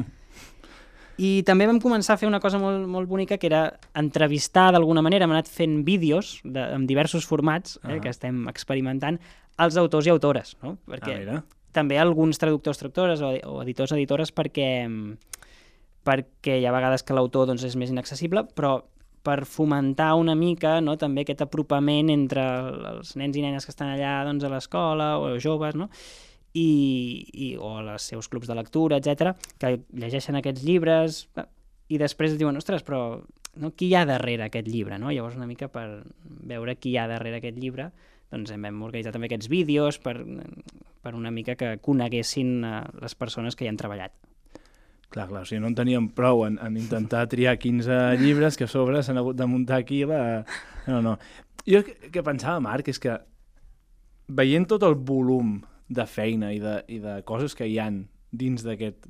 I 1.17 1.43
també 1.47 1.67
vam 1.67 1.79
començar 1.83 2.15
a 2.15 2.17
fer 2.21 2.27
una 2.29 2.39
cosa 2.39 2.59
molt, 2.61 2.87
molt 2.87 3.09
bonica, 3.09 3.37
que 3.37 3.49
era 3.49 3.65
entrevistar 3.97 4.71
d'alguna 4.71 5.03
manera, 5.03 5.25
hem 5.25 5.33
anat 5.35 5.49
fent 5.51 5.81
vídeos 5.85 6.39
de, 6.43 6.63
amb 6.77 6.87
diversos 6.89 7.25
formats 7.27 7.77
eh, 7.77 7.87
uh 7.87 7.91
-huh. 7.91 8.01
que 8.01 8.09
estem 8.09 8.47
experimentant, 8.47 9.19
els 9.57 9.77
autors 9.77 10.07
i 10.07 10.09
autores, 10.09 10.57
no? 10.63 10.77
perquè 10.87 11.27
ah, 11.29 11.43
també 11.71 11.99
alguns 11.99 12.37
traductors, 12.37 12.77
traductores 12.77 13.21
o, 13.21 13.27
o 13.27 13.61
editors, 13.61 13.91
editores, 13.91 14.31
perquè 14.33 14.87
perquè 16.03 16.57
hi 16.59 16.65
ha 16.65 16.71
vegades 16.71 17.03
que 17.03 17.13
l'autor 17.13 17.45
doncs, 17.47 17.63
és 17.63 17.75
més 17.75 17.91
inaccessible, 17.93 18.43
però 18.55 18.79
per 19.21 19.45
fomentar 19.45 20.15
una 20.17 20.33
mica 20.33 20.79
no, 20.81 20.95
també 20.97 21.21
aquest 21.21 21.43
apropament 21.45 22.09
entre 22.09 22.41
els 22.95 23.15
nens 23.15 23.37
i 23.37 23.43
nenes 23.45 23.67
que 23.67 23.73
estan 23.73 23.93
allà 23.93 24.23
doncs, 24.25 24.43
a 24.43 24.49
l'escola 24.49 25.11
o 25.21 25.35
joves, 25.37 25.77
no? 25.77 25.91
I, 26.53 26.69
i, 27.31 27.49
o 27.55 27.77
als 27.79 28.09
seus 28.11 28.27
clubs 28.27 28.49
de 28.49 28.55
lectura, 28.57 28.97
etc 28.99 29.37
que 29.61 29.77
llegeixen 29.95 30.35
aquests 30.35 30.65
llibres 30.67 31.25
i 31.91 31.99
després 31.99 32.35
diuen, 32.39 32.59
ostres, 32.59 32.83
però 32.83 33.21
no, 33.55 33.71
qui 33.75 33.91
hi 33.91 33.95
ha 33.95 34.05
darrere 34.07 34.47
aquest 34.47 34.67
llibre? 34.67 34.99
No? 34.99 35.11
Llavors 35.11 35.37
una 35.39 35.47
mica 35.47 35.69
per 35.71 36.03
veure 36.23 36.75
qui 36.79 36.93
hi 36.93 36.99
ha 36.99 37.07
darrere 37.11 37.39
aquest 37.39 37.59
llibre 37.59 37.91
doncs 38.31 38.53
hem 38.55 38.83
organitzat 38.85 39.15
també 39.15 39.27
aquests 39.27 39.49
vídeos 39.51 39.99
per, 39.99 40.15
per 41.03 41.15
una 41.17 41.31
mica 41.35 41.57
que 41.59 41.75
coneguessin 41.83 42.61
uh, 42.63 42.75
les 43.03 43.15
persones 43.19 43.57
que 43.57 43.65
hi 43.65 43.71
han 43.71 43.79
treballat. 43.79 44.13
Clar, 45.11 45.25
clar, 45.27 45.41
o 45.43 45.47
sigui, 45.47 45.59
no 45.59 45.67
en 45.67 45.75
teníem 45.75 46.07
prou 46.15 46.45
en, 46.45 46.55
en 46.63 46.77
intentar 46.79 47.25
triar 47.31 47.57
15 47.59 47.97
llibres 48.21 48.55
que 48.55 48.69
a 48.69 48.71
sobre 48.71 49.01
s'han 49.03 49.19
hagut 49.19 49.35
de 49.35 49.47
muntar 49.51 49.81
aquí 49.81 50.05
la... 50.07 50.45
No, 50.87 51.01
no. 51.03 51.17
Jo 51.67 51.83
que, 51.85 52.09
que 52.09 52.23
pensava, 52.23 52.63
Marc, 52.63 52.87
és 52.89 52.97
que 52.97 53.19
veient 54.31 54.63
tot 54.71 54.81
el 54.87 54.95
volum 54.95 55.59
de 55.91 56.05
feina 56.07 56.51
i 56.55 56.61
de, 56.63 56.77
i 56.87 57.01
de 57.03 57.19
coses 57.27 57.55
que 57.57 57.67
hi 57.67 57.77
han 57.81 58.05
dins 58.31 58.63
d'aquest 58.63 59.09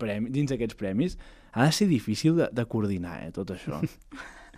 premi, 0.00 0.32
dins 0.34 0.50
d'aquests 0.50 0.78
premis, 0.78 1.16
ha 1.54 1.68
de 1.68 1.74
ser 1.74 1.88
difícil 1.90 2.36
de, 2.38 2.48
de 2.52 2.66
coordinar, 2.70 3.20
eh, 3.26 3.32
tot 3.34 3.52
això. 3.54 3.80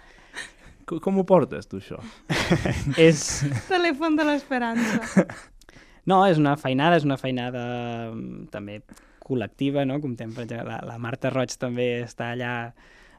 com, 0.89 1.01
com 1.05 1.21
ho 1.21 1.27
portes, 1.29 1.69
tu, 1.71 1.83
això? 1.83 2.01
és... 3.09 3.25
Telèfon 3.71 4.19
de 4.21 4.29
l'esperança. 4.33 5.27
No, 6.09 6.23
és 6.27 6.39
una 6.41 6.55
feinada, 6.59 6.97
és 6.97 7.05
una 7.05 7.19
feinada 7.21 7.61
mm, 8.09 8.47
també 8.51 8.79
col·lectiva, 9.23 9.85
no? 9.87 9.99
Comptem, 10.03 10.33
per 10.35 10.47
exemple, 10.47 10.73
la, 10.73 10.79
la 10.89 10.97
Marta 10.99 11.31
Roig 11.31 11.53
també 11.61 11.85
està 12.07 12.31
allà 12.33 12.55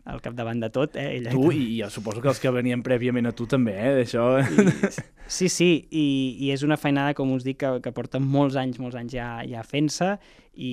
al 0.06 0.22
capdavant 0.22 0.62
de 0.64 0.70
tot, 0.74 0.96
eh? 0.98 1.18
Ella 1.18 1.34
tu, 1.34 1.52
i 1.54 1.78
jo 1.78 1.90
suposo 1.94 2.22
que 2.24 2.32
els 2.32 2.40
que 2.42 2.52
venien 2.54 2.82
prèviament 2.86 3.30
a 3.30 3.34
tu 3.38 3.48
també, 3.50 3.76
eh? 3.78 3.92
D'això... 4.02 4.30
Sí, 5.32 5.48
sí, 5.48 5.70
i, 5.96 6.06
i 6.44 6.50
és 6.52 6.66
una 6.66 6.76
feinada, 6.76 7.14
com 7.16 7.30
us 7.32 7.46
dic, 7.46 7.62
que, 7.62 7.70
que 7.86 7.94
porta 7.96 8.20
molts 8.20 8.58
anys, 8.60 8.82
molts 8.84 8.98
anys 9.00 9.14
ja, 9.16 9.28
ja 9.48 9.62
fent-se, 9.64 10.10
i, 10.52 10.72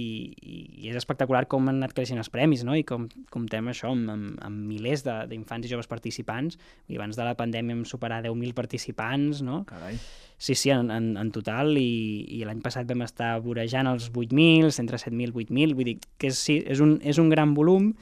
i 0.83 0.89
és 0.91 0.97
espectacular 0.99 1.45
com 1.47 1.69
han 1.71 1.79
anat 1.79 1.95
creixent 1.95 2.19
els 2.19 2.31
premis, 2.33 2.65
no? 2.67 2.75
I 2.75 2.83
com 2.89 3.07
comptem 3.31 3.71
això 3.71 3.93
amb, 3.95 4.11
amb, 4.11 4.33
amb 4.43 4.65
milers 4.67 5.05
d'infants 5.07 5.69
i 5.69 5.71
joves 5.71 5.87
participants, 5.87 6.59
i 6.91 6.99
abans 6.99 7.15
de 7.15 7.29
la 7.29 7.37
pandèmia 7.39 7.77
hem 7.77 7.85
superat 7.87 8.27
10.000 8.27 8.57
participants, 8.59 9.45
no? 9.47 9.63
Carai. 9.69 10.01
Sí, 10.39 10.55
sí, 10.59 10.71
en, 10.75 10.91
en, 10.95 11.13
en 11.19 11.31
total, 11.35 11.77
i, 11.79 12.27
i 12.41 12.45
l'any 12.47 12.59
passat 12.65 12.91
vam 12.91 13.07
estar 13.07 13.37
vorejant 13.45 13.91
els 13.91 14.11
8.000, 14.11 14.75
entre 14.83 14.99
7.000, 14.99 15.35
8.000, 15.35 15.79
vull 15.79 15.93
dir 15.93 15.99
que 16.19 16.33
és, 16.33 16.39
sí, 16.39 16.61
és, 16.67 16.83
un, 16.83 16.99
és 17.07 17.19
un 17.23 17.31
gran 17.31 17.55
volum, 17.55 17.93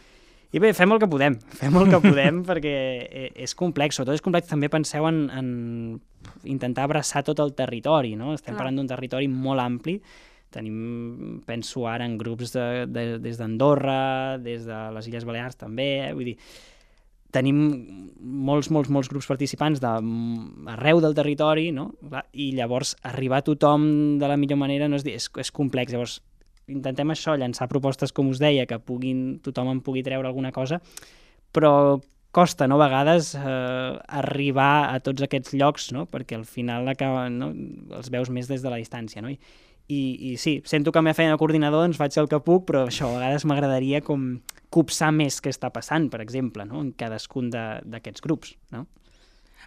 i 0.57 0.62
bé, 0.62 0.73
fem 0.77 0.92
el 0.95 1.01
que 1.03 1.09
podem, 1.11 1.37
fem 1.61 1.75
el 1.77 1.90
que 1.92 2.01
podem 2.05 2.40
perquè 2.47 2.77
e, 3.05 3.27
és 3.45 3.53
complex, 3.59 3.99
sobretot 3.99 4.16
és 4.16 4.25
complex, 4.25 4.49
també 4.49 4.71
penseu 4.73 5.05
en, 5.09 5.27
en 5.37 5.51
intentar 6.49 6.87
abraçar 6.87 7.23
tot 7.27 7.42
el 7.45 7.53
territori, 7.59 8.14
no? 8.16 8.33
Estem 8.35 8.55
Clar. 8.55 8.62
parlant 8.62 8.81
d'un 8.81 8.88
territori 8.88 9.29
molt 9.29 9.62
ampli, 9.62 9.99
tenim, 10.57 11.42
penso 11.47 11.85
ara 11.90 12.07
en 12.09 12.16
grups 12.16 12.55
de, 12.55 12.87
de, 12.88 13.05
des 13.21 13.37
d'Andorra, 13.37 14.38
des 14.40 14.64
de 14.64 14.81
les 14.97 15.11
Illes 15.11 15.29
Balears 15.29 15.61
també, 15.61 15.90
eh? 16.07 16.14
vull 16.16 16.31
dir, 16.31 16.37
tenim 17.37 17.59
molts, 18.16 18.71
molts, 18.73 18.88
molts 18.92 19.11
grups 19.12 19.29
participants 19.29 19.83
de, 19.83 19.92
arreu 20.73 21.03
del 21.05 21.16
territori, 21.19 21.69
no? 21.75 21.90
i 22.33 22.53
llavors 22.57 22.95
arribar 23.05 23.42
a 23.42 23.47
tothom 23.51 23.85
de 24.21 24.31
la 24.31 24.38
millor 24.40 24.61
manera 24.62 24.88
no 24.88 24.97
és, 24.97 25.05
és, 25.11 25.29
és 25.42 25.53
complex. 25.53 25.92
Llavors, 25.92 26.21
intentem 26.72 27.12
això, 27.12 27.37
llançar 27.38 27.68
propostes, 27.70 28.12
com 28.12 28.31
us 28.33 28.40
deia, 28.42 28.66
que 28.66 28.79
puguin, 28.83 29.38
tothom 29.44 29.70
en 29.72 29.83
pugui 29.85 30.05
treure 30.07 30.29
alguna 30.29 30.52
cosa, 30.52 30.81
però 31.55 32.00
costa, 32.37 32.66
no?, 32.68 32.76
a 32.76 32.85
vegades 32.85 33.35
eh, 33.38 33.92
arribar 34.18 34.90
a 34.92 34.98
tots 35.00 35.24
aquests 35.24 35.55
llocs, 35.57 35.88
no?, 35.96 36.05
perquè 36.11 36.37
al 36.37 36.44
final 36.44 36.88
acaba, 36.92 37.31
no? 37.33 37.52
els 37.96 38.11
veus 38.12 38.29
més 38.29 38.50
des 38.50 38.64
de 38.64 38.72
la 38.72 38.81
distància, 38.83 39.22
no? 39.24 39.33
I, 39.33 39.38
i, 39.88 40.00
i 40.33 40.35
sí, 40.42 40.59
sento 40.66 40.92
que 40.92 41.00
m'he 41.00 41.14
fet 41.14 41.31
de 41.31 41.38
coordinador, 41.40 41.87
doncs 41.87 42.00
faig 42.00 42.18
el 42.20 42.29
que 42.29 42.42
puc, 42.42 42.66
però 42.68 42.85
això, 42.88 43.09
a 43.09 43.20
vegades 43.20 43.46
m'agradaria 43.48 44.02
com 44.05 44.35
copsar 44.74 45.12
més 45.14 45.38
què 45.40 45.52
està 45.55 45.70
passant, 45.72 46.11
per 46.12 46.20
exemple, 46.24 46.66
no? 46.68 46.83
en 46.83 46.92
cadascun 46.98 47.48
d'aquests 47.55 48.24
grups. 48.24 48.57
No? 48.74 48.85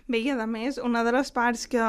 Bé, 0.10 0.22
i 0.22 0.34
a 0.36 0.48
més, 0.50 0.78
una 0.84 1.06
de 1.08 1.14
les 1.16 1.32
parts 1.32 1.66
que, 1.72 1.86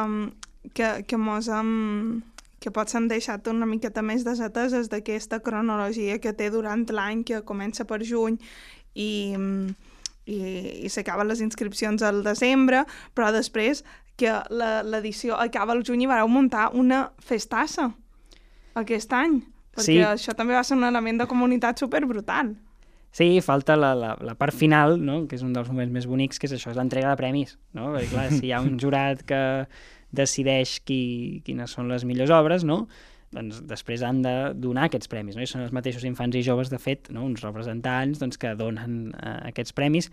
que, 0.76 0.92
que 1.08 1.18
mos 1.20 1.50
hem, 1.52 2.22
que 2.60 2.72
potser 2.74 3.00
han 3.00 3.08
deixat 3.08 3.48
una 3.48 3.66
miqueta 3.66 4.02
més 4.04 4.24
desateses 4.26 4.90
d'aquesta 4.92 5.40
cronologia 5.44 6.18
que 6.20 6.34
té 6.36 6.50
durant 6.52 6.84
l'any, 6.92 7.24
que 7.24 7.40
comença 7.48 7.86
per 7.88 8.02
juny 8.04 8.36
i, 8.94 9.10
i, 10.28 10.38
i 10.84 10.92
s'acaben 10.92 11.30
les 11.30 11.40
inscripcions 11.40 12.04
al 12.04 12.22
desembre, 12.26 12.84
però 13.16 13.32
després 13.32 13.84
que 14.20 14.34
l'edició 14.52 15.38
acaba 15.40 15.72
al 15.72 15.84
juny 15.86 16.04
i 16.04 16.10
vareu 16.10 16.28
muntar 16.28 16.68
una 16.76 17.06
festassa 17.24 17.88
aquest 18.76 19.12
any, 19.16 19.40
perquè 19.74 19.96
sí. 19.96 20.02
això 20.04 20.36
també 20.36 20.54
va 20.54 20.64
ser 20.66 20.76
un 20.76 20.84
element 20.84 21.22
de 21.22 21.28
comunitat 21.30 21.80
super 21.80 22.04
brutal. 22.06 22.52
Sí, 23.10 23.40
falta 23.42 23.74
la, 23.74 23.90
la, 23.98 24.12
la 24.22 24.36
part 24.38 24.54
final, 24.54 24.94
no? 25.02 25.24
que 25.26 25.34
és 25.34 25.42
un 25.42 25.54
dels 25.56 25.66
moments 25.72 25.90
més 25.90 26.06
bonics, 26.06 26.38
que 26.38 26.46
és 26.46 26.54
això, 26.54 26.70
és 26.70 26.78
l'entrega 26.78 27.10
de 27.10 27.18
premis. 27.18 27.56
No? 27.74 27.88
Perquè, 27.96 28.10
clar, 28.12 28.26
si 28.36 28.44
hi 28.46 28.52
ha 28.54 28.60
un 28.62 28.76
jurat 28.78 29.24
que 29.26 29.40
decideix 30.12 30.78
qui, 30.84 31.42
quines 31.46 31.76
són 31.76 31.90
les 31.90 32.04
millors 32.08 32.32
obres, 32.34 32.66
no? 32.66 32.86
doncs 33.30 33.60
després 33.70 34.02
han 34.02 34.24
de 34.24 34.34
donar 34.58 34.88
aquests 34.88 35.10
premis. 35.10 35.36
No? 35.38 35.44
I 35.44 35.50
són 35.50 35.62
els 35.62 35.74
mateixos 35.74 36.04
infants 36.08 36.34
i 36.36 36.42
joves, 36.42 36.70
de 36.72 36.80
fet, 36.82 37.12
no? 37.14 37.24
uns 37.28 37.44
representants 37.46 38.18
doncs, 38.22 38.38
que 38.40 38.56
donen 38.58 39.12
uh, 39.14 39.36
aquests 39.52 39.76
premis. 39.76 40.10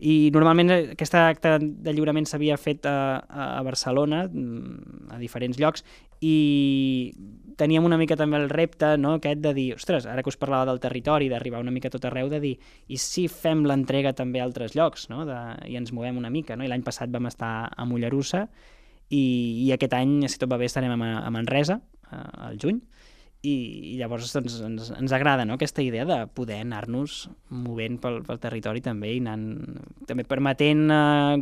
I 0.00 0.30
normalment 0.32 0.72
aquest 0.72 1.14
acte 1.20 1.58
de 1.60 1.92
lliurament 1.92 2.24
s'havia 2.26 2.56
fet 2.56 2.86
a, 2.88 3.20
a 3.20 3.60
Barcelona, 3.66 4.24
mm, 4.26 5.10
a 5.12 5.18
diferents 5.20 5.60
llocs, 5.60 5.84
i 6.24 7.12
teníem 7.60 7.84
una 7.84 7.98
mica 8.00 8.16
també 8.16 8.38
el 8.40 8.48
repte 8.48 8.94
no, 8.96 9.18
aquest 9.18 9.42
de 9.44 9.52
dir, 9.56 9.66
ostres, 9.76 10.08
ara 10.08 10.24
que 10.24 10.32
us 10.32 10.40
parlava 10.40 10.70
del 10.70 10.80
territori, 10.80 11.28
d'arribar 11.28 11.60
una 11.60 11.74
mica 11.74 11.92
tot 11.92 12.08
arreu, 12.08 12.32
de 12.32 12.40
dir, 12.40 12.54
i 12.88 12.96
si 12.96 13.26
fem 13.28 13.66
l'entrega 13.68 14.14
també 14.16 14.40
a 14.40 14.46
altres 14.48 14.72
llocs, 14.76 15.10
no, 15.12 15.26
de, 15.28 15.38
i 15.68 15.76
ens 15.76 15.92
movem 15.92 16.16
una 16.16 16.32
mica, 16.32 16.56
no? 16.56 16.64
i 16.64 16.72
l'any 16.72 16.84
passat 16.86 17.12
vam 17.12 17.28
estar 17.28 17.52
a 17.68 17.88
Mollerussa, 17.88 18.46
i, 19.10 19.22
i 19.66 19.72
aquest 19.74 19.94
any, 19.98 20.20
si 20.30 20.38
tot 20.38 20.50
va 20.50 20.58
bé, 20.60 20.68
estarem 20.70 20.94
a, 20.94 21.10
a 21.26 21.30
Manresa, 21.34 21.80
al 22.10 22.58
juny, 22.62 22.80
i, 23.42 23.54
i 23.94 23.96
llavors 23.96 24.32
doncs, 24.36 24.58
ens, 24.66 24.90
ens 24.92 25.12
agrada 25.16 25.46
no? 25.48 25.56
aquesta 25.56 25.82
idea 25.82 26.04
de 26.04 26.18
poder 26.36 26.58
anar-nos 26.60 27.22
movent 27.48 27.96
pel, 28.02 28.20
pel 28.26 28.40
territori 28.42 28.82
també 28.84 29.14
i 29.14 29.22
anant, 29.22 29.46
també 30.08 30.26
permetent 30.28 30.90
eh, 30.92 31.38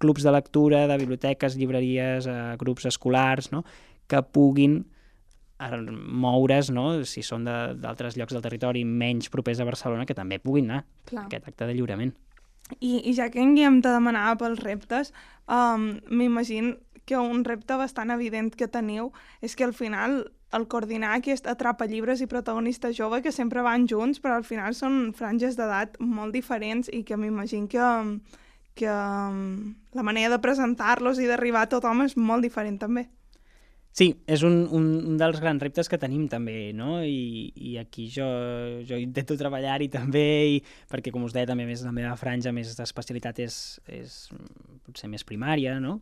clubs 0.00 0.24
de 0.24 0.32
lectura, 0.32 0.86
de 0.88 0.96
biblioteques, 1.02 1.58
llibreries, 1.60 2.28
eh, 2.30 2.38
grups 2.60 2.88
escolars, 2.88 3.50
no? 3.52 3.64
que 4.08 4.22
puguin 4.24 4.82
moure's, 5.84 6.70
no? 6.74 7.04
si 7.08 7.22
són 7.24 7.44
de- 7.46 7.74
d'altres 7.80 8.16
llocs 8.18 8.34
del 8.34 8.42
territori 8.44 8.84
menys 8.84 9.30
propers 9.32 9.60
a 9.60 9.68
Barcelona, 9.68 10.04
que 10.08 10.16
també 10.16 10.40
puguin 10.42 10.70
anar 10.70 10.84
Clar. 11.08 11.24
a 11.24 11.26
aquest 11.28 11.48
acte 11.52 11.68
de 11.68 11.76
lliurament. 11.76 12.14
I, 12.80 13.02
I 13.04 13.12
ja 13.16 13.28
que 13.28 13.42
en 13.42 13.54
Guillem 13.54 13.82
te 13.84 13.92
demanava 13.92 14.38
pels 14.40 14.60
reptes, 14.64 15.12
um, 15.44 16.00
m'imagino 16.08 16.78
que 17.04 17.18
un 17.20 17.44
repte 17.44 17.76
bastant 17.80 18.12
evident 18.14 18.52
que 18.54 18.68
teniu 18.68 19.10
és 19.42 19.56
que 19.56 19.64
al 19.64 19.74
final 19.76 20.24
el 20.54 20.68
coordinar 20.70 21.16
aquest 21.16 21.48
atrapa 21.50 21.88
llibres 21.90 22.22
i 22.22 22.30
protagonista 22.30 22.92
jove 22.94 23.20
que 23.22 23.32
sempre 23.32 23.64
van 23.66 23.88
junts, 23.90 24.20
però 24.22 24.38
al 24.38 24.46
final 24.46 24.74
són 24.78 25.12
franges 25.16 25.58
d'edat 25.58 25.98
molt 25.98 26.34
diferents 26.36 26.90
i 26.92 27.02
que 27.02 27.18
m'imagino 27.18 27.68
que, 27.68 27.88
que 28.78 28.92
um, 28.92 29.74
la 29.92 30.06
manera 30.06 30.30
de 30.36 30.42
presentar-los 30.42 31.18
i 31.18 31.28
d'arribar 31.30 31.66
a 31.66 31.72
tothom 31.74 32.06
és 32.06 32.16
molt 32.16 32.46
diferent 32.46 32.78
també. 32.78 33.08
Sí, 33.94 34.08
és 34.26 34.42
un, 34.42 34.56
un, 34.74 34.86
un 35.06 35.18
dels 35.20 35.38
grans 35.38 35.62
reptes 35.62 35.86
que 35.86 36.00
tenim 36.02 36.24
també, 36.26 36.72
no? 36.74 36.96
I, 37.06 37.52
i 37.54 37.76
aquí 37.78 38.08
jo, 38.10 38.26
jo 38.82 38.98
intento 38.98 39.36
treballar-hi 39.38 39.86
també, 39.92 40.24
i, 40.56 40.56
perquè 40.90 41.12
com 41.14 41.22
us 41.22 41.34
deia 41.36 41.46
també 41.46 41.62
més 41.68 41.84
la 41.86 41.92
meva 41.94 42.16
franja 42.18 42.50
més 42.50 42.72
d'especialitat 42.74 43.38
és, 43.44 43.58
és 43.86 44.16
mm, 44.34 44.80
potser 44.88 45.10
més 45.12 45.22
primària, 45.22 45.76
no? 45.78 46.00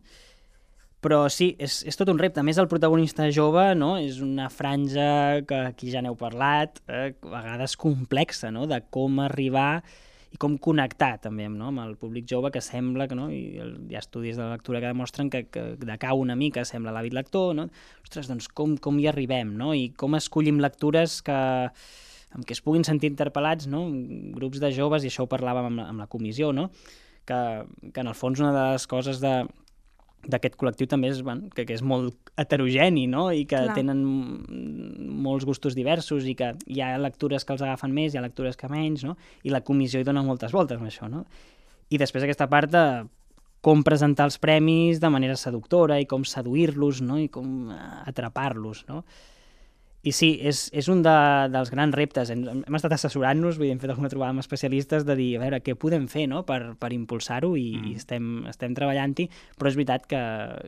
Però 1.03 1.25
sí, 1.27 1.49
és, 1.59 1.81
és 1.89 1.99
tot 1.99 2.07
un 2.13 2.19
repte. 2.21 2.39
A 2.39 2.47
més, 2.47 2.59
el 2.61 2.69
protagonista 2.71 3.27
jove 3.35 3.73
no? 3.75 3.97
és 3.99 4.21
una 4.23 4.47
franja 4.53 5.41
que 5.47 5.59
aquí 5.73 5.91
ja 5.91 6.03
n'heu 6.03 6.15
parlat, 6.19 6.79
eh, 6.87 7.11
a 7.11 7.41
vegades 7.41 7.75
complexa, 7.79 8.53
no? 8.55 8.63
de 8.71 8.79
com 8.93 9.19
arribar 9.19 9.83
i 10.33 10.39
com 10.41 10.55
connectar 10.57 11.17
també 11.21 11.45
no? 11.51 11.67
amb 11.69 11.83
el 11.83 11.93
públic 11.99 12.25
jove 12.29 12.49
que 12.53 12.61
sembla 12.63 13.05
que 13.09 13.17
no? 13.17 13.27
I 13.29 13.41
hi 13.59 13.97
ha 13.97 14.01
estudis 14.01 14.39
de 14.39 14.47
lectura 14.49 14.81
que 14.81 14.89
demostren 14.89 15.29
que, 15.33 15.43
que 15.51 15.65
decau 15.83 16.23
una 16.23 16.37
mica, 16.39 16.63
sembla 16.65 16.93
l'hàbit 16.95 17.13
lector, 17.13 17.51
no? 17.57 17.67
Ostres, 18.01 18.31
doncs 18.31 18.47
com, 18.49 18.77
com 18.81 18.97
hi 18.97 19.09
arribem, 19.11 19.53
no? 19.59 19.73
I 19.77 19.91
com 19.99 20.17
escollim 20.17 20.63
lectures 20.63 21.19
que 21.25 21.37
amb 22.33 22.47
què 22.47 22.55
es 22.55 22.63
puguin 22.65 22.87
sentir 22.87 23.11
interpel·lats, 23.11 23.67
no? 23.69 23.85
Grups 24.33 24.63
de 24.63 24.71
joves, 24.73 25.05
i 25.05 25.11
això 25.11 25.27
ho 25.27 25.29
parlàvem 25.29 25.69
amb 25.69 25.83
amb 25.85 26.01
la 26.01 26.09
comissió, 26.09 26.49
no? 26.55 26.71
Que, 27.29 27.39
que 27.93 28.01
en 28.01 28.09
el 28.09 28.17
fons 28.17 28.41
una 28.41 28.55
de 28.55 28.63
les 28.73 28.87
coses 28.89 29.21
de, 29.21 29.35
d'aquest 30.29 30.55
col·lectiu 30.59 30.87
també 30.89 31.09
és 31.11 31.21
bueno, 31.25 31.49
que, 31.53 31.65
que 31.67 31.75
és 31.75 31.81
molt 31.83 32.31
heterogeni 32.39 33.05
no? 33.11 33.27
i 33.35 33.43
que 33.49 33.59
Clar. 33.59 33.75
tenen 33.75 34.03
molts 35.23 35.47
gustos 35.47 35.75
diversos 35.75 36.27
i 36.29 36.35
que 36.39 36.53
hi 36.67 36.79
ha 36.83 36.93
lectures 37.01 37.43
que 37.43 37.55
els 37.55 37.63
agafen 37.65 37.91
més, 37.95 38.13
hi 38.13 38.21
ha 38.21 38.25
lectures 38.25 38.59
que 38.59 38.69
menys, 38.71 39.03
no? 39.07 39.17
i 39.43 39.51
la 39.53 39.63
comissió 39.65 39.99
hi 39.99 40.07
dona 40.07 40.23
moltes 40.23 40.55
voltes 40.55 40.79
amb 40.79 40.89
això. 40.89 41.09
No? 41.11 41.25
I 41.91 41.99
després 42.01 42.23
aquesta 42.23 42.47
part 42.51 42.71
de 42.71 42.85
com 43.63 43.83
presentar 43.83 44.27
els 44.27 44.39
premis 44.43 44.99
de 44.99 45.11
manera 45.11 45.37
seductora 45.39 45.99
i 46.03 46.07
com 46.09 46.25
seduir-los 46.27 46.99
no? 47.03 47.19
i 47.21 47.29
com 47.31 47.71
eh, 47.71 47.77
atrapar-los. 48.11 48.83
No? 48.89 49.03
I 50.03 50.11
sí, 50.11 50.33
és, 50.43 50.65
és 50.75 50.89
un 50.91 50.99
de, 51.05 51.15
dels 51.53 51.69
grans 51.71 51.95
reptes. 51.95 52.31
Hem, 52.33 52.43
hem 52.67 52.77
estat 52.77 52.91
assessorant-nos, 52.97 53.55
vull 53.55 53.69
dir, 53.69 53.75
hem 53.77 53.79
fet 53.79 53.93
alguna 53.93 54.11
trobada 54.11 54.35
amb 54.35 54.43
especialistes 54.43 55.05
de 55.07 55.15
dir, 55.15 55.29
a 55.37 55.43
veure, 55.45 55.61
què 55.63 55.77
podem 55.79 56.09
fer 56.11 56.25
no? 56.27 56.41
per, 56.47 56.73
per 56.79 56.91
impulsar-ho 56.91 57.53
i, 57.55 57.69
mm. 57.77 57.91
i 57.93 58.01
estem, 58.01 58.33
estem 58.51 58.75
treballant-hi, 58.75 59.29
però 59.55 59.71
és 59.71 59.79
veritat 59.79 60.09
que, 60.11 60.23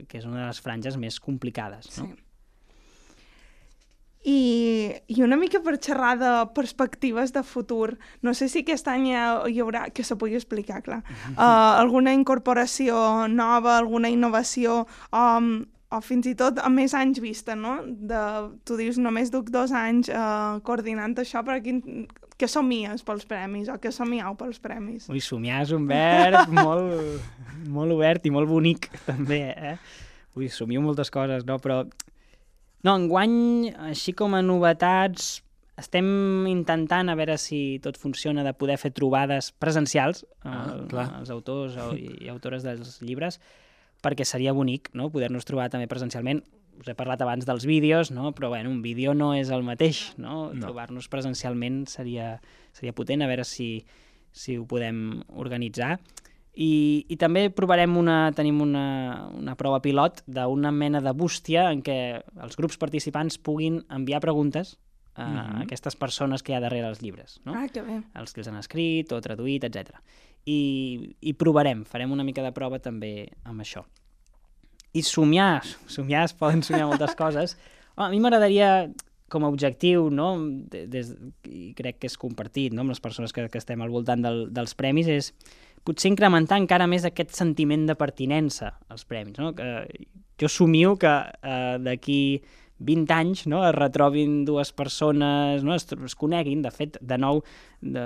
que 0.07 0.21
és 0.21 0.29
una 0.29 0.45
de 0.45 0.47
les 0.53 0.63
franges 0.63 0.95
més 1.01 1.19
complicades. 1.19 1.91
No? 1.97 2.07
Sí. 2.07 2.25
I, 4.25 4.95
I 5.05 5.21
una 5.21 5.37
mica 5.37 5.59
per 5.61 5.75
xerrar 5.77 6.15
de 6.17 6.31
perspectives 6.55 7.35
de 7.35 7.43
futur, 7.45 7.99
no 8.25 8.33
sé 8.33 8.47
si 8.49 8.63
aquest 8.63 8.87
any 8.89 9.11
hi, 9.11 9.13
ha, 9.19 9.27
hi 9.45 9.59
haurà, 9.61 9.83
que 9.93 10.01
se 10.07 10.17
pugui 10.17 10.39
explicar, 10.39 10.79
clar, 10.81 11.03
uh, 11.35 11.75
alguna 11.83 12.15
incorporació 12.15 13.27
nova, 13.29 13.75
alguna 13.77 14.09
innovació, 14.09 14.85
um, 15.13 15.67
o 15.95 16.01
fins 16.03 16.27
i 16.29 16.35
tot 16.37 16.59
a 16.61 16.69
més 16.69 16.93
anys 16.97 17.19
vista, 17.23 17.55
no? 17.55 17.77
De, 17.85 18.21
tu 18.67 18.77
dius, 18.79 18.99
només 19.01 19.31
duc 19.33 19.49
dos 19.53 19.71
anys 19.75 20.11
uh, 20.11 20.59
coordinant 20.67 21.15
això, 21.23 21.41
però 21.47 21.57
quin, 21.63 21.81
què 22.35 22.49
somies 22.51 23.03
pels 23.07 23.25
premis 23.29 23.69
o 23.71 23.77
què 23.81 23.91
somiau 23.95 24.35
pels 24.39 24.59
premis? 24.63 25.07
Ui, 25.11 25.21
somiar 25.23 25.61
és 25.63 25.71
un 25.75 25.87
verb 25.87 26.51
molt, 26.59 27.23
molt 27.71 27.95
obert 27.95 28.27
i 28.27 28.33
molt 28.35 28.51
bonic, 28.51 28.89
també, 29.09 29.41
eh? 29.55 29.77
Ui, 30.35 30.49
somio 30.51 30.81
moltes 30.83 31.09
coses, 31.15 31.45
no? 31.47 31.55
Però, 31.63 31.81
no, 32.83 32.93
enguany, 32.99 33.71
així 33.87 34.11
com 34.13 34.35
a 34.35 34.41
novetats, 34.43 35.37
estem 35.79 36.07
intentant 36.47 37.09
a 37.11 37.15
veure 37.19 37.35
si 37.39 37.79
tot 37.83 37.97
funciona 37.99 38.43
de 38.47 38.53
poder 38.55 38.77
fer 38.79 38.93
trobades 38.95 39.49
presencials 39.59 40.21
Ah, 40.45 40.69
eh, 40.71 40.83
clar. 40.91 41.07
als 41.17 41.31
autors 41.33 41.75
o, 41.81 41.89
i, 41.97 42.11
i 42.23 42.29
autores 42.31 42.63
dels 42.63 42.99
llibres, 43.03 43.39
perquè 44.05 44.27
seria 44.27 44.53
bonic 44.53 44.91
no? 44.93 45.09
poder-nos 45.09 45.47
trobar 45.49 45.71
també 45.73 45.89
presencialment. 45.89 46.43
Us 46.75 46.89
he 46.91 46.95
parlat 46.97 47.21
abans 47.23 47.47
dels 47.47 47.65
vídeos, 47.65 48.11
no? 48.11 48.33
però 48.35 48.51
bueno, 48.51 48.69
un 48.69 48.81
vídeo 48.83 49.15
no 49.15 49.33
és 49.33 49.49
el 49.49 49.63
mateix. 49.65 50.11
No? 50.21 50.51
No. 50.53 50.67
Trobar-nos 50.67 51.09
presencialment 51.09 51.85
seria, 51.89 52.35
seria 52.75 52.93
potent, 52.93 53.23
a 53.23 53.31
veure 53.31 53.47
si, 53.47 53.69
si 54.35 54.59
ho 54.59 54.67
podem 54.69 55.23
organitzar. 55.33 55.95
I, 56.55 57.03
i 57.11 57.17
també 57.19 57.49
provarem 57.51 57.97
una, 57.99 58.29
tenim 58.35 58.61
una, 58.63 58.85
una 59.35 59.57
prova 59.59 59.81
pilot 59.83 60.21
d'una 60.27 60.71
mena 60.71 61.01
de 61.03 61.11
bústia 61.11 61.67
en 61.71 61.81
què 61.83 61.97
els 62.43 62.55
grups 62.55 62.79
participants 62.79 63.39
puguin 63.43 63.81
enviar 63.91 64.21
preguntes 64.23 64.77
a 65.15 65.25
Mhm. 65.27 65.61
aquestes 65.63 65.95
persones 65.95 66.43
que 66.43 66.51
hi 66.51 66.55
ha 66.55 66.59
darrere 66.59 66.87
els 66.87 67.01
llibres. 67.01 67.39
No? 67.45 67.53
Ah, 67.55 67.67
que 67.71 67.81
bé. 67.81 68.01
els 68.15 68.33
que 68.33 68.41
els 68.41 68.47
han 68.47 68.57
escrit 68.57 69.11
o 69.11 69.21
traduït, 69.21 69.63
etc. 69.63 69.95
I, 70.45 71.15
I 71.21 71.33
provarem, 71.33 71.85
farem 71.85 72.11
una 72.11 72.23
mica 72.23 72.43
de 72.43 72.51
prova 72.51 72.79
també 72.79 73.29
amb 73.43 73.61
això. 73.61 73.85
I 74.93 75.01
somiar, 75.03 75.63
somiar 75.87 76.23
es 76.25 76.33
poden 76.33 76.63
somiar 76.63 76.87
moltes 76.87 77.15
coses. 77.19 77.57
Home, 77.95 78.07
a 78.07 78.09
mi 78.11 78.19
m'agradaria, 78.19 78.91
com 79.29 79.43
a 79.43 79.49
objectiu, 79.49 80.09
no? 80.11 80.37
de- 80.69 80.85
des, 80.87 81.15
i 81.49 81.73
crec 81.73 81.97
que 81.99 82.07
és 82.07 82.17
compartit 82.17 82.73
no? 82.73 82.81
amb 82.81 82.89
les 82.93 82.99
persones 83.01 83.33
que, 83.33 83.47
que 83.49 83.57
estem 83.57 83.81
al 83.81 83.89
voltant 83.89 84.21
del, 84.21 84.45
dels 84.53 84.75
premis, 84.75 85.07
és 85.07 85.31
potser 85.85 86.11
incrementar 86.11 86.57
encara 86.61 86.87
més 86.87 87.05
aquest 87.05 87.31
sentiment 87.31 87.85
de 87.87 87.95
pertinença 87.95 88.73
als 88.89 89.03
premis. 89.05 89.37
No? 89.39 89.53
Que 89.55 89.87
jo 90.39 90.47
somio 90.49 90.95
que 90.99 91.07
eh, 91.41 91.77
d'aquí 91.81 92.43
20 92.79 93.13
anys 93.15 93.45
no, 93.47 93.61
es 93.67 93.73
retrobin 93.75 94.43
dues 94.45 94.71
persones, 94.75 95.63
no, 95.63 95.75
es, 95.75 95.87
es 95.93 96.15
coneguin, 96.19 96.61
de 96.65 96.71
fet, 96.75 96.97
de 96.99 97.17
nou, 97.17 97.39
de 97.79 98.03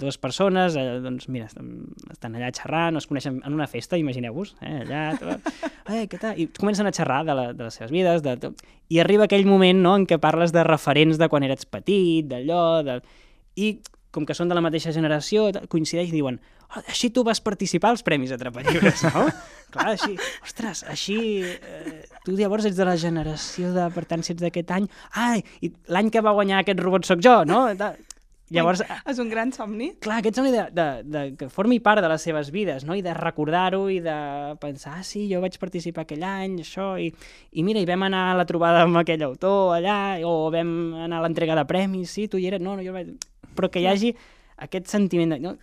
dues 0.00 0.16
persones, 0.20 0.78
eh, 0.80 0.86
doncs 1.04 1.28
mira, 1.32 1.48
estan, 1.50 2.38
allà 2.38 2.48
xerrant, 2.56 2.96
es 2.96 3.08
coneixen 3.10 3.42
en 3.44 3.58
una 3.58 3.68
festa, 3.68 4.00
imagineu-vos, 4.00 4.54
eh, 4.62 4.78
allà, 4.86 5.02
tot, 5.20 5.52
eh, 5.92 6.06
què 6.08 6.22
tal? 6.22 6.40
I 6.40 6.48
comencen 6.56 6.88
a 6.88 6.94
xerrar 6.94 7.20
de, 7.28 7.36
la, 7.36 7.46
de 7.52 7.68
les 7.68 7.78
seves 7.80 7.92
vides, 7.92 8.24
de, 8.24 8.38
tot. 8.40 8.64
i 8.88 9.02
arriba 9.04 9.28
aquell 9.28 9.46
moment 9.48 9.84
no, 9.84 9.94
en 10.00 10.08
què 10.08 10.20
parles 10.22 10.56
de 10.56 10.64
referents 10.64 11.20
de 11.20 11.28
quan 11.28 11.44
eres 11.44 11.68
petit, 11.68 12.24
d'allò, 12.30 12.64
de... 12.86 13.00
i 13.60 13.76
com 14.10 14.24
que 14.26 14.34
són 14.36 14.48
de 14.48 14.56
la 14.56 14.62
mateixa 14.64 14.92
generació, 14.94 15.48
coincideix 15.68 16.08
i 16.08 16.16
diuen 16.16 16.38
oh, 16.40 16.80
així 16.88 17.10
tu 17.12 17.24
vas 17.26 17.40
participar 17.44 17.90
als 17.92 18.02
Premis 18.06 18.32
Atrapallibres, 18.32 19.02
no? 19.12 19.26
Clar, 19.74 19.90
així, 19.92 20.14
ostres, 20.42 20.84
així, 20.88 21.18
eh, 21.44 22.04
tu 22.24 22.32
llavors 22.32 22.64
ets 22.70 22.76
de 22.78 22.86
la 22.88 22.96
generació 22.96 23.74
de, 23.76 23.88
per 23.92 24.06
tant, 24.08 24.24
si 24.24 24.32
ets 24.32 24.40
d'aquest 24.44 24.70
any, 24.78 24.86
ai, 25.20 25.42
i 25.60 25.72
l'any 25.92 26.08
que 26.14 26.22
va 26.24 26.32
guanyar 26.36 26.62
aquest 26.62 26.80
robot 26.80 27.04
sóc 27.08 27.20
jo, 27.24 27.42
no? 27.48 27.66
Da- 27.76 27.94
Llavors, 28.48 28.80
És 29.04 29.18
un 29.20 29.28
gran 29.28 29.50
somni. 29.52 29.90
clar, 30.00 30.22
aquest 30.22 30.38
somni 30.38 30.48
de, 30.54 30.62
de, 30.72 30.84
de, 31.04 31.22
que 31.36 31.50
formi 31.52 31.82
part 31.84 32.00
de 32.00 32.08
les 32.08 32.22
seves 32.24 32.48
vides, 32.48 32.86
no? 32.88 32.94
I 32.96 33.02
de 33.04 33.12
recordar-ho 33.12 33.82
i 33.92 33.98
de 34.00 34.14
pensar, 34.56 34.94
ah, 34.96 35.04
sí, 35.04 35.26
jo 35.28 35.42
vaig 35.44 35.58
participar 35.60 36.06
aquell 36.06 36.24
any, 36.24 36.54
això, 36.64 36.94
i, 36.96 37.10
i 37.52 37.64
mira, 37.66 37.82
i 37.84 37.84
vam 37.84 38.06
anar 38.08 38.22
a 38.30 38.38
la 38.40 38.46
trobada 38.48 38.86
amb 38.86 38.96
aquell 39.02 39.26
autor 39.28 39.74
allà, 39.76 39.98
o 40.24 40.48
vam 40.54 40.70
anar 41.04 41.18
a 41.20 41.26
l'entrega 41.26 41.58
de 41.60 41.66
premis, 41.68 42.08
sí, 42.16 42.24
tu 42.32 42.40
hi 42.40 42.46
eres, 42.48 42.64
no, 42.64 42.78
no, 42.80 42.86
jo 42.88 42.96
vaig... 42.96 43.12
Però 43.58 43.70
que 43.74 43.82
hi 43.82 43.88
hagi 43.90 44.14
aquest 44.68 44.86
sentiment 44.94 45.34
de... 45.36 45.42
No? 45.42 45.56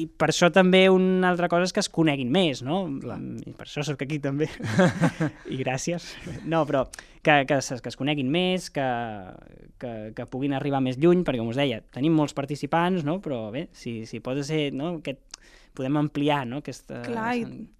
I 0.00 0.06
per 0.08 0.30
això 0.32 0.48
també 0.50 0.86
una 0.90 1.28
altra 1.28 1.50
cosa 1.52 1.66
és 1.68 1.72
que 1.76 1.82
es 1.84 1.88
coneguin 1.92 2.30
més, 2.32 2.62
no? 2.64 2.78
Clar. 3.02 3.18
I 3.44 3.52
per 3.58 3.66
això 3.66 3.82
sóc 3.84 4.00
aquí 4.02 4.16
també. 4.24 4.48
I 5.52 5.58
gràcies. 5.60 6.06
No, 6.48 6.62
però 6.66 6.86
que, 7.22 7.34
que, 7.46 7.58
es, 7.60 7.68
que 7.84 7.90
es 7.92 7.98
coneguin 8.00 8.30
més, 8.32 8.70
que, 8.72 8.86
que, 9.78 9.92
que 10.16 10.26
puguin 10.32 10.56
arribar 10.56 10.80
més 10.82 10.96
lluny, 10.98 11.20
perquè, 11.28 11.42
com 11.42 11.52
us 11.52 11.60
deia, 11.60 11.82
tenim 11.94 12.16
molts 12.16 12.34
participants, 12.34 13.04
no? 13.06 13.18
però 13.22 13.44
bé, 13.54 13.66
si, 13.76 14.00
si 14.08 14.22
pot 14.24 14.40
ser, 14.48 14.70
no? 14.74 14.94
Aquest, 15.02 15.20
podem 15.76 16.00
ampliar 16.00 16.40
no? 16.48 16.62
aquesta... 16.64 17.04
Clar, 17.06 17.36
i- 17.36 17.46
sen- 17.46 17.70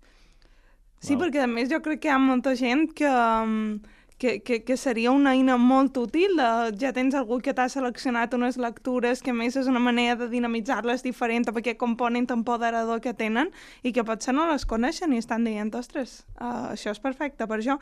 Sí, 1.03 1.17
Wow. 1.17 1.25
perquè 1.25 1.41
a 1.43 1.49
més 1.51 1.67
jo 1.67 1.81
crec 1.83 1.99
que 2.05 2.07
hi 2.07 2.13
ha 2.15 2.19
molta 2.23 2.53
gent 2.55 2.85
que, 2.95 3.09
mm, 3.11 3.81
que, 4.23 4.41
que, 4.47 4.63
que 4.63 4.77
seria 4.79 5.11
una 5.11 5.33
eina 5.35 5.57
molt 5.59 5.97
útil. 5.99 6.37
De, 6.39 6.49
ja 6.79 6.93
tens 6.95 7.17
algú 7.19 7.41
que 7.43 7.51
t'ha 7.59 7.67
seleccionat 7.73 8.37
unes 8.39 8.55
lectures 8.63 9.19
que 9.19 9.33
a 9.35 9.35
més 9.35 9.57
és 9.59 9.67
una 9.67 9.83
manera 9.83 10.15
de 10.21 10.29
dinamitzar-les 10.31 11.03
diferent 11.03 11.49
amb 11.51 11.59
aquest 11.59 11.81
component 11.81 12.31
empoderador 12.31 13.03
que 13.03 13.17
tenen 13.19 13.51
i 13.83 13.91
que 13.91 14.05
potser 14.07 14.37
no 14.37 14.47
les 14.47 14.63
coneixen 14.71 15.11
i 15.11 15.19
estan 15.19 15.43
dient, 15.49 15.75
ostres, 15.75 16.21
uh, 16.39 16.71
això 16.71 16.95
és 16.95 17.03
perfecte 17.03 17.51
per 17.51 17.59
jo. 17.67 17.81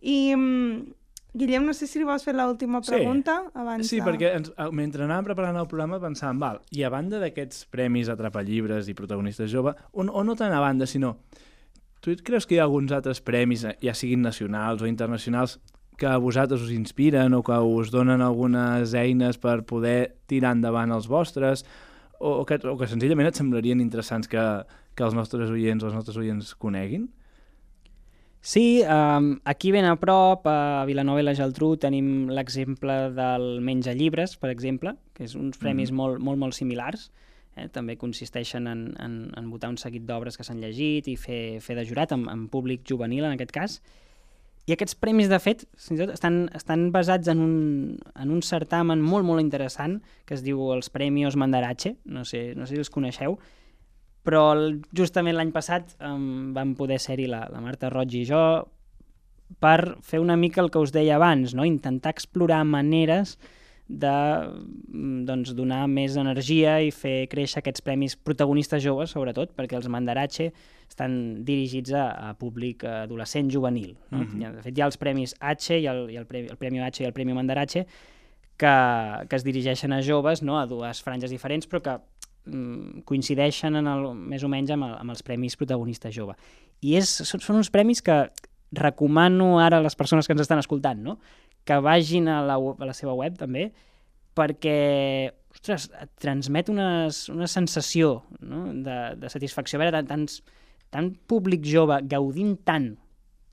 I, 0.00 0.32
mm, 0.32 0.94
Guillem, 1.36 1.66
no 1.68 1.74
sé 1.76 1.88
si 1.90 2.00
li 2.00 2.06
vols 2.08 2.24
fer 2.24 2.32
l'última 2.38 2.80
Sí. 2.80 2.94
pregunta 2.94 3.50
abans 3.52 3.88
Sí, 3.90 3.98
de... 4.00 4.06
perquè 4.06 4.32
ens, 4.38 4.52
eh, 4.56 4.70
mentre 4.72 5.04
anàvem 5.04 5.28
preparant 5.28 5.60
el 5.60 5.68
programa 5.68 6.00
pensàvem, 6.00 6.40
val, 6.40 6.62
i 6.72 6.84
a 6.86 6.88
banda 6.94 7.20
d'aquests 7.20 7.66
premis 7.74 8.08
Atrapallibres 8.08 8.88
i 8.88 8.94
protagonistes 8.94 9.50
jove, 9.52 9.74
o, 9.92 10.06
o 10.06 10.24
no 10.24 10.34
tant 10.34 10.54
a 10.54 10.64
banda, 10.64 10.86
sinó... 10.86 11.18
Tu 12.04 12.12
creus 12.20 12.44
que 12.44 12.54
hi 12.54 12.58
ha 12.60 12.64
alguns 12.66 12.92
altres 12.92 13.22
premis, 13.24 13.62
eh, 13.64 13.78
ja 13.80 13.94
siguin 13.96 14.20
nacionals 14.20 14.82
o 14.82 14.86
internacionals, 14.86 15.58
que 15.98 16.06
a 16.10 16.18
vosaltres 16.18 16.62
us 16.62 16.72
inspiren 16.74 17.34
o 17.34 17.42
que 17.46 17.56
us 17.58 17.90
donen 17.94 18.22
algunes 18.22 18.94
eines 18.94 19.38
per 19.38 19.62
poder 19.68 20.16
tirar 20.30 20.54
endavant 20.56 20.92
els 20.94 21.08
vostres 21.10 21.64
o, 22.18 22.40
o, 22.40 22.44
que, 22.46 22.58
o 22.66 22.76
que 22.78 22.88
senzillament 22.90 23.30
et 23.30 23.38
semblarien 23.38 23.82
interessants 23.82 24.30
que, 24.30 24.42
que 24.94 25.04
els 25.06 25.14
nostres 25.14 25.50
oients 25.50 25.84
o 25.84 25.90
els 25.90 25.98
nostres 25.98 26.18
oients 26.20 26.54
coneguin? 26.58 27.08
Sí, 28.44 28.82
um, 28.84 29.38
aquí 29.48 29.70
ben 29.72 29.86
a 29.88 29.94
prop, 29.96 30.44
a 30.44 30.84
Vilanova 30.84 31.22
i 31.22 31.24
la 31.24 31.32
Geltrú, 31.32 31.78
tenim 31.80 32.28
l'exemple 32.28 32.96
del 33.16 33.46
Menja 33.64 33.94
Llibres, 33.96 34.34
per 34.36 34.50
exemple, 34.52 34.98
que 35.16 35.24
és 35.24 35.32
uns 35.38 35.56
premis 35.56 35.88
mm. 35.88 35.96
molt, 35.96 36.20
molt, 36.20 36.42
molt 36.42 36.56
similars. 36.56 37.06
Eh? 37.56 37.70
També 37.72 37.96
consisteixen 37.96 38.68
en, 38.68 38.82
en, 39.00 39.14
en 39.32 39.48
votar 39.48 39.70
un 39.72 39.78
seguit 39.80 40.04
d'obres 40.04 40.36
que 40.36 40.44
s'han 40.44 40.60
llegit 40.60 41.08
i 41.08 41.16
fer, 41.16 41.62
fer 41.64 41.78
de 41.78 41.86
jurat, 41.88 42.12
en, 42.12 42.26
en 42.28 42.44
públic 42.52 42.84
juvenil 42.84 43.24
en 43.24 43.38
aquest 43.38 43.54
cas. 43.56 43.78
I 44.64 44.72
aquests 44.72 44.96
premis, 44.96 45.28
de 45.28 45.36
fet, 45.42 45.66
estan, 45.76 46.46
estan 46.56 46.86
basats 46.92 47.28
en 47.28 47.42
un, 47.44 47.56
en 48.16 48.30
un 48.32 48.40
certamen 48.42 49.02
molt, 49.04 49.26
molt 49.28 49.42
interessant 49.42 49.98
que 50.24 50.36
es 50.38 50.44
diu 50.44 50.62
els 50.72 50.88
Premios 50.92 51.36
Mandarache, 51.36 51.98
no 52.04 52.24
sé, 52.24 52.54
no 52.56 52.64
sé 52.64 52.78
si 52.78 52.80
els 52.80 52.92
coneixeu, 52.92 53.36
però 54.24 54.46
el, 54.54 54.80
justament 54.96 55.36
l'any 55.36 55.52
passat 55.52 55.92
um, 56.00 56.54
vam 56.56 56.72
poder 56.78 56.96
ser-hi 57.02 57.28
la, 57.28 57.42
la 57.52 57.60
Marta 57.60 57.90
Roig 57.92 58.16
i 58.16 58.24
jo 58.24 58.40
per 59.60 59.98
fer 60.02 60.22
una 60.22 60.38
mica 60.40 60.62
el 60.64 60.70
que 60.72 60.80
us 60.80 60.94
deia 60.94 61.18
abans, 61.18 61.52
no? 61.52 61.68
intentar 61.68 62.14
explorar 62.14 62.62
maneres 62.64 63.36
de 63.88 64.12
mm, 64.12 65.24
doncs, 65.28 65.52
donar 65.56 65.84
més 65.92 66.16
energia 66.16 66.78
i 66.80 66.90
fer 66.94 67.26
créixer 67.28 67.60
aquests 67.60 67.84
premis 67.84 68.16
protagonistes 68.16 68.82
joves, 68.82 69.12
sobretot, 69.12 69.52
perquè 69.56 69.76
els 69.76 69.90
Mandarache 69.92 70.50
estan 70.88 71.44
dirigits 71.44 71.92
a, 71.92 72.06
a 72.30 72.32
públic 72.38 72.84
adolescent 72.88 73.50
juvenil. 73.52 73.94
No? 74.10 74.18
Mm 74.18 74.26
-hmm. 74.26 74.56
De 74.56 74.62
fet, 74.62 74.78
hi 74.78 74.82
ha 74.82 74.86
els 74.86 74.96
premis 74.96 75.34
H 75.40 75.78
i 75.78 75.86
el, 75.86 76.10
i 76.10 76.16
el, 76.16 76.26
premi, 76.26 76.48
el 76.48 76.56
Premi 76.56 76.80
H 76.80 77.02
i 77.02 77.06
el 77.06 77.12
Premi 77.12 77.34
Mandarache 77.34 77.86
que, 78.56 78.74
que 79.28 79.36
es 79.36 79.44
dirigeixen 79.44 79.92
a 79.92 80.02
joves, 80.02 80.42
no? 80.42 80.58
a 80.58 80.66
dues 80.66 81.02
franges 81.02 81.30
diferents, 81.30 81.68
però 81.68 81.82
que 81.82 82.00
Mm, 82.44 83.00
coincideixen 83.08 83.78
en 83.78 83.86
el, 83.88 84.02
més 84.12 84.42
o 84.44 84.50
menys 84.52 84.74
amb, 84.74 84.84
el, 84.84 84.98
amb 85.00 85.14
els 85.14 85.24
premis 85.24 85.56
protagonista 85.56 86.10
jove. 86.12 86.34
I 86.84 86.98
és, 86.98 87.08
són, 87.24 87.40
són 87.40 87.56
uns 87.62 87.70
premis 87.72 88.02
que 88.04 88.18
recomano 88.76 89.62
ara 89.62 89.78
a 89.80 89.84
les 89.84 89.96
persones 89.96 90.28
que 90.28 90.36
ens 90.36 90.44
estan 90.44 90.60
escoltant, 90.60 91.00
no? 91.00 91.16
Que 91.64 91.78
vagin 91.80 92.28
a 92.28 92.40
la, 92.44 92.58
a 92.58 92.88
la 92.88 92.96
seva 92.96 93.14
web 93.16 93.38
també, 93.40 93.68
perquè 94.34 94.78
ostres, 95.54 95.88
et 96.00 96.10
transmet 96.20 96.68
unes, 96.72 97.24
una 97.32 97.48
sensació 97.50 98.18
no? 98.40 98.66
de, 98.84 98.98
de 99.20 99.30
satisfacció. 99.32 99.78
A 99.78 99.84
veure, 99.84 100.02
tant, 100.08 100.26
tant 100.92 101.12
públic 101.30 101.64
jove 101.68 102.00
gaudint 102.10 102.56
tant, 102.66 102.90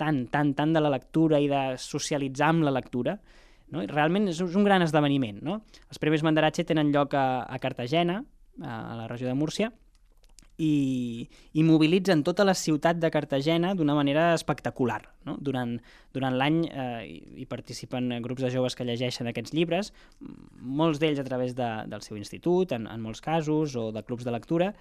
tant, 0.01 0.25
tant, 0.33 0.55
tant 0.57 0.73
de 0.73 0.81
la 0.81 0.91
lectura 0.93 1.39
i 1.39 1.49
de 1.51 1.61
socialitzar 1.81 2.51
amb 2.51 2.67
la 2.67 2.73
lectura, 2.73 3.15
no? 3.71 3.83
I 3.83 3.87
realment 3.87 4.27
és 4.27 4.41
un 4.43 4.65
gran 4.67 4.83
esdeveniment. 4.83 5.39
No? 5.45 5.61
Els 5.87 6.01
Premis 6.01 6.25
Mandaratge 6.27 6.65
tenen 6.67 6.91
lloc 6.91 7.13
a, 7.15 7.45
a 7.47 7.59
Cartagena, 7.63 8.19
a 8.59 8.97
la 8.97 9.07
regió 9.07 9.29
de 9.29 9.37
Múrcia, 9.37 9.71
i, 10.57 11.27
i 11.53 11.63
mobilitzen 11.63 12.23
tota 12.23 12.45
la 12.45 12.55
ciutat 12.57 12.99
de 13.01 13.11
Cartagena 13.13 13.73
d'una 13.75 13.95
manera 13.97 14.31
espectacular. 14.35 15.01
No? 15.25 15.37
Durant, 15.39 15.77
durant 16.13 16.37
l'any 16.37 16.63
eh, 16.69 17.21
hi 17.41 17.47
participen 17.49 18.11
grups 18.21 18.43
de 18.43 18.51
joves 18.53 18.75
que 18.75 18.87
llegeixen 18.87 19.29
aquests 19.31 19.53
llibres, 19.57 19.93
molts 20.61 21.01
d'ells 21.01 21.21
a 21.21 21.27
través 21.27 21.55
de, 21.57 21.69
del 21.91 22.05
seu 22.05 22.17
institut, 22.17 22.75
en, 22.77 22.87
en 22.87 23.01
molts 23.01 23.21
casos, 23.21 23.75
o 23.75 23.91
de 23.95 24.03
clubs 24.03 24.27
de 24.27 24.35
lectura, 24.35 24.73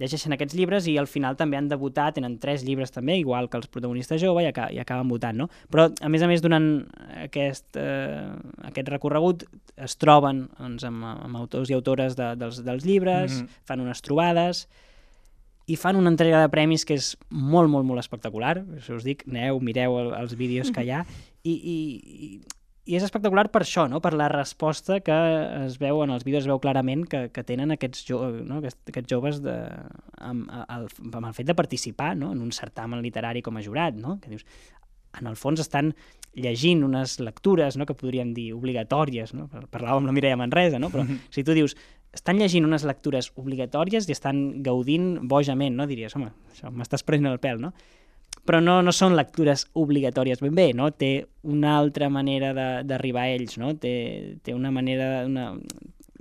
llegeixen 0.00 0.34
aquests 0.34 0.56
llibres 0.56 0.86
i 0.90 0.96
al 0.98 1.08
final 1.10 1.36
també 1.38 1.58
han 1.58 1.68
de 1.70 1.78
votar, 1.78 2.10
tenen 2.16 2.38
tres 2.42 2.64
llibres 2.66 2.94
també, 2.94 3.18
igual 3.20 3.48
que 3.50 3.58
els 3.60 3.68
protagonistes 3.70 4.20
joves, 4.22 4.46
i, 4.46 4.50
aca 4.50 4.68
i 4.72 4.80
acaben 4.82 5.10
votant, 5.10 5.44
no? 5.44 5.48
Però, 5.72 5.88
a 5.92 6.10
més 6.12 6.24
a 6.24 6.30
més, 6.30 6.42
durant 6.44 6.68
aquest, 7.22 7.68
eh, 7.80 8.32
aquest 8.70 8.88
recorregut 8.92 9.44
es 9.76 9.98
troben 10.00 10.46
doncs, 10.58 10.86
amb, 10.88 11.04
amb 11.12 11.42
autors 11.42 11.70
i 11.70 11.76
autores 11.76 12.16
de, 12.18 12.32
dels, 12.40 12.62
dels 12.64 12.88
llibres, 12.88 13.36
mm 13.36 13.44
-hmm. 13.44 13.60
fan 13.68 13.84
unes 13.84 14.02
trobades, 14.02 14.66
i 15.66 15.76
fan 15.78 15.98
una 15.98 16.10
entrega 16.10 16.40
de 16.42 16.50
premis 16.50 16.86
que 16.86 16.96
és 16.98 17.12
molt, 17.30 17.70
molt, 17.70 17.86
molt 17.86 18.02
espectacular. 18.02 18.56
Això 18.78 18.96
us 18.98 19.06
dic, 19.06 19.22
aneu, 19.30 19.60
mireu 19.62 19.98
el, 20.00 20.10
els 20.18 20.34
vídeos 20.38 20.72
que 20.74 20.84
hi 20.86 20.90
ha, 20.94 21.04
i, 21.50 21.54
i, 21.54 21.76
i 22.82 22.96
és 22.98 23.04
espectacular 23.06 23.46
per 23.54 23.62
això, 23.62 23.84
no? 23.90 24.00
per 24.02 24.12
la 24.18 24.26
resposta 24.32 24.98
que 25.06 25.16
es 25.62 25.78
veu 25.78 26.02
en 26.02 26.10
els 26.10 26.26
vídeos, 26.26 26.42
es 26.42 26.50
veu 26.50 26.58
clarament 26.62 27.04
que, 27.06 27.28
que 27.34 27.44
tenen 27.46 27.74
aquests, 27.74 28.02
jo, 28.08 28.18
no? 28.42 28.58
aquests, 28.58 28.80
aquests 28.90 29.12
joves 29.12 29.38
de, 29.44 29.54
amb, 30.18 30.50
el, 30.66 30.88
amb 31.12 31.28
el 31.28 31.36
fet 31.36 31.46
de 31.46 31.58
participar 31.58 32.16
no? 32.18 32.32
en 32.34 32.42
un 32.42 32.50
certamen 32.54 33.02
literari 33.04 33.42
com 33.42 33.58
a 33.58 33.62
jurat, 33.62 33.94
no? 33.94 34.18
que 34.22 34.34
dius, 34.34 34.42
en 35.18 35.30
el 35.30 35.38
fons 35.38 35.62
estan 35.62 35.92
llegint 36.34 36.82
unes 36.82 37.18
lectures 37.20 37.76
no? 37.78 37.86
que 37.86 37.94
podríem 37.94 38.32
dir 38.34 38.50
obligatòries, 38.56 39.34
no? 39.36 39.46
parlàvem 39.70 40.02
amb 40.02 40.10
la 40.10 40.16
Mireia 40.16 40.40
Manresa, 40.40 40.82
no? 40.82 40.90
però 40.90 41.06
si 41.34 41.46
tu 41.46 41.54
dius 41.54 41.76
estan 42.12 42.38
llegint 42.38 42.68
unes 42.68 42.84
lectures 42.88 43.32
obligatòries 43.40 44.08
i 44.08 44.14
estan 44.14 44.62
gaudint 44.62 45.16
bojament, 45.28 45.76
no? 45.76 45.88
diries, 45.88 46.14
home, 46.16 46.30
això 46.52 46.70
m'estàs 46.72 47.04
prenent 47.08 47.32
el 47.32 47.40
pèl, 47.42 47.60
no? 47.62 47.72
però 48.46 48.58
no, 48.62 48.80
no 48.82 48.92
són 48.94 49.14
lectures 49.14 49.66
obligatòries 49.78 50.40
ben 50.42 50.54
bé, 50.56 50.70
no? 50.74 50.88
Té 50.90 51.12
una 51.46 51.76
altra 51.78 52.08
manera 52.10 52.50
d'arribar 52.82 53.28
a 53.28 53.36
ells, 53.36 53.58
no? 53.60 53.74
Té, 53.78 54.38
té 54.42 54.54
una 54.56 54.72
manera... 54.74 55.22
Una... 55.28 55.52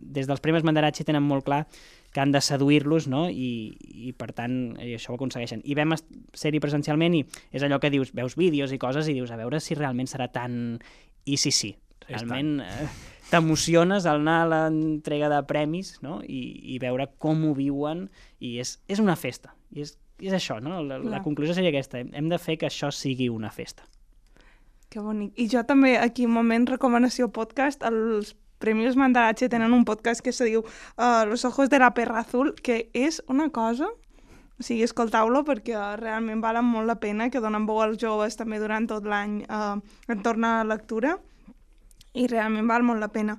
Des 0.01 0.27
dels 0.27 0.41
Premis 0.43 0.65
Mandaratge 0.67 1.05
tenen 1.07 1.23
molt 1.23 1.45
clar 1.47 1.63
que 2.11 2.19
han 2.19 2.33
de 2.33 2.41
seduir-los, 2.43 3.07
no? 3.07 3.27
I, 3.29 3.77
i 3.79 4.11
per 4.17 4.31
tant, 4.37 4.75
i 4.83 4.95
això 4.97 5.13
ho 5.13 5.17
aconsegueixen. 5.17 5.61
I 5.63 5.77
vam 5.77 5.95
ser-hi 5.95 6.59
presencialment 6.61 7.15
i 7.15 7.23
és 7.55 7.63
allò 7.63 7.79
que 7.81 7.93
dius, 7.93 8.11
veus 8.17 8.35
vídeos 8.37 8.73
i 8.75 8.81
coses 8.81 9.07
i 9.07 9.15
dius, 9.15 9.31
a 9.31 9.39
veure 9.39 9.61
si 9.63 9.77
realment 9.77 10.09
serà 10.11 10.29
tan... 10.33 10.77
I 11.25 11.37
sí, 11.37 11.53
sí, 11.53 11.75
realment 12.07 12.55
eh, 12.65 12.87
t'emociones 13.31 14.05
al 14.05 14.21
anar 14.21 14.37
a 14.43 14.51
l'entrega 14.51 15.31
de 15.31 15.39
premis 15.47 15.95
no? 16.03 16.19
I, 16.21 16.41
i 16.75 16.77
veure 16.83 17.07
com 17.17 17.47
ho 17.47 17.55
viuen 17.57 18.05
i 18.39 18.57
és, 18.61 18.77
és 18.91 18.99
una 18.99 19.15
festa. 19.15 19.55
I 19.71 19.85
és 19.85 19.95
és 20.21 20.33
això, 20.37 20.59
no? 20.61 20.81
La, 20.85 20.99
la 21.01 21.21
conclusió 21.25 21.55
seria 21.57 21.71
aquesta. 21.73 21.99
Hem 22.01 22.29
de 22.29 22.37
fer 22.37 22.57
que 22.61 22.69
això 22.69 22.91
sigui 22.93 23.27
una 23.33 23.49
festa. 23.51 23.87
Que 24.91 25.01
bonic. 25.01 25.33
I 25.39 25.47
jo 25.49 25.63
també, 25.65 25.95
aquí, 25.97 26.27
un 26.27 26.35
moment, 26.35 26.67
recomanació 26.69 27.31
podcast, 27.33 27.83
els 27.87 28.35
Premis 28.61 28.97
Mandarache 28.99 29.49
tenen 29.49 29.73
un 29.73 29.85
podcast 29.87 30.21
que 30.21 30.33
se 30.35 30.45
diu 30.45 30.61
uh, 30.61 31.23
Los 31.25 31.45
ojos 31.45 31.71
de 31.71 31.79
la 31.81 31.95
perra 31.97 32.21
azul, 32.21 32.53
que 32.61 32.91
és 32.93 33.21
una 33.27 33.49
cosa 33.49 33.89
o 33.89 34.63
sigui, 34.63 34.83
escoltau-lo 34.85 35.41
perquè 35.41 35.73
realment 35.97 36.43
valen 36.43 36.67
molt 36.69 36.85
la 36.85 36.99
pena, 37.01 37.31
que 37.33 37.41
donen 37.41 37.65
veu 37.65 37.79
als 37.81 37.97
joves 37.97 38.37
també 38.37 38.59
durant 38.61 38.85
tot 38.85 39.07
l'any 39.09 39.39
uh, 39.49 39.79
entorn 40.13 40.45
a 40.45 40.51
la 40.59 40.75
lectura 40.75 41.15
i 42.13 42.27
realment 42.27 42.67
val 42.69 42.83
molt 42.83 43.01
la 43.01 43.11
pena. 43.11 43.37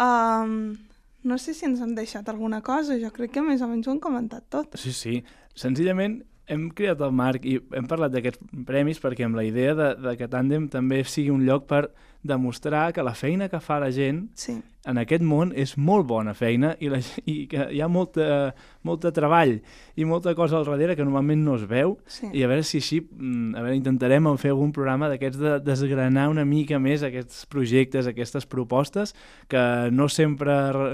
Um, 0.00 0.74
no 1.22 1.38
sé 1.38 1.54
si 1.54 1.66
ens 1.68 1.82
han 1.82 1.94
deixat 1.94 2.28
alguna 2.28 2.62
cosa, 2.66 2.98
jo 2.98 3.12
crec 3.14 3.36
que 3.36 3.44
més 3.44 3.62
o 3.62 3.68
menys 3.70 3.86
ho 3.86 3.94
han 3.94 4.02
comentat 4.02 4.48
tot. 4.50 4.78
Sí, 4.80 4.92
sí. 4.96 5.20
Senzillament 5.54 6.22
hem 6.50 6.68
creat 6.74 7.02
el 7.04 7.12
marc 7.14 7.44
i 7.46 7.58
hem 7.76 7.86
parlat 7.88 8.14
d'aquests 8.14 8.64
premis 8.66 8.98
perquè 9.02 9.26
amb 9.26 9.38
la 9.38 9.44
idea 9.46 9.76
de, 9.78 9.92
de 10.02 10.16
que 10.18 10.28
Tandem 10.30 10.66
també 10.72 11.02
sigui 11.06 11.30
un 11.30 11.44
lloc 11.46 11.68
per 11.70 11.86
demostrar 12.22 12.92
que 12.92 13.02
la 13.02 13.14
feina 13.14 13.48
que 13.48 13.60
fa 13.60 13.80
la 13.82 13.90
gent 13.90 14.28
sí. 14.38 14.54
en 14.86 14.98
aquest 15.00 15.24
món 15.26 15.50
és 15.58 15.74
molt 15.76 16.06
bona 16.06 16.34
feina 16.38 16.72
i, 16.78 16.88
la, 16.92 17.00
i 17.32 17.46
que 17.50 17.66
hi 17.74 17.82
ha 17.82 17.88
molta, 17.90 18.52
molta 18.86 19.10
treball 19.14 19.56
i 19.98 20.06
molta 20.06 20.34
cosa 20.38 20.60
al 20.60 20.68
darrere 20.68 20.94
que 20.96 21.04
normalment 21.04 21.42
no 21.42 21.56
es 21.58 21.66
veu 21.68 21.96
sí. 22.06 22.30
i 22.30 22.44
a 22.46 22.50
veure 22.50 22.62
si 22.66 22.78
així 22.78 23.00
mm, 23.02 23.56
a 23.58 23.64
veure, 23.66 23.76
intentarem 23.80 24.30
fer 24.38 24.54
algun 24.54 24.70
programa 24.72 25.10
d'aquests 25.10 25.42
de 25.42 25.54
desgranar 25.66 26.28
una 26.30 26.46
mica 26.46 26.78
més 26.78 27.02
aquests 27.02 27.44
projectes, 27.50 28.06
aquestes 28.06 28.46
propostes 28.46 29.16
que 29.50 29.62
no 29.90 30.08
sempre 30.08 30.58
re, 30.72 30.90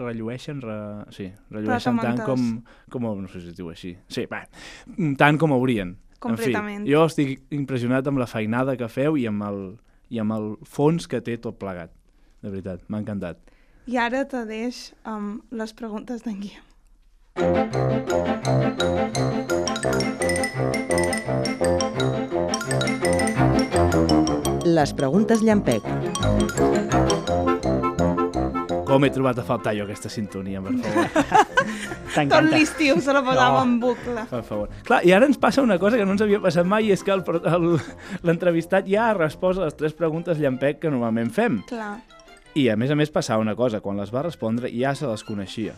rellueixen 0.00 0.64
re, 0.64 0.78
sí, 1.12 1.28
rellueixen 1.52 2.00
tant 2.00 2.24
com, 2.24 2.52
com 2.90 3.10
no 3.20 3.28
sé 3.28 3.44
si 3.44 3.52
es 3.52 3.58
diu 3.58 3.68
així 3.68 3.98
sí, 4.08 4.24
va, 4.30 4.46
tant 5.20 5.40
com 5.40 5.52
haurien 5.52 5.98
Completament. 6.20 6.82
En 6.82 6.84
fi, 6.84 6.92
jo 6.92 7.04
estic 7.08 7.54
impressionat 7.56 8.08
amb 8.10 8.20
la 8.20 8.26
feinada 8.28 8.74
que 8.76 8.90
feu 8.92 9.16
i 9.16 9.24
amb 9.28 9.44
el, 9.46 9.62
i 10.10 10.20
amb 10.22 10.34
el 10.36 10.52
fons 10.66 11.06
que 11.10 11.22
té 11.24 11.38
tot 11.38 11.58
plegat. 11.62 11.94
De 12.42 12.50
veritat, 12.50 12.82
m'ha 12.88 13.00
encantat. 13.02 13.40
I 13.90 13.96
ara 13.98 14.24
te 14.28 14.44
deix 14.48 14.90
amb 15.08 15.42
les 15.54 15.72
preguntes 15.76 16.22
d'en 16.26 16.40
Guillem. 16.42 16.66
Les 24.70 24.92
preguntes 24.94 25.42
llampec. 25.42 26.79
Com 28.90 29.06
he 29.06 29.10
trobat 29.14 29.38
a 29.38 29.44
faltar 29.46 29.74
jo 29.78 29.86
aquesta 29.86 30.10
sintonia, 30.12 30.60
per 30.64 30.74
favor. 30.82 31.06
Tot 32.34 32.48
l'estiu 32.50 32.98
se 33.00 33.14
la 33.14 33.22
posava 33.22 33.60
no, 33.60 33.66
en 33.68 33.74
bucle. 33.82 34.24
Per 34.30 34.42
favor. 34.46 34.70
Clar, 34.88 35.00
i 35.06 35.14
ara 35.14 35.28
ens 35.30 35.38
passa 35.40 35.62
una 35.62 35.78
cosa 35.78 36.00
que 36.00 36.06
no 36.06 36.16
ens 36.16 36.24
havia 36.26 36.42
passat 36.42 36.66
mai, 36.66 36.90
i 36.90 36.94
és 36.96 37.04
que 37.06 37.14
l'entrevistat 38.26 38.88
ja 38.90 39.10
ha 39.10 39.18
respost 39.18 39.62
a 39.62 39.68
les 39.68 39.78
tres 39.78 39.94
preguntes 39.96 40.40
llampec 40.42 40.82
que 40.82 40.90
normalment 40.92 41.30
fem. 41.34 41.62
Clar. 41.70 42.00
I 42.58 42.66
a 42.72 42.74
més 42.74 42.90
a 42.90 42.96
més 42.98 43.12
passava 43.14 43.44
una 43.44 43.54
cosa, 43.54 43.78
quan 43.78 44.00
les 44.00 44.10
va 44.10 44.24
respondre 44.26 44.72
ja 44.74 44.90
se 44.98 45.06
les 45.06 45.22
coneixia. 45.22 45.76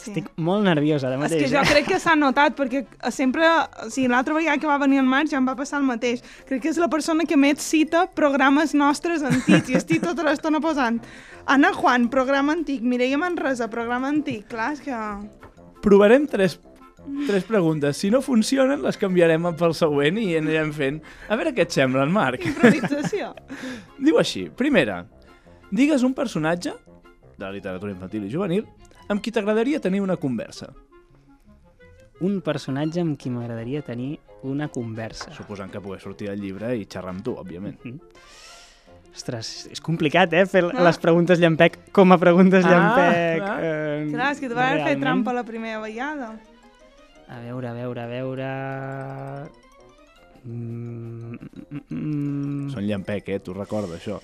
Sí. 0.00 0.12
Estic 0.14 0.30
molt 0.40 0.64
nerviosa 0.64 1.08
ara 1.08 1.18
És 1.18 1.22
mateix. 1.24 1.42
que 1.42 1.50
jo 1.52 1.60
eh? 1.60 1.68
crec 1.68 1.88
que 1.90 1.98
s'ha 2.00 2.14
notat, 2.16 2.54
perquè 2.56 2.84
sempre, 3.12 3.44
o 3.84 3.90
sigui, 3.92 4.08
l'altra 4.08 4.34
vegada 4.36 4.56
que 4.62 4.68
va 4.70 4.78
venir 4.80 5.00
el 5.02 5.08
Marc 5.10 5.28
ja 5.32 5.36
em 5.40 5.48
va 5.48 5.56
passar 5.58 5.80
el 5.82 5.84
mateix. 5.88 6.22
Crec 6.48 6.62
que 6.64 6.72
és 6.72 6.80
la 6.80 6.88
persona 6.88 7.26
que 7.28 7.36
més 7.36 7.60
cita 7.60 8.06
programes 8.16 8.72
nostres 8.74 9.22
antics 9.26 9.68
i 9.68 9.76
estic 9.76 10.00
tota 10.04 10.24
l'estona 10.24 10.60
posant 10.64 11.00
Anna 11.50 11.72
Juan, 11.76 12.08
programa 12.08 12.54
antic, 12.56 12.80
Mireia 12.82 13.18
Manresa, 13.20 13.68
programa 13.68 14.08
antic. 14.08 14.46
Clar, 14.50 14.72
és 14.78 14.82
que... 14.84 14.96
Provarem 15.84 16.26
tres, 16.28 16.58
tres 17.26 17.44
preguntes. 17.48 17.96
Si 17.96 18.10
no 18.12 18.20
funcionen, 18.24 18.82
les 18.84 18.98
canviarem 19.00 19.48
pel 19.58 19.74
següent 19.76 20.18
i 20.20 20.34
anirem 20.38 20.72
fent. 20.76 21.00
A 21.28 21.38
veure 21.40 21.54
què 21.56 21.64
et 21.66 21.72
sembla, 21.74 22.04
en 22.04 22.12
Marc. 22.12 22.44
Improvisació. 22.46 23.32
Diu 24.04 24.20
així. 24.20 24.48
Primera, 24.56 25.02
digues 25.70 26.04
un 26.06 26.14
personatge 26.14 26.74
de 27.36 27.46
la 27.46 27.52
literatura 27.54 27.92
infantil 27.92 28.26
i 28.28 28.30
juvenil 28.32 28.66
amb 29.10 29.20
qui 29.22 29.32
t'agradaria 29.34 29.80
tenir 29.82 30.00
una 30.04 30.16
conversa. 30.20 30.70
Un 32.20 32.40
personatge 32.44 33.00
amb 33.00 33.16
qui 33.18 33.30
m'agradaria 33.32 33.80
tenir 33.82 34.18
una 34.44 34.68
conversa. 34.68 35.32
Suposant 35.36 35.70
que 35.72 35.80
pogués 35.80 36.02
sortir 36.04 36.28
del 36.28 36.40
llibre 36.40 36.74
i 36.76 36.84
xerrar 36.86 37.14
amb 37.14 37.24
tu, 37.24 37.34
òbviament. 37.40 37.78
Ostres, 39.10 39.66
és 39.72 39.80
complicat, 39.82 40.32
eh, 40.32 40.44
fer 40.46 40.62
Ah. 40.70 40.82
les 40.84 40.98
preguntes 41.02 41.40
llampec 41.40 41.90
com 41.92 42.12
a 42.12 42.18
preguntes 42.18 42.64
Ah, 42.64 42.70
llampec. 42.70 43.38
clar. 43.42 43.58
eh, 43.64 44.08
Clar, 44.12 44.32
és 44.32 44.40
que 44.40 44.48
tu 44.48 44.54
vas 44.54 44.82
fer 44.84 44.98
trampa 45.00 45.32
la 45.32 45.42
primera 45.44 45.80
vegada. 45.80 46.38
A 47.28 47.40
veure, 47.40 47.68
a 47.68 47.72
veure, 47.72 48.00
a 48.02 48.06
veure... 48.06 48.46
Mm, 50.44 51.34
mm, 51.34 51.80
mm, 51.90 52.70
Són 52.72 52.86
llampec, 52.86 53.28
eh? 53.28 53.40
Tu 53.40 53.52
recorda 53.52 53.96
això. 53.98 54.20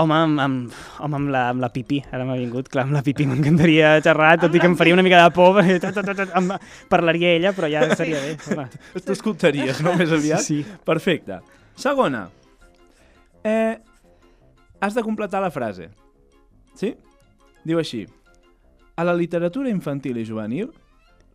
Home, 0.00 0.16
amb, 0.16 0.40
amb, 0.40 0.76
home 1.04 1.18
amb, 1.18 1.30
la, 1.34 1.42
amb 1.52 1.60
la 1.60 1.68
pipí, 1.74 1.98
ara 2.14 2.24
m'ha 2.24 2.38
vingut, 2.38 2.70
clar, 2.72 2.86
amb 2.86 2.96
la 2.96 3.02
pipí 3.04 3.26
m'encantaria 3.28 3.92
xerrar, 4.04 4.30
tot 4.40 4.54
i 4.56 4.62
que 4.62 4.68
em 4.70 4.76
faria 4.78 4.96
una 4.96 5.04
mica 5.04 5.18
de 5.20 5.34
por, 5.36 5.52
perquè 5.58 5.76
tot, 5.82 5.98
tot, 5.98 6.08
tot, 6.16 6.32
em 6.40 6.48
parlaria 6.88 7.34
ella, 7.36 7.52
però 7.56 7.68
ja 7.68 7.82
estaria 7.84 8.22
bé. 8.22 8.32
Home. 8.54 8.66
T'escoltaries, 9.04 9.82
no? 9.84 9.92
Més 10.00 10.14
aviat? 10.16 10.46
Sí. 10.46 10.62
Perfecte. 10.88 11.40
Segona. 11.80 12.24
Eh, 13.44 13.76
has 14.80 14.96
de 14.96 15.04
completar 15.04 15.44
la 15.44 15.52
frase. 15.52 15.90
Sí? 16.80 16.94
Diu 17.66 17.82
així. 17.82 18.06
A 18.96 19.04
la 19.04 19.16
literatura 19.16 19.68
infantil 19.68 20.20
i 20.20 20.26
juvenil 20.28 20.72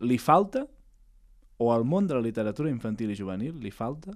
li 0.02 0.18
falta, 0.18 0.66
o 1.56 1.72
al 1.72 1.86
món 1.88 2.10
de 2.10 2.18
la 2.18 2.24
literatura 2.24 2.72
infantil 2.72 3.14
i 3.14 3.18
juvenil 3.18 3.54
li 3.62 3.70
falta, 3.70 4.12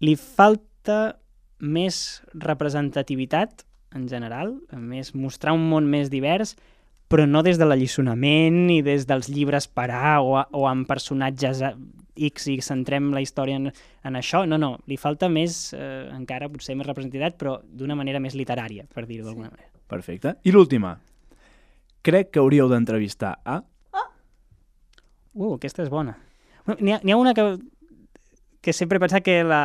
Li 0.00 0.14
falta 0.16 1.18
més 1.60 2.22
representativitat 2.34 3.64
en 3.94 4.08
general, 4.08 4.54
més 4.76 5.14
mostrar 5.14 5.52
un 5.56 5.64
món 5.68 5.88
més 5.90 6.10
divers, 6.10 6.54
però 7.10 7.24
no 7.26 7.42
des 7.42 7.58
de 7.58 7.66
l'alliçonament 7.66 8.54
ni 8.68 8.82
des 8.86 9.06
dels 9.08 9.26
llibres 9.28 9.66
per 9.66 9.88
A 9.90 10.20
o, 10.22 10.36
a- 10.38 10.46
o 10.54 10.68
amb 10.70 10.86
personatges 10.86 11.62
a- 11.62 11.72
X 12.20 12.46
i 12.52 12.58
centrem 12.60 13.08
la 13.14 13.22
història 13.24 13.56
en, 13.56 13.70
en 14.04 14.16
això. 14.18 14.44
No, 14.46 14.58
no, 14.58 14.76
li 14.86 14.96
falta 15.00 15.28
més, 15.32 15.72
eh, 15.74 16.06
encara 16.14 16.48
potser 16.52 16.76
més 16.76 16.86
representativitat, 16.86 17.38
però 17.40 17.56
d'una 17.64 17.96
manera 17.96 18.20
més 18.20 18.36
literària, 18.38 18.84
per 18.94 19.06
dir-ho 19.08 19.24
d'alguna 19.24 19.48
manera. 19.50 19.70
Perfecte. 19.88 20.36
I 20.44 20.52
l'última. 20.52 20.94
Crec 22.02 22.30
que 22.30 22.38
hauríeu 22.42 22.68
d'entrevistar 22.70 23.38
a... 23.44 23.58
Uh, 25.34 25.54
aquesta 25.54 25.82
és 25.84 25.90
bona. 25.90 26.14
N'hi 26.80 26.92
ha, 26.92 27.00
ha 27.00 27.16
una 27.18 27.32
que, 27.34 27.44
que 28.60 28.72
sempre 28.76 28.98
he 28.98 29.02
pensat 29.02 29.24
que 29.24 29.40
la, 29.46 29.60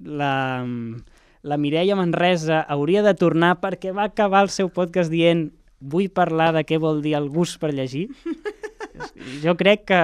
la, 0.00 0.66
la 1.42 1.56
Mireia 1.56 1.96
Manresa 1.96 2.60
hauria 2.68 3.04
de 3.06 3.14
tornar 3.14 3.56
perquè 3.60 3.94
va 3.96 4.08
acabar 4.08 4.44
el 4.46 4.52
seu 4.52 4.70
podcast 4.72 5.12
dient 5.12 5.50
vull 5.80 6.10
parlar 6.12 6.52
de 6.56 6.64
què 6.68 6.78
vol 6.80 7.00
dir 7.04 7.16
el 7.16 7.30
gust 7.32 7.60
per 7.60 7.72
llegir. 7.72 8.08
jo 9.44 9.56
crec 9.56 9.86
que, 9.88 10.02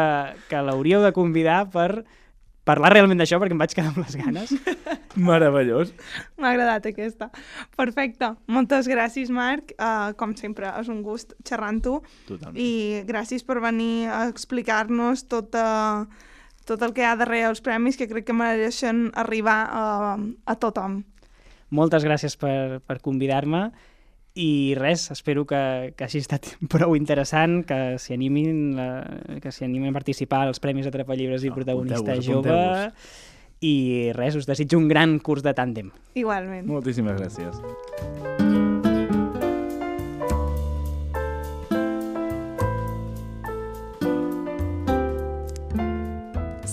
que 0.48 0.62
l'hauríeu 0.64 1.02
de 1.04 1.12
convidar 1.16 1.66
per 1.72 2.04
parlar 2.66 2.90
realment 2.90 3.20
d'això 3.20 3.38
perquè 3.38 3.54
em 3.54 3.60
vaig 3.62 3.74
quedar 3.76 3.92
amb 3.92 4.00
les 4.02 4.16
ganes. 4.18 4.54
Meravellós. 5.28 5.92
M'ha 6.40 6.50
agradat 6.52 6.88
aquesta. 6.90 7.28
Perfecte. 7.78 8.32
Moltes 8.52 8.88
gràcies, 8.90 9.30
Marc. 9.32 9.70
Uh, 9.78 10.12
com 10.18 10.34
sempre, 10.36 10.72
és 10.80 10.90
un 10.92 11.02
gust 11.06 11.36
xerrar 11.46 11.70
amb 11.74 11.84
tu. 11.84 12.00
Totalment. 12.26 12.58
I 12.58 13.04
gràcies 13.08 13.46
per 13.46 13.60
venir 13.64 14.08
a 14.10 14.24
explicar-nos 14.32 15.24
tot, 15.30 15.54
uh, 15.54 16.34
tot 16.66 16.82
el 16.82 16.94
que 16.94 17.04
hi 17.04 17.08
ha 17.08 17.16
darrere 17.18 17.50
els 17.50 17.62
premis, 17.64 17.98
que 17.98 18.08
crec 18.10 18.26
que 18.28 18.36
mereixen 18.36 19.10
arribar 19.14 19.58
a, 19.70 19.84
a 20.18 20.56
tothom. 20.60 21.04
Moltes 21.74 22.06
gràcies 22.06 22.36
per, 22.38 22.80
per 22.86 23.00
convidar-me 23.02 23.70
i 24.36 24.74
res, 24.76 25.10
espero 25.10 25.46
que, 25.48 25.94
que 25.96 26.04
hagi 26.04 26.20
estat 26.20 26.52
prou 26.72 26.94
interessant, 26.98 27.62
que 27.68 27.96
s'hi 28.02 28.14
animin, 28.18 28.76
la, 28.76 28.90
que 29.42 29.52
s'hi 29.52 29.64
animin 29.64 29.94
a 29.94 29.96
participar 29.96 30.44
als 30.44 30.60
Premis 30.60 30.90
Atrapa 30.90 31.16
Llibres 31.16 31.46
i 31.46 31.50
No, 31.52 31.56
Protagonista 31.56 32.12
apunteu-vos, 32.12 32.52
Jove. 32.52 32.92
I 33.64 34.12
res, 34.12 34.36
us 34.36 34.44
desitjo 34.44 34.76
un 34.76 34.90
gran 34.92 35.16
curs 35.24 35.42
de 35.42 35.56
tàndem. 35.56 35.88
Igualment. 36.14 36.68
Moltíssimes 36.68 37.16
gràcies. 37.16 38.35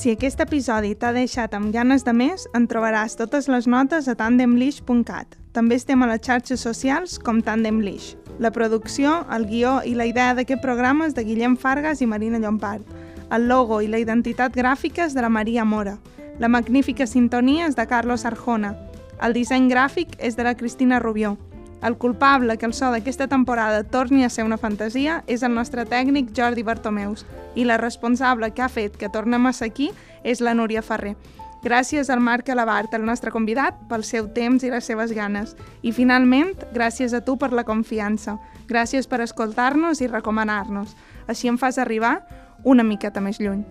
Si 0.04 0.12
aquest 0.12 0.42
episodi 0.44 0.90
t'ha 1.00 1.14
deixat 1.16 1.54
amb 1.56 1.70
ganes 1.72 2.02
de 2.04 2.12
més, 2.12 2.42
en 2.58 2.66
trobaràs 2.68 3.14
totes 3.16 3.46
les 3.48 3.70
notes 3.72 4.10
a 4.12 4.16
tandemlish.cat. 4.20 5.38
També 5.56 5.78
estem 5.80 6.04
a 6.04 6.10
les 6.10 6.20
xarxes 6.26 6.60
socials 6.60 7.14
com 7.24 7.40
Tandemlish. 7.40 8.18
La 8.44 8.52
producció, 8.52 9.14
el 9.32 9.46
guió 9.48 9.78
i 9.88 9.94
la 9.96 10.04
idea 10.10 10.34
d'aquest 10.36 10.60
programa 10.60 11.08
és 11.08 11.16
de 11.16 11.24
Guillem 11.24 11.56
Fargas 11.56 12.04
i 12.04 12.10
Marina 12.12 12.44
Llompart. 12.44 12.84
El 13.32 13.48
logo 13.48 13.80
i 13.80 13.88
la 13.88 14.04
identitat 14.04 14.52
gràfica 14.52 15.06
és 15.08 15.16
de 15.16 15.24
la 15.24 15.32
Maria 15.32 15.64
Mora. 15.64 15.96
La 16.36 16.52
magnífica 16.52 17.08
sintonia 17.08 17.72
és 17.72 17.80
de 17.80 17.88
Carlos 17.88 18.28
Arjona. 18.28 18.76
El 19.24 19.32
disseny 19.40 19.72
gràfic 19.72 20.20
és 20.20 20.36
de 20.36 20.44
la 20.44 20.58
Cristina 20.60 21.00
Rubió. 21.00 21.38
El 21.84 21.98
culpable 21.98 22.58
que 22.58 22.66
el 22.66 22.74
so 22.74 22.90
d'aquesta 22.94 23.28
temporada 23.28 23.84
torni 23.84 24.24
a 24.24 24.30
ser 24.32 24.46
una 24.48 24.58
fantasia 24.58 25.18
és 25.28 25.44
el 25.44 25.52
nostre 25.52 25.84
tècnic 25.84 26.32
Jordi 26.32 26.64
Bartomeus 26.64 27.26
i 27.60 27.66
la 27.68 27.76
responsable 27.78 28.54
que 28.56 28.64
ha 28.64 28.72
fet 28.72 28.96
que 28.96 29.12
tornem 29.12 29.46
a 29.46 29.52
ser 29.54 29.68
aquí 29.68 29.90
és 30.24 30.40
la 30.40 30.56
Núria 30.56 30.82
Ferrer. 30.82 31.18
Gràcies 31.64 32.10
al 32.10 32.20
Marc 32.24 32.50
Alabart, 32.50 32.94
el 32.96 33.04
nostre 33.04 33.32
convidat, 33.32 33.76
pel 33.88 34.04
seu 34.04 34.30
temps 34.32 34.64
i 34.64 34.72
les 34.72 34.88
seves 34.88 35.12
ganes. 35.16 35.56
I 35.84 35.92
finalment, 35.96 36.52
gràcies 36.76 37.16
a 37.16 37.24
tu 37.24 37.38
per 37.40 37.52
la 37.52 37.64
confiança. 37.68 38.38
Gràcies 38.68 39.08
per 39.08 39.22
escoltar-nos 39.24 40.00
i 40.00 40.12
recomanar-nos. 40.12 40.96
Així 41.28 41.48
em 41.52 41.60
fas 41.60 41.80
arribar 41.80 42.22
una 42.64 42.84
miqueta 42.84 43.24
més 43.24 43.40
lluny. 43.40 43.64